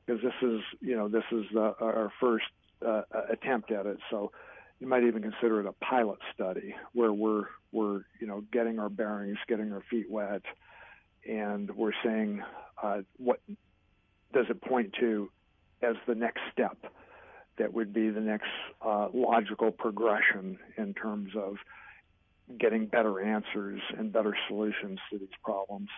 Because 0.07 0.23
this 0.23 0.35
is, 0.43 0.61
you 0.81 0.97
know, 0.97 1.09
this 1.09 1.25
is 1.31 1.45
the, 1.53 1.75
our 1.81 2.13
first 2.21 2.47
uh, 2.87 3.03
attempt 3.31 3.71
at 3.71 3.87
it. 3.87 3.99
So 4.11 4.33
you 4.79 4.87
might 4.87 5.05
even 5.05 5.23
consider 5.23 5.61
it 5.61 5.67
a 5.67 5.73
pilot 5.85 6.19
study 6.35 6.75
where 6.93 7.13
we're 7.13 7.45
we're 7.73 8.03
you 8.21 8.27
know 8.27 8.43
getting 8.53 8.79
our 8.79 8.89
bearings, 8.89 9.39
getting 9.49 9.73
our 9.73 9.83
feet 9.91 10.11
wet, 10.11 10.43
and 11.29 11.71
we're 11.71 11.93
saying 12.05 12.43
uh, 12.83 13.03
what 13.19 13.41
does 14.33 14.47
it 14.49 14.61
point 14.63 14.95
to 15.01 15.31
as 15.83 15.97
the 16.07 16.15
next 16.15 16.41
step 16.53 16.77
that 17.59 17.73
would 17.73 17.93
be 17.93 18.09
the 18.11 18.21
next 18.21 18.49
uh, 18.85 19.09
logical 19.13 19.71
progression 19.71 20.59
in 20.79 20.95
terms 20.95 21.33
of 21.37 21.57
getting 22.59 22.87
better 22.87 23.21
answers 23.21 23.81
and 23.97 24.13
better 24.13 24.35
solutions 24.49 24.99
to 25.11 25.19
these 25.19 25.29
problems. 25.45 25.89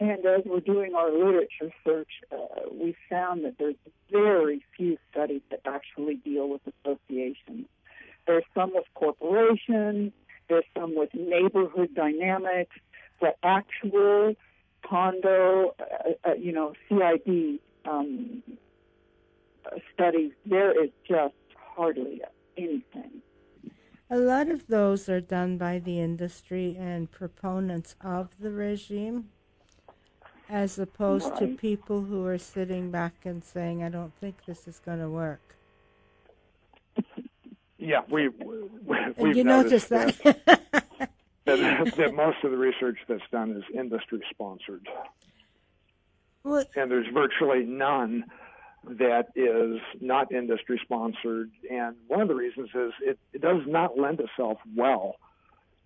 And 0.00 0.24
as 0.24 0.42
we're 0.46 0.60
doing 0.60 0.94
our 0.94 1.12
literature 1.12 1.70
search, 1.84 2.08
uh, 2.32 2.70
we 2.72 2.96
found 3.10 3.44
that 3.44 3.56
there's 3.58 3.76
very 4.10 4.64
few 4.74 4.96
studies 5.10 5.42
that 5.50 5.60
actually 5.66 6.14
deal 6.14 6.48
with 6.48 6.62
associations. 6.66 7.66
There's 8.26 8.44
some 8.54 8.72
with 8.74 8.86
corporations, 8.94 10.12
there's 10.48 10.64
some 10.74 10.96
with 10.96 11.10
neighborhood 11.12 11.94
dynamics, 11.94 12.76
but 13.20 13.36
actual 13.42 14.34
condo, 14.88 15.74
uh, 15.78 16.30
uh, 16.30 16.32
you 16.34 16.52
know, 16.52 16.72
CID 16.88 17.58
um, 17.84 18.42
studies, 19.92 20.32
there 20.46 20.82
is 20.82 20.90
just 21.06 21.34
hardly 21.76 22.22
anything. 22.56 23.20
A 24.08 24.16
lot 24.16 24.48
of 24.48 24.66
those 24.66 25.10
are 25.10 25.20
done 25.20 25.58
by 25.58 25.78
the 25.78 26.00
industry 26.00 26.74
and 26.78 27.10
proponents 27.10 27.94
of 28.00 28.30
the 28.40 28.50
regime, 28.50 29.28
as 30.50 30.78
opposed 30.78 31.36
to 31.36 31.46
people 31.46 32.02
who 32.02 32.26
are 32.26 32.38
sitting 32.38 32.90
back 32.90 33.14
and 33.24 33.42
saying, 33.44 33.84
I 33.84 33.88
don't 33.88 34.12
think 34.20 34.44
this 34.46 34.66
is 34.66 34.80
going 34.80 34.98
to 34.98 35.08
work. 35.08 35.54
Yeah, 37.78 38.00
we, 38.10 38.28
we 38.28 38.96
we've 39.16 39.36
you 39.36 39.44
noticed 39.44 39.88
that. 39.90 40.18
that, 40.24 40.50
that, 41.44 41.94
that 41.96 42.14
most 42.14 42.38
of 42.42 42.50
the 42.50 42.58
research 42.58 42.98
that's 43.08 43.22
done 43.30 43.52
is 43.52 43.62
industry 43.72 44.20
sponsored. 44.30 44.86
Well, 46.42 46.64
and 46.74 46.90
there's 46.90 47.06
virtually 47.14 47.64
none 47.64 48.24
that 48.84 49.28
is 49.36 49.80
not 50.00 50.32
industry 50.32 50.80
sponsored. 50.82 51.50
And 51.70 51.96
one 52.08 52.20
of 52.20 52.28
the 52.28 52.34
reasons 52.34 52.70
is 52.74 52.92
it, 53.02 53.18
it 53.32 53.40
does 53.40 53.62
not 53.66 53.98
lend 53.98 54.20
itself 54.20 54.58
well 54.74 55.16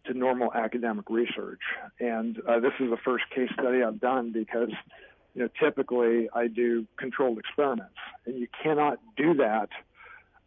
to 0.07 0.15
normal 0.15 0.53
academic 0.53 1.09
research. 1.11 1.61
And 2.01 2.41
uh, 2.49 2.61
this 2.61 2.73
is 2.81 2.91
the 2.91 2.99
first 3.05 3.25
case 3.35 3.49
study 3.53 3.83
I've 3.83 4.01
done 4.01 4.33
because, 4.33 4.71
you 5.35 5.43
know, 5.43 5.49
typically 5.61 6.29
I 6.35 6.47
do 6.47 6.87
controlled 6.97 7.39
experiments, 7.39 7.97
and 8.27 8.39
you 8.39 8.49
cannot 8.63 8.99
do 9.17 9.35
that 9.35 9.69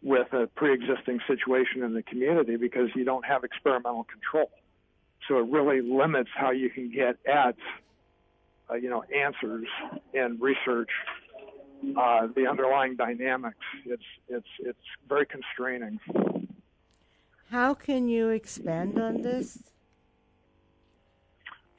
with 0.03 0.32
a 0.34 0.47
pre-existing 0.47 1.20
situation 1.28 1.84
in 1.84 1.93
the 1.93 2.03
community 2.03 2.55
because 2.55 2.89
you 2.95 3.03
don't 3.03 3.26
have 3.26 3.43
experimental 3.43 4.05
control. 4.05 4.51
So 5.28 5.39
it 5.39 5.47
really 5.49 5.82
limits 5.82 6.30
how 6.36 6.51
you 6.51 6.70
can 6.70 6.91
get 6.91 7.18
at, 7.28 7.55
uh, 8.70 8.76
you 8.76 8.89
know, 8.89 9.03
answers 9.03 9.68
and 10.14 10.39
research 10.39 10.91
uh, 11.97 12.28
the 12.36 12.47
underlying 12.47 12.95
dynamics. 12.95 13.58
It's 13.86 14.03
it's 14.30 14.47
it's 14.60 14.80
very 15.08 15.26
constraining. 15.26 15.99
How 17.50 17.74
can 17.74 18.10
you 18.10 18.30
expand 18.30 19.00
on 19.00 19.22
this? 19.22 19.58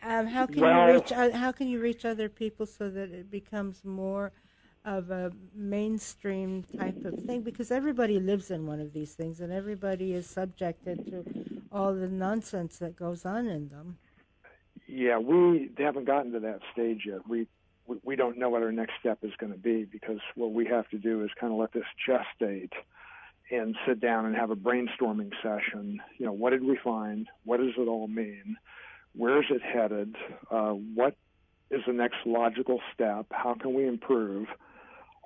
Um, 0.02 0.26
how 0.26 0.46
can 0.46 0.60
well, 0.60 0.88
you 0.88 0.94
reach 0.94 1.10
how 1.10 1.52
can 1.52 1.68
you 1.68 1.80
reach 1.80 2.04
other 2.04 2.28
people 2.28 2.66
so 2.66 2.88
that 2.88 3.10
it 3.10 3.30
becomes 3.30 3.84
more 3.84 4.32
of 4.84 5.10
a 5.10 5.32
mainstream 5.54 6.64
type 6.78 7.04
of 7.04 7.18
thing? 7.24 7.42
Because 7.42 7.70
everybody 7.70 8.18
lives 8.18 8.50
in 8.50 8.66
one 8.66 8.80
of 8.80 8.92
these 8.92 9.14
things, 9.14 9.40
and 9.40 9.52
everybody 9.52 10.14
is 10.14 10.26
subjected 10.26 11.04
to 11.10 11.24
all 11.72 11.92
the 11.94 12.08
nonsense 12.08 12.78
that 12.78 12.96
goes 12.96 13.26
on 13.26 13.48
in 13.48 13.68
them. 13.68 13.98
Yeah, 14.86 15.18
we 15.18 15.70
haven't 15.76 16.06
gotten 16.06 16.32
to 16.32 16.40
that 16.40 16.60
stage 16.72 17.02
yet. 17.06 17.28
We 17.28 17.46
we 18.04 18.16
don't 18.16 18.38
know 18.38 18.50
what 18.50 18.62
our 18.62 18.72
next 18.72 18.94
step 19.00 19.18
is 19.22 19.32
going 19.38 19.52
to 19.52 19.58
be 19.58 19.84
because 19.84 20.20
what 20.34 20.52
we 20.52 20.66
have 20.66 20.88
to 20.90 20.98
do 20.98 21.24
is 21.24 21.30
kind 21.40 21.52
of 21.52 21.58
let 21.58 21.72
this 21.72 21.84
gestate 22.08 22.72
and 23.50 23.76
sit 23.86 24.00
down 24.00 24.26
and 24.26 24.36
have 24.36 24.50
a 24.50 24.56
brainstorming 24.56 25.32
session. 25.42 26.00
You 26.18 26.26
know, 26.26 26.32
what 26.32 26.50
did 26.50 26.64
we 26.64 26.78
find? 26.82 27.28
What 27.44 27.58
does 27.58 27.72
it 27.76 27.88
all 27.88 28.08
mean? 28.08 28.56
Where 29.14 29.38
is 29.40 29.46
it 29.50 29.62
headed? 29.62 30.16
Uh, 30.50 30.70
what 30.70 31.16
is 31.70 31.80
the 31.86 31.92
next 31.92 32.18
logical 32.26 32.80
step? 32.94 33.26
How 33.30 33.54
can 33.54 33.74
we 33.74 33.86
improve? 33.86 34.48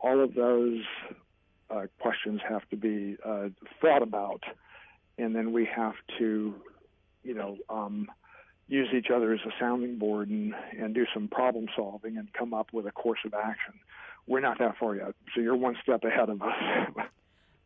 All 0.02 0.22
of 0.22 0.34
those 0.34 0.82
uh, 1.70 1.86
questions 2.00 2.40
have 2.48 2.68
to 2.70 2.76
be 2.76 3.16
uh, 3.24 3.48
thought 3.80 4.02
about, 4.02 4.42
and 5.18 5.34
then 5.34 5.52
we 5.52 5.68
have 5.74 5.94
to, 6.18 6.54
you 7.22 7.34
know, 7.34 7.56
um, 7.68 8.08
use 8.68 8.88
each 8.96 9.08
other 9.14 9.32
as 9.32 9.40
a 9.46 9.50
sounding 9.60 9.98
board 9.98 10.28
and, 10.28 10.54
and 10.78 10.94
do 10.94 11.04
some 11.12 11.28
problem 11.28 11.66
solving 11.76 12.16
and 12.16 12.32
come 12.32 12.54
up 12.54 12.72
with 12.72 12.86
a 12.86 12.92
course 12.92 13.20
of 13.24 13.34
action. 13.34 13.74
We're 14.26 14.40
not 14.40 14.58
that 14.60 14.76
far 14.78 14.96
yet, 14.96 15.14
so 15.34 15.40
you're 15.40 15.56
one 15.56 15.76
step 15.82 16.04
ahead 16.04 16.28
of 16.28 16.40
us. 16.42 17.06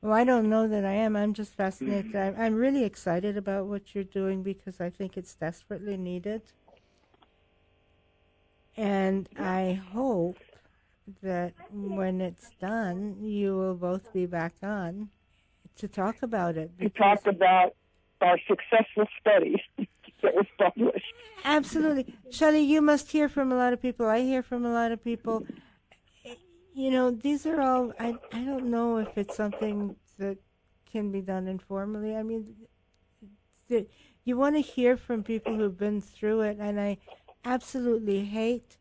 well, 0.06 0.14
I 0.14 0.22
don't 0.22 0.48
know 0.48 0.68
that 0.68 0.84
I 0.84 0.92
am. 0.92 1.16
I'm 1.16 1.34
just 1.34 1.56
fascinated. 1.56 2.12
Mm-hmm. 2.12 2.40
I'm 2.40 2.54
really 2.54 2.84
excited 2.84 3.36
about 3.36 3.66
what 3.66 3.92
you're 3.92 4.04
doing 4.04 4.44
because 4.44 4.80
I 4.80 4.88
think 4.88 5.16
it's 5.16 5.34
desperately 5.34 5.96
needed. 5.96 6.42
And 8.76 9.28
I 9.36 9.80
hope 9.92 10.38
that 11.22 11.54
when 11.72 12.20
it's 12.20 12.52
done, 12.60 13.16
you 13.20 13.56
will 13.56 13.74
both 13.74 14.12
be 14.12 14.26
back 14.26 14.54
on 14.62 15.08
to 15.76 15.88
talk 15.88 16.22
about 16.22 16.56
it. 16.56 16.70
To 16.78 16.88
talk 16.90 17.26
about 17.26 17.74
our 18.20 18.38
successful 18.46 19.06
study 19.20 19.60
that 20.22 20.34
was 20.36 20.46
published. 20.56 21.14
Absolutely. 21.44 22.14
Shelly, 22.30 22.60
you 22.60 22.80
must 22.80 23.10
hear 23.10 23.28
from 23.28 23.50
a 23.50 23.56
lot 23.56 23.72
of 23.72 23.82
people. 23.82 24.06
I 24.06 24.20
hear 24.20 24.44
from 24.44 24.64
a 24.64 24.72
lot 24.72 24.92
of 24.92 25.02
people. 25.02 25.44
You 26.76 26.90
know, 26.90 27.10
these 27.10 27.46
are 27.46 27.58
all, 27.58 27.94
I, 27.98 28.18
I 28.34 28.44
don't 28.44 28.70
know 28.70 28.98
if 28.98 29.16
it's 29.16 29.34
something 29.34 29.96
that 30.18 30.36
can 30.92 31.10
be 31.10 31.22
done 31.22 31.48
informally. 31.48 32.14
I 32.14 32.22
mean, 32.22 32.54
the, 33.66 33.86
you 34.26 34.36
want 34.36 34.56
to 34.56 34.60
hear 34.60 34.98
from 34.98 35.22
people 35.22 35.54
who've 35.56 35.78
been 35.78 36.02
through 36.02 36.42
it, 36.42 36.58
and 36.60 36.78
I 36.78 36.98
absolutely 37.46 38.26
hate, 38.26 38.76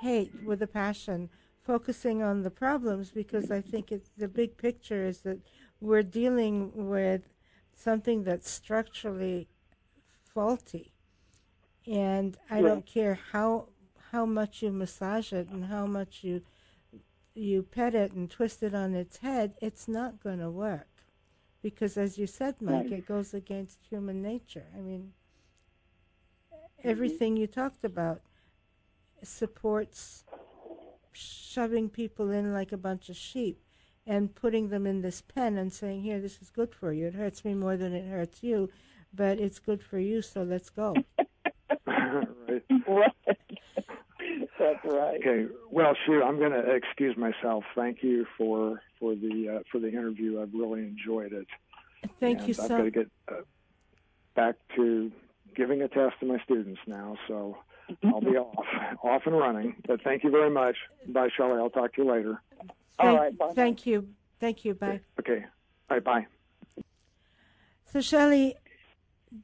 hate 0.00 0.32
with 0.46 0.62
a 0.62 0.66
passion 0.66 1.28
focusing 1.62 2.22
on 2.22 2.42
the 2.42 2.50
problems 2.50 3.10
because 3.10 3.50
I 3.50 3.60
think 3.60 3.92
it's 3.92 4.08
the 4.16 4.28
big 4.28 4.56
picture 4.56 5.04
is 5.04 5.18
that 5.18 5.38
we're 5.78 6.02
dealing 6.02 6.88
with 6.88 7.34
something 7.74 8.24
that's 8.24 8.48
structurally 8.48 9.46
faulty, 10.24 10.94
and 11.86 12.38
I 12.50 12.62
don't 12.62 12.86
care 12.86 13.18
how 13.32 13.68
how 14.12 14.24
much 14.24 14.62
you 14.62 14.72
massage 14.72 15.32
it 15.32 15.48
and 15.50 15.66
how 15.66 15.84
much 15.84 16.22
you 16.22 16.42
you 17.36 17.62
pet 17.62 17.94
it 17.94 18.12
and 18.12 18.30
twist 18.30 18.62
it 18.62 18.74
on 18.74 18.94
its 18.94 19.18
head, 19.18 19.54
it's 19.60 19.88
not 19.88 20.22
going 20.22 20.38
to 20.38 20.50
work 20.50 20.88
because, 21.62 21.96
as 21.96 22.18
you 22.18 22.26
said, 22.26 22.56
Mike, 22.60 22.84
Right. 22.84 22.92
it 22.92 23.06
goes 23.06 23.34
against 23.34 23.78
human 23.88 24.22
nature. 24.22 24.66
I 24.74 24.80
mean, 24.80 25.12
mm-hmm. 26.52 26.88
everything 26.88 27.36
you 27.36 27.46
talked 27.46 27.84
about 27.84 28.22
supports 29.22 30.24
shoving 31.12 31.88
people 31.88 32.30
in 32.30 32.52
like 32.52 32.72
a 32.72 32.76
bunch 32.76 33.08
of 33.08 33.16
sheep 33.16 33.62
and 34.06 34.34
putting 34.34 34.68
them 34.68 34.86
in 34.86 35.02
this 35.02 35.20
pen 35.22 35.56
and 35.56 35.72
saying, 35.72 36.02
Here, 36.02 36.20
this 36.20 36.40
is 36.40 36.50
good 36.50 36.74
for 36.74 36.92
you. 36.92 37.06
It 37.08 37.14
hurts 37.14 37.44
me 37.44 37.54
more 37.54 37.76
than 37.76 37.92
it 37.92 38.08
hurts 38.08 38.42
you, 38.42 38.70
but 39.12 39.40
it's 39.40 39.58
good 39.58 39.82
for 39.82 39.98
you, 39.98 40.22
so 40.22 40.42
let's 40.42 40.70
go. 40.70 40.94
right. 41.86 42.62
Right. 42.86 43.35
That's 44.66 44.84
right. 44.84 45.20
Okay. 45.20 45.46
Well, 45.70 45.94
shoot, 46.06 46.22
I'm 46.22 46.38
going 46.38 46.52
to 46.52 46.70
excuse 46.74 47.16
myself. 47.16 47.64
Thank 47.74 48.02
you 48.02 48.26
for 48.36 48.80
for 48.98 49.14
the 49.14 49.56
uh, 49.56 49.62
for 49.70 49.78
the 49.78 49.88
interview. 49.88 50.40
I've 50.40 50.52
really 50.52 50.80
enjoyed 50.80 51.32
it. 51.32 51.46
Thank 52.20 52.40
and 52.40 52.48
you 52.48 52.54
I've 52.58 52.68
so 52.68 52.76
got 52.76 52.82
to 52.82 52.90
get 52.90 53.10
uh, 53.28 53.34
back 54.34 54.56
to 54.76 55.12
giving 55.54 55.82
a 55.82 55.88
test 55.88 56.14
to 56.20 56.26
my 56.26 56.38
students 56.44 56.80
now, 56.86 57.16
so 57.28 57.58
I'll 58.04 58.20
be 58.20 58.36
off 58.36 58.66
off 59.02 59.22
and 59.26 59.36
running. 59.38 59.76
But 59.86 60.02
thank 60.02 60.24
you 60.24 60.30
very 60.30 60.50
much. 60.50 60.76
Bye, 61.08 61.28
Shelly. 61.36 61.58
I'll 61.58 61.70
talk 61.70 61.94
to 61.94 62.02
you 62.02 62.10
later. 62.10 62.42
All 62.98 63.06
Thank, 63.06 63.20
right, 63.20 63.38
bye-bye. 63.38 63.54
thank 63.54 63.86
you. 63.86 64.08
Thank 64.40 64.64
you. 64.64 64.74
Bye. 64.74 65.00
Okay. 65.20 65.44
All 65.90 65.96
right. 65.96 66.04
Bye. 66.04 66.26
So, 67.92 68.00
Shelly, 68.00 68.56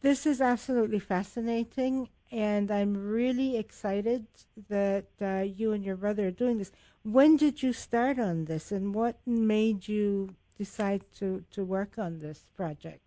this 0.01 0.27
is 0.27 0.41
absolutely 0.41 0.99
fascinating, 0.99 2.09
and 2.33 2.71
I'm 2.71 2.97
really 2.97 3.59
excited 3.59 4.27
that 4.71 5.05
uh, 5.21 5.45
you 5.45 5.73
and 5.73 5.85
your 5.85 5.97
brother 5.97 6.29
are 6.29 6.31
doing 6.31 6.59
this. 6.59 6.73
When 7.05 7.37
did 7.37 7.63
you 7.63 7.73
start 7.75 8.19
on 8.19 8.47
this, 8.47 8.73
and 8.73 8.95
what 8.95 9.17
made 9.27 9.87
you 9.87 10.35
decide 10.57 11.03
to, 11.19 11.45
to 11.53 11.63
work 11.63 11.99
on 11.99 12.21
this 12.21 12.47
project? 12.57 13.01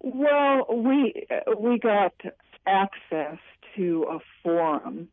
Well, 0.00 0.66
we 0.72 1.26
we 1.58 1.78
got 1.80 2.14
access 2.66 3.38
to 3.74 4.06
a 4.08 4.18
forum 4.44 5.08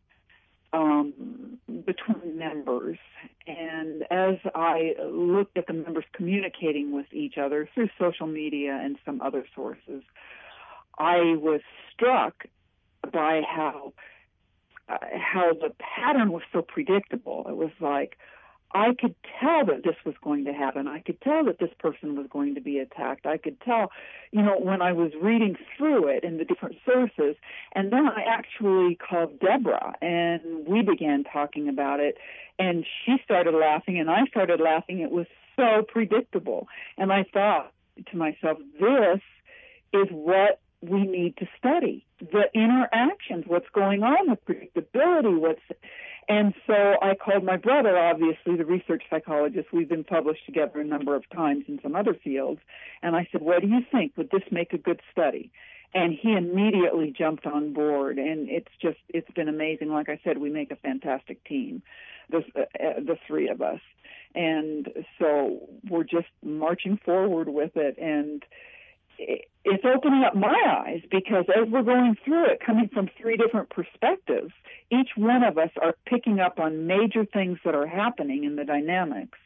um, 0.71 1.57
between 1.67 2.37
members, 2.37 2.99
and 3.47 4.03
as 4.11 4.35
I 4.53 4.93
looked 5.09 5.57
at 5.57 5.65
the 5.65 5.73
members 5.73 6.03
communicating 6.13 6.91
with 6.91 7.11
each 7.11 7.37
other 7.39 7.67
through 7.73 7.89
social 7.97 8.27
media 8.27 8.79
and 8.79 8.97
some 9.05 9.21
other 9.21 9.45
sources, 9.55 10.03
I 10.99 11.35
was 11.37 11.61
struck 11.91 12.45
by 13.11 13.41
how 13.47 13.93
uh, 14.87 14.97
how 15.17 15.53
the 15.53 15.71
pattern 15.79 16.31
was 16.31 16.43
so 16.53 16.61
predictable. 16.61 17.45
It 17.49 17.55
was 17.55 17.71
like 17.79 18.17
I 18.75 18.93
could 18.93 19.15
tell 19.39 19.65
that 19.67 19.83
this 19.83 19.95
was 20.05 20.15
going 20.21 20.43
to 20.45 20.53
happen. 20.53 20.85
I 20.85 20.99
could 20.99 21.21
tell 21.21 21.45
that 21.45 21.59
this 21.59 21.69
person 21.79 22.17
was 22.17 22.27
going 22.29 22.55
to 22.55 22.61
be 22.61 22.79
attacked. 22.79 23.25
I 23.25 23.37
could 23.37 23.59
tell, 23.61 23.89
you 24.31 24.41
know, 24.41 24.57
when 24.59 24.81
I 24.81 24.91
was 24.91 25.11
reading 25.21 25.55
through 25.77 26.09
it 26.09 26.25
in 26.25 26.37
the 26.37 26.43
different 26.43 26.75
sources. 26.85 27.37
And 27.73 27.93
then 27.93 28.05
I 28.05 28.23
actually 28.27 28.95
called 28.95 29.39
Deborah 29.39 29.95
and 30.01 30.67
we 30.67 30.81
began 30.81 31.23
talking 31.23 31.69
about 31.69 32.01
it. 32.01 32.17
And 32.59 32.85
she 33.05 33.15
started 33.23 33.53
laughing 33.53 33.97
and 33.97 34.09
I 34.09 34.25
started 34.25 34.59
laughing. 34.59 34.99
It 34.99 35.11
was 35.11 35.27
so 35.55 35.83
predictable. 35.87 36.67
And 36.97 37.13
I 37.13 37.23
thought 37.31 37.71
to 38.11 38.17
myself, 38.17 38.57
this 38.77 39.21
is 39.93 40.07
what 40.11 40.59
we 40.81 41.03
need 41.03 41.37
to 41.37 41.47
study 41.57 42.05
the 42.19 42.43
interactions, 42.53 43.45
what's 43.47 43.69
going 43.73 44.03
on, 44.03 44.29
with 44.29 44.45
predictability, 44.45 45.39
what's 45.39 45.61
and 46.27 46.53
so 46.65 46.73
I 47.01 47.13
called 47.13 47.43
my 47.43 47.57
brother, 47.57 47.97
obviously, 47.97 48.55
the 48.55 48.65
research 48.65 49.03
psychologist. 49.09 49.67
We've 49.71 49.89
been 49.89 50.03
published 50.03 50.45
together 50.45 50.79
a 50.79 50.83
number 50.83 51.15
of 51.15 51.29
times 51.29 51.65
in 51.67 51.79
some 51.83 51.95
other 51.95 52.15
fields. 52.15 52.61
And 53.03 53.15
I 53.15 53.27
said, 53.31 53.41
What 53.41 53.61
do 53.61 53.67
you 53.67 53.81
think? 53.91 54.13
Would 54.17 54.31
this 54.31 54.43
make 54.51 54.73
a 54.73 54.77
good 54.77 55.01
study? 55.11 55.51
And 55.93 56.13
he 56.19 56.33
immediately 56.33 57.13
jumped 57.15 57.45
on 57.45 57.73
board. 57.73 58.17
And 58.17 58.49
it's 58.49 58.71
just, 58.81 58.97
it's 59.09 59.29
been 59.31 59.47
amazing. 59.47 59.89
Like 59.89 60.09
I 60.09 60.19
said, 60.23 60.39
we 60.39 60.49
make 60.49 60.71
a 60.71 60.75
fantastic 60.77 61.43
team, 61.43 61.83
the, 62.29 62.39
uh, 62.39 62.99
the 62.99 63.17
three 63.27 63.47
of 63.47 63.61
us. 63.61 63.79
And 64.33 64.89
so 65.19 65.69
we're 65.89 66.03
just 66.03 66.27
marching 66.43 66.97
forward 67.05 67.47
with 67.47 67.77
it. 67.77 67.97
And 67.99 68.43
it's 69.17 69.83
opening 69.83 70.23
up 70.23 70.35
my 70.35 70.83
eyes 70.85 71.01
because 71.09 71.45
as 71.49 71.69
we're 71.69 71.83
going 71.83 72.15
through 72.23 72.45
it, 72.45 72.59
coming 72.65 72.89
from 72.93 73.09
three 73.19 73.37
different 73.37 73.69
perspectives, 73.69 74.51
each 74.91 75.09
one 75.15 75.43
of 75.43 75.57
us 75.57 75.69
are 75.81 75.95
picking 76.05 76.39
up 76.39 76.59
on 76.59 76.87
major 76.87 77.25
things 77.25 77.57
that 77.65 77.75
are 77.75 77.87
happening 77.87 78.43
in 78.43 78.55
the 78.55 78.63
dynamics, 78.63 79.37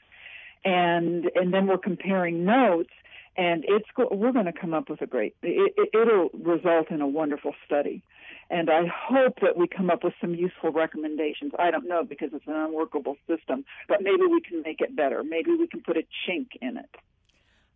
and 0.65 1.29
and 1.35 1.53
then 1.53 1.67
we're 1.67 1.77
comparing 1.77 2.45
notes, 2.45 2.91
and 3.37 3.63
it's 3.67 3.85
we're 4.11 4.33
going 4.33 4.45
to 4.45 4.53
come 4.53 4.73
up 4.73 4.89
with 4.89 5.01
a 5.01 5.07
great. 5.07 5.35
It, 5.41 5.73
it, 5.77 5.89
it'll 5.97 6.29
result 6.33 6.91
in 6.91 7.01
a 7.01 7.07
wonderful 7.07 7.53
study, 7.65 8.03
and 8.49 8.69
I 8.69 8.87
hope 8.87 9.39
that 9.41 9.57
we 9.57 9.67
come 9.67 9.89
up 9.89 10.03
with 10.03 10.13
some 10.19 10.35
useful 10.35 10.71
recommendations. 10.71 11.53
I 11.57 11.71
don't 11.71 11.87
know 11.87 12.03
because 12.03 12.29
it's 12.33 12.47
an 12.47 12.55
unworkable 12.55 13.15
system, 13.27 13.63
but 13.87 14.01
maybe 14.01 14.23
we 14.29 14.41
can 14.41 14.61
make 14.63 14.81
it 14.81 14.95
better. 14.95 15.23
Maybe 15.23 15.51
we 15.51 15.67
can 15.67 15.81
put 15.81 15.97
a 15.97 16.03
chink 16.27 16.47
in 16.61 16.77
it. 16.77 16.89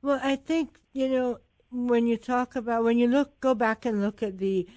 Well, 0.02 0.20
I 0.22 0.36
think, 0.36 0.76
you 0.92 1.08
know, 1.08 1.40
when 1.74 2.08
you 2.08 2.18
talk 2.18 2.56
about, 2.56 2.84
when 2.84 3.00
you 3.00 3.08
look, 3.08 3.40
go 3.40 3.54
back 3.56 3.86
and 3.86 4.02
look 4.02 4.22
at 4.22 4.38
the 4.38 4.68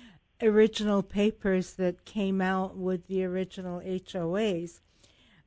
original 0.42 1.03
papers 1.03 1.74
that 1.74 2.05
came 2.05 2.40
out 2.40 2.76
with 2.76 3.07
the 3.07 3.24
original 3.24 3.80
HOAs. 3.80 4.80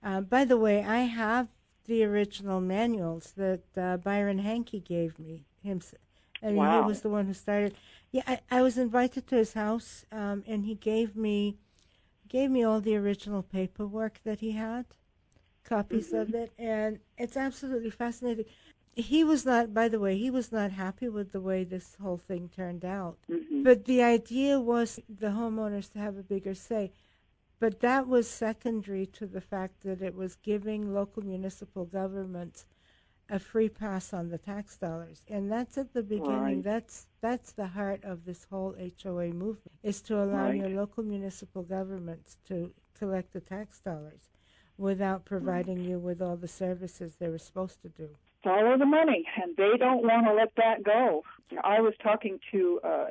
Uh, 0.04 0.22
by 0.22 0.46
the 0.46 0.58
way, 0.58 0.84
I 0.84 1.00
have 1.00 1.48
the 1.86 2.04
original 2.04 2.62
manuals 2.62 3.34
that 3.36 3.62
uh, 3.76 3.98
Byron 3.98 4.42
Hanke 4.44 4.84
gave 4.84 5.18
me. 5.20 5.46
Him, 5.64 5.82
I 6.42 6.48
mean, 6.48 6.56
Wow. 6.58 6.84
he 6.84 6.88
was 6.88 7.02
the 7.02 7.10
one 7.10 7.26
who 7.26 7.34
started. 7.34 7.76
Yeah, 8.12 8.24
I, 8.28 8.40
I 8.50 8.62
was 8.62 8.78
invited 8.78 9.28
to 9.28 9.36
his 9.36 9.54
house, 9.54 10.06
um, 10.12 10.44
and 10.48 10.66
he 10.66 10.76
gave 10.76 11.16
me 11.16 11.58
gave 12.28 12.52
me 12.52 12.64
all 12.64 12.80
the 12.80 12.96
original 12.96 13.42
paperwork 13.42 14.22
that 14.24 14.40
he 14.40 14.52
had, 14.52 14.86
copies 15.64 16.14
of 16.14 16.34
it, 16.36 16.52
and 16.60 17.00
it's 17.18 17.36
absolutely 17.36 17.90
fascinating. 17.90 18.46
He 18.96 19.24
was 19.24 19.46
not, 19.46 19.74
by 19.74 19.88
the 19.88 20.00
way, 20.00 20.18
he 20.18 20.30
was 20.30 20.52
not 20.52 20.72
happy 20.72 21.08
with 21.10 21.32
the 21.32 21.40
way 21.42 21.64
this 21.64 21.96
whole 21.96 22.18
thing 22.18 22.50
turned 22.50 22.84
out. 22.84 23.18
Mhm. 23.30 23.64
But 23.64 23.86
the 23.86 24.02
idea 24.04 24.60
was 24.60 25.00
the 25.08 25.28
homeowners 25.28 25.92
to 25.94 26.00
have 26.00 26.18
a 26.18 26.24
bigger 26.24 26.54
say. 26.54 26.92
But 27.60 27.80
that 27.82 28.08
was 28.08 28.28
secondary 28.30 29.06
to 29.08 29.26
the 29.28 29.42
fact 29.42 29.82
that 29.82 30.02
it 30.02 30.16
was 30.16 30.36
giving 30.36 30.94
local 30.94 31.24
municipal 31.24 31.86
governments 31.86 32.66
a 33.30 33.38
free 33.38 33.70
pass 33.70 34.12
on 34.14 34.30
the 34.30 34.38
tax 34.38 34.78
dollars. 34.78 35.22
And 35.28 35.52
that's 35.52 35.78
at 35.78 35.94
the 35.94 36.02
beginning. 36.02 36.42
Right. 36.42 36.64
That's 36.64 37.08
that's 37.22 37.52
the 37.52 37.68
heart 37.68 38.04
of 38.04 38.26
this 38.26 38.46
whole 38.46 38.76
HOA 38.78 39.32
movement 39.32 39.78
is 39.84 40.02
to 40.04 40.16
allow 40.24 40.46
Right. 40.46 40.56
your 40.60 40.70
local 40.70 41.04
municipal 41.04 41.64
governments 41.64 42.38
to 42.46 42.74
collect 42.96 43.34
the 43.34 43.42
tax 43.42 43.82
dollars 43.82 44.30
without 44.78 45.26
providing 45.26 45.84
you 45.84 46.00
with 46.00 46.22
all 46.22 46.38
the 46.38 46.48
services 46.48 47.18
they 47.18 47.30
were 47.30 47.38
supposed 47.38 47.82
to 47.84 47.90
do. 47.90 48.10
Follow 48.44 48.78
the 48.78 48.86
money, 48.86 49.26
and 49.42 49.56
they 49.56 49.78
don't 49.78 50.04
want 50.04 50.26
to 50.28 50.34
let 50.34 50.56
that 50.58 50.84
go. 50.84 51.24
I 51.64 51.82
was 51.82 51.94
talking 52.02 52.40
to 52.52 52.80
uh, 52.84 53.06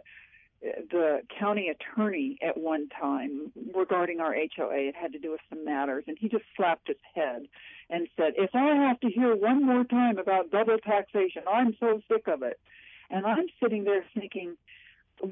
the 0.62 1.22
county 1.38 1.68
attorney 1.68 2.38
at 2.42 2.56
one 2.56 2.88
time 2.88 3.52
regarding 3.74 4.20
our 4.20 4.34
HOA. 4.34 4.88
It 4.88 4.96
had 4.96 5.12
to 5.12 5.18
do 5.18 5.32
with 5.32 5.40
some 5.48 5.64
matters, 5.64 6.04
and 6.06 6.16
he 6.18 6.28
just 6.28 6.44
slapped 6.56 6.88
his 6.88 6.96
head 7.14 7.46
and 7.90 8.08
said, 8.16 8.34
"If 8.36 8.54
I 8.54 8.74
have 8.88 9.00
to 9.00 9.08
hear 9.08 9.34
one 9.34 9.64
more 9.64 9.84
time 9.84 10.18
about 10.18 10.50
double 10.50 10.78
taxation, 10.78 11.42
I'm 11.50 11.76
so 11.80 12.00
sick 12.08 12.28
of 12.28 12.42
it." 12.42 12.58
And 13.10 13.24
I'm 13.24 13.46
sitting 13.58 13.84
there 13.84 14.04
thinking, 14.14 14.56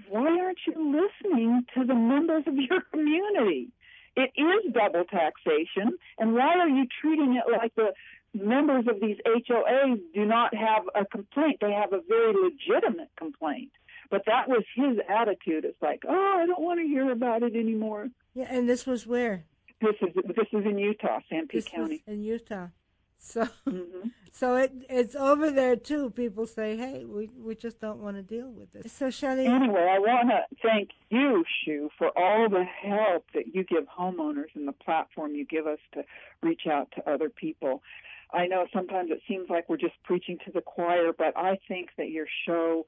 why 0.09 0.41
aren't 0.41 0.59
you 0.67 0.75
listening 0.75 1.65
to 1.75 1.85
the 1.85 1.95
members 1.95 2.45
of 2.47 2.55
your 2.57 2.81
community? 2.93 3.69
It 4.17 4.33
is 4.35 4.73
double 4.73 5.05
taxation, 5.05 5.99
and 6.19 6.35
why 6.35 6.59
are 6.59 6.69
you 6.69 6.87
treating 7.01 7.37
it 7.37 7.45
like 7.51 7.75
the 7.75 7.93
members 8.41 8.87
of 8.89 9.01
these 9.01 9.17
HOAs 9.27 10.01
do 10.15 10.25
not 10.25 10.55
have 10.55 10.85
a 10.95 11.05
complaint? 11.05 11.59
They 11.61 11.73
have 11.73 11.93
a 11.93 12.01
very 12.09 12.33
legitimate 12.35 13.11
complaint. 13.19 13.71
But 14.11 14.23
that 14.27 14.49
was 14.49 14.63
his 14.75 14.99
attitude. 15.09 15.65
It's 15.65 15.81
like, 15.83 16.05
oh, 16.09 16.39
I 16.43 16.47
don't 16.47 16.63
want 16.63 16.79
to 16.81 16.87
hear 16.87 17.11
about 17.11 17.43
it 17.43 17.57
anymore. 17.57 18.09
Yeah, 18.35 18.47
and 18.49 18.69
this 18.69 18.87
was 18.87 19.07
where? 19.07 19.45
This 19.81 19.97
is 20.01 20.15
this 20.15 20.47
is 20.53 20.65
in 20.65 20.79
Utah, 20.79 21.19
Sanpete 21.31 21.53
This 21.53 21.69
County. 21.69 22.03
in 22.07 22.23
Utah. 22.23 22.69
So, 23.19 23.47
hmm 23.69 24.09
so 24.33 24.55
it 24.57 24.73
it's 24.89 25.15
over 25.17 25.51
there 25.51 25.75
too. 25.77 26.11
People 26.11 26.47
say, 26.47 26.77
"Hey, 26.77 27.05
we 27.05 27.31
we 27.37 27.55
just 27.55 27.81
don't 27.81 27.99
want 27.99 28.17
to 28.17 28.23
deal 28.23 28.51
with 28.51 28.73
this." 28.73 28.93
So, 28.93 29.11
Shelly, 29.11 29.47
Anyway, 29.47 29.81
I 29.91 29.99
want 29.99 30.29
to 30.29 30.57
thank 30.63 30.91
you, 31.11 31.45
Shu, 31.65 31.91
for 31.99 32.17
all 32.17 32.49
the 32.49 32.65
help 32.65 33.25
that 33.35 33.55
you 33.55 33.65
give 33.65 33.85
homeowners 33.87 34.55
and 34.55 34.69
the 34.69 34.73
platform 34.73 35.35
you 35.35 35.45
give 35.45 35.67
us 35.67 35.79
to 35.95 36.05
reach 36.43 36.67
out 36.71 36.93
to 36.97 37.11
other 37.11 37.29
people. 37.29 37.83
I 38.33 38.47
know 38.47 38.67
sometimes 38.73 39.11
it 39.11 39.21
seems 39.29 39.49
like 39.49 39.69
we're 39.69 39.77
just 39.77 39.95
preaching 40.05 40.39
to 40.45 40.53
the 40.53 40.61
choir, 40.61 41.13
but 41.17 41.37
I 41.37 41.59
think 41.69 41.91
that 41.97 42.11
your 42.11 42.27
show 42.47 42.87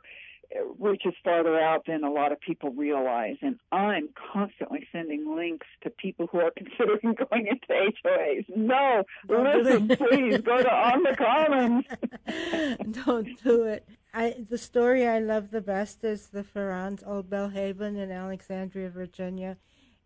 uh, 0.54 0.64
reaches 0.78 1.12
farther 1.22 1.60
out 1.60 1.84
than 1.86 2.04
a 2.04 2.10
lot 2.10 2.32
of 2.32 2.40
people 2.40 2.70
realize. 2.70 3.36
And 3.42 3.58
I'm 3.70 4.08
constantly 4.32 4.88
sending 4.90 5.34
links 5.36 5.66
to 5.82 5.90
people 5.90 6.26
who 6.26 6.38
are 6.38 6.50
considering 6.56 7.14
going 7.14 7.46
into 7.46 7.66
HOAs. 7.68 8.44
No, 8.56 9.04
listen, 9.28 9.88
please 9.88 10.38
go 10.38 10.62
to 10.62 10.72
On 10.72 11.02
the 11.02 11.16
Commons. 11.16 11.84
don't 13.04 13.42
do 13.42 13.64
it. 13.64 13.86
I 14.14 14.36
the 14.48 14.58
story 14.58 15.06
I 15.06 15.18
love 15.18 15.50
the 15.50 15.60
best 15.60 16.02
is 16.02 16.28
the 16.28 16.42
Ferrans, 16.42 17.02
Old 17.06 17.28
Bellhaven 17.28 17.96
in 17.96 18.10
Alexandria, 18.10 18.88
Virginia. 18.88 19.58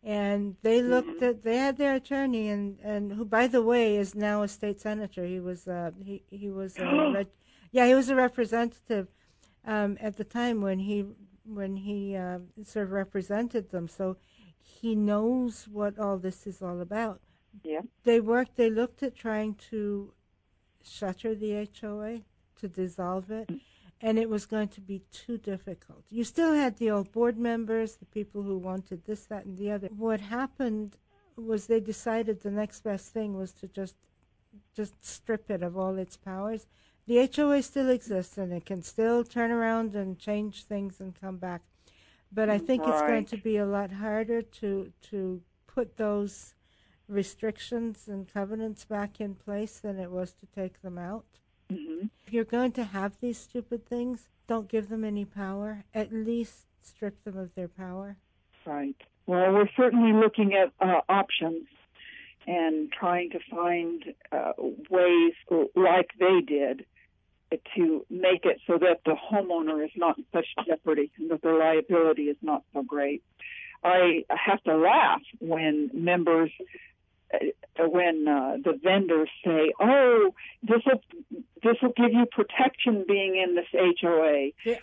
And 0.03 0.57
they 0.63 0.83
looked 0.83 1.23
at 1.23 1.43
they 1.43 1.57
had 1.57 1.77
their 1.79 1.95
attorney 1.95 2.49
and 2.49 2.79
and 2.83 3.13
who 3.13 3.25
by 3.25 3.47
the 3.47 3.63
way 3.63 3.97
is 3.97 4.15
now 4.15 4.43
a 4.43 4.49
state 4.49 4.81
senator. 4.81 5.25
He 5.25 5.39
was 5.41 5.69
uh 5.69 5.93
he 6.03 6.23
he 6.29 6.51
was 6.51 6.79
a 6.79 6.87
reg- 7.15 7.29
yeah, 7.71 7.87
he 7.87 7.95
was 7.95 8.09
a 8.09 8.17
representative 8.17 9.09
um 9.65 9.97
at 10.01 10.17
the 10.17 10.25
time 10.25 10.61
when 10.61 10.81
he 10.81 11.05
when 11.45 11.77
he 11.77 12.17
uh, 12.17 12.39
sort 12.65 12.87
of 12.87 12.93
represented 12.93 13.71
them. 13.71 13.89
So 13.89 14.17
he 14.59 14.95
knows 14.95 15.69
what 15.69 15.99
all 15.99 16.19
this 16.19 16.47
is 16.47 16.63
all 16.63 16.81
about. 16.81 17.21
Yeah. 17.63 17.83
They 18.05 18.21
worked 18.21 18.57
they 18.57 18.71
looked 18.71 19.03
at 19.03 19.15
trying 19.15 19.55
to 19.71 20.13
shutter 20.83 21.35
the 21.35 21.69
HOA, 21.81 22.23
to 22.61 22.69
dissolve 22.69 23.31
it, 23.31 23.51
and 24.03 24.19
it 24.19 24.29
was 24.29 24.45
going 24.47 24.69
to 24.69 24.81
be 24.81 25.03
too 25.13 25.39
difficult. 25.39 26.05
You 26.11 26.25
still 26.25 26.53
had 26.53 26.77
the 26.77 26.91
old 26.91 27.13
board 27.13 27.39
members, 27.39 27.97
the 27.97 28.05
people 28.07 28.43
who 28.43 28.59
wanted 28.59 29.05
this, 29.05 29.27
that, 29.27 29.45
and 29.45 29.57
the 29.57 29.71
other. 29.71 29.89
What 29.97 30.21
happened 30.21 30.97
was 31.37 31.67
they 31.67 31.81
decided 31.81 32.43
the 32.43 32.51
next 32.51 32.83
best 32.83 33.13
thing 33.13 33.37
was 33.37 33.53
to 33.53 33.69
just 33.69 33.95
just 34.75 35.03
strip 35.03 35.51
it 35.51 35.63
of 35.63 35.79
all 35.79 35.97
its 35.97 36.17
powers. 36.19 36.67
The 37.07 37.31
HOA 37.35 37.63
still 37.63 37.89
exists 37.89 38.37
and 38.37 38.53
it 38.53 38.67
can 38.67 38.83
still 38.83 39.25
turn 39.25 39.51
around 39.51 39.95
and 39.95 40.19
change 40.19 40.65
things 40.65 41.01
and 41.01 41.19
come 41.19 41.39
back. 41.39 41.63
But 42.31 42.51
I 42.51 42.59
think 42.59 42.83
it's 42.87 43.01
going 43.03 43.25
to 43.27 43.37
be 43.39 43.57
a 43.57 43.67
lot 43.67 43.93
harder 43.93 44.43
to 44.43 44.93
to 45.11 45.43
put 45.67 45.97
those 45.97 46.55
restrictions 47.09 48.09
and 48.09 48.33
covenants 48.33 48.85
back 48.85 49.21
in 49.21 49.35
place 49.35 49.81
than 49.81 49.99
it 49.99 50.11
was 50.11 50.33
to 50.35 50.47
take 50.47 50.83
them 50.83 50.99
out. 50.99 51.25
Hmm 51.77 52.07
If 52.27 52.33
you're 52.33 52.45
going 52.45 52.73
to 52.73 52.85
have 52.85 53.13
these 53.21 53.39
stupid 53.39 53.87
things, 53.87 54.29
don't 54.47 54.69
give 54.69 54.89
them 54.89 55.05
any 55.05 55.25
power. 55.25 55.85
At 55.95 56.13
least 56.13 56.67
strip 56.83 57.23
them 57.25 57.37
of 57.39 57.55
their 57.55 57.69
power. 57.69 58.17
Right. 58.65 58.97
Well, 59.27 59.53
we're 59.53 59.69
certainly 59.77 60.13
looking 60.13 60.55
at 60.55 60.73
uh, 60.81 61.01
options 61.09 61.67
and 62.47 62.91
trying 62.93 63.31
to 63.31 63.39
find 63.51 64.05
uh, 64.33 64.53
ways 64.91 65.35
like 65.77 66.11
they 66.19 66.41
did 66.41 66.85
to 67.77 68.05
make 68.09 68.45
it 68.45 68.61
so 68.67 68.79
that 68.79 69.01
the 69.05 69.15
homeowner 69.15 69.85
is 69.85 69.91
not 69.97 70.19
in 70.19 70.25
such 70.33 70.47
jeopardy 70.67 71.11
and 71.19 71.31
that 71.31 71.43
their 71.43 71.59
liability 71.59 72.25
is 72.25 72.37
not 72.43 72.63
so 72.73 72.83
great. 72.83 73.23
I 73.85 74.25
have 74.31 74.63
to 74.65 74.77
laugh 74.77 75.23
when 75.41 75.91
members, 75.93 76.51
uh, 77.35 77.39
when 77.89 78.29
uh, 78.29 78.57
the 78.63 78.79
vendors 78.83 79.29
say, 79.45 79.73
"Oh, 79.81 80.35
this 80.63 80.83
will 80.87 81.01
this 81.63 81.77
will 81.83 81.93
give 81.97 82.13
you 82.13 82.27
protection 82.27 83.05
being 83.07 83.37
in 83.37 83.55
this 83.55 83.67
HOA." 83.73 84.51
Yeah. 84.65 84.79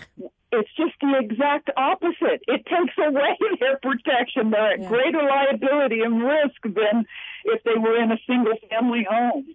It's 0.52 0.70
just 0.76 0.94
the 1.00 1.16
exact 1.20 1.70
opposite. 1.78 2.42
It 2.48 2.66
takes 2.66 2.96
away 2.98 3.38
their 3.60 3.78
protection. 3.84 4.50
They're 4.50 4.74
at 4.74 4.80
Yeah. 4.82 4.88
greater 4.90 5.22
liability 5.22 6.02
and 6.02 6.24
risk 6.24 6.62
than 6.64 7.06
if 7.46 7.64
they 7.64 7.76
were 7.78 8.02
in 8.02 8.12
a 8.12 8.18
single 8.26 8.56
family 8.70 9.06
home. 9.08 9.46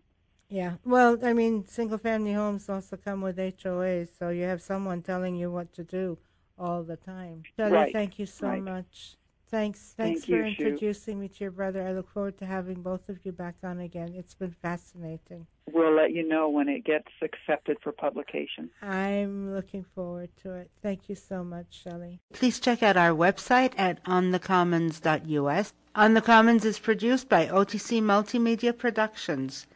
Yeah. 0.49 0.75
Well, 0.85 1.18
I 1.25 1.33
mean, 1.33 1.66
single 1.66 1.99
family 1.99 2.33
homes 2.33 2.68
also 2.68 2.97
come 2.97 3.22
with 3.22 3.39
HOAs, 3.39 4.16
so 4.16 4.29
you 4.29 4.45
have 4.45 4.62
someone 4.62 5.03
telling 5.03 5.35
you 5.35 5.51
what 5.51 5.72
to 5.72 5.83
do 5.83 6.18
all 6.57 6.85
the 6.85 6.97
time. 6.97 7.43
Shelly, 7.57 7.72
Right, 7.72 7.93
thank 7.93 8.20
you 8.20 8.27
so 8.27 8.47
right. 8.47 8.62
much. 8.62 9.16
Thanks. 9.55 9.95
Thanks 9.97 10.23
Thank 10.23 10.25
for 10.25 10.49
you, 10.49 10.55
Shu. 10.57 10.65
introducing 10.65 11.21
me 11.21 11.29
to 11.29 11.45
your 11.45 11.53
brother. 11.53 11.87
I 11.87 11.93
look 11.93 12.11
forward 12.11 12.37
to 12.39 12.45
having 12.45 12.83
both 12.83 13.09
of 13.09 13.19
you 13.23 13.31
back 13.31 13.55
on 13.63 13.79
again. 13.79 14.13
It's 14.17 14.35
been 14.35 14.57
fascinating. 14.61 15.47
We'll 15.73 15.95
let 15.95 16.11
you 16.11 16.27
know 16.27 16.49
when 16.49 16.69
it 16.69 16.85
gets 16.85 17.07
accepted 17.23 17.77
for 17.81 17.93
publication. 17.93 18.69
I'm 18.83 19.55
looking 19.55 19.85
forward 19.95 20.31
to 20.43 20.55
it. 20.55 20.73
Thank 20.83 21.09
you 21.09 21.15
so 21.15 21.45
much, 21.45 21.67
Shelly. 21.71 22.19
Please 22.33 22.59
check 22.59 22.83
out 22.83 22.97
our 22.97 23.13
website 23.13 23.75
at 23.79 24.03
onthecommons.us. 24.07 25.73
On 25.95 26.15
the 26.15 26.21
Commons 26.21 26.65
is 26.65 26.81
produced 26.81 27.29
by 27.29 27.47
OTC 27.47 28.03
Multimedia 28.03 28.77
Productions. 28.77 29.69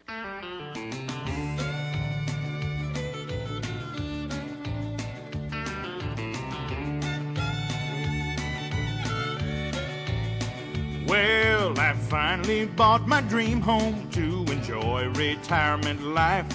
Well, 11.18 11.76
I 11.80 11.94
finally 11.94 12.66
bought 12.66 13.08
my 13.08 13.20
dream 13.22 13.60
home 13.60 14.08
to 14.10 14.44
enjoy 14.52 15.08
retirement 15.16 16.00
life. 16.00 16.46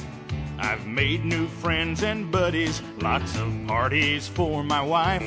I've 0.57 0.87
made 0.87 1.25
new 1.25 1.47
friends 1.47 2.01
and 2.01 2.31
buddies, 2.31 2.81
lots 3.01 3.37
of 3.37 3.53
parties 3.67 4.29
for 4.29 4.63
my 4.63 4.81
wife. 4.81 5.21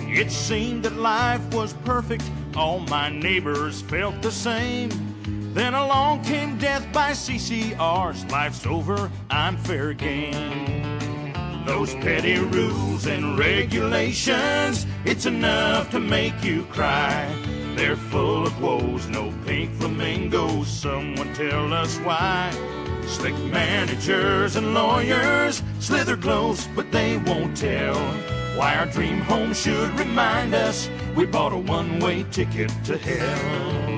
It 0.00 0.28
seemed 0.28 0.82
that 0.82 0.96
life 0.96 1.40
was 1.54 1.74
perfect, 1.84 2.28
all 2.56 2.80
my 2.80 3.10
neighbors 3.10 3.80
felt 3.82 4.20
the 4.22 4.32
same. 4.32 4.90
Then 5.54 5.74
along 5.74 6.24
came 6.24 6.58
death 6.58 6.84
by 6.92 7.12
CCRs, 7.12 8.28
life's 8.32 8.66
over, 8.66 9.08
I'm 9.30 9.56
fair 9.56 9.92
game. 9.92 10.98
Those 11.64 11.94
petty 11.94 12.40
rules 12.40 13.06
and 13.06 13.38
regulations, 13.38 14.84
it's 15.04 15.26
enough 15.26 15.92
to 15.92 16.00
make 16.00 16.42
you 16.42 16.64
cry. 16.64 17.53
They're 17.76 17.96
full 17.96 18.46
of 18.46 18.60
woes, 18.62 19.08
no 19.08 19.32
pink 19.44 19.72
flamingos. 19.74 20.68
Someone 20.68 21.34
tell 21.34 21.72
us 21.72 21.98
why. 21.98 22.52
Slick 23.06 23.36
managers 23.52 24.56
and 24.56 24.74
lawyers 24.74 25.62
slither 25.80 26.16
close, 26.16 26.66
but 26.74 26.90
they 26.92 27.18
won't 27.18 27.56
tell 27.56 27.96
why 28.56 28.76
our 28.76 28.86
dream 28.86 29.18
home 29.20 29.52
should 29.52 29.98
remind 29.98 30.54
us 30.54 30.88
we 31.16 31.26
bought 31.26 31.52
a 31.52 31.58
one 31.58 31.98
way 31.98 32.24
ticket 32.30 32.72
to 32.84 32.96
hell. 32.96 33.93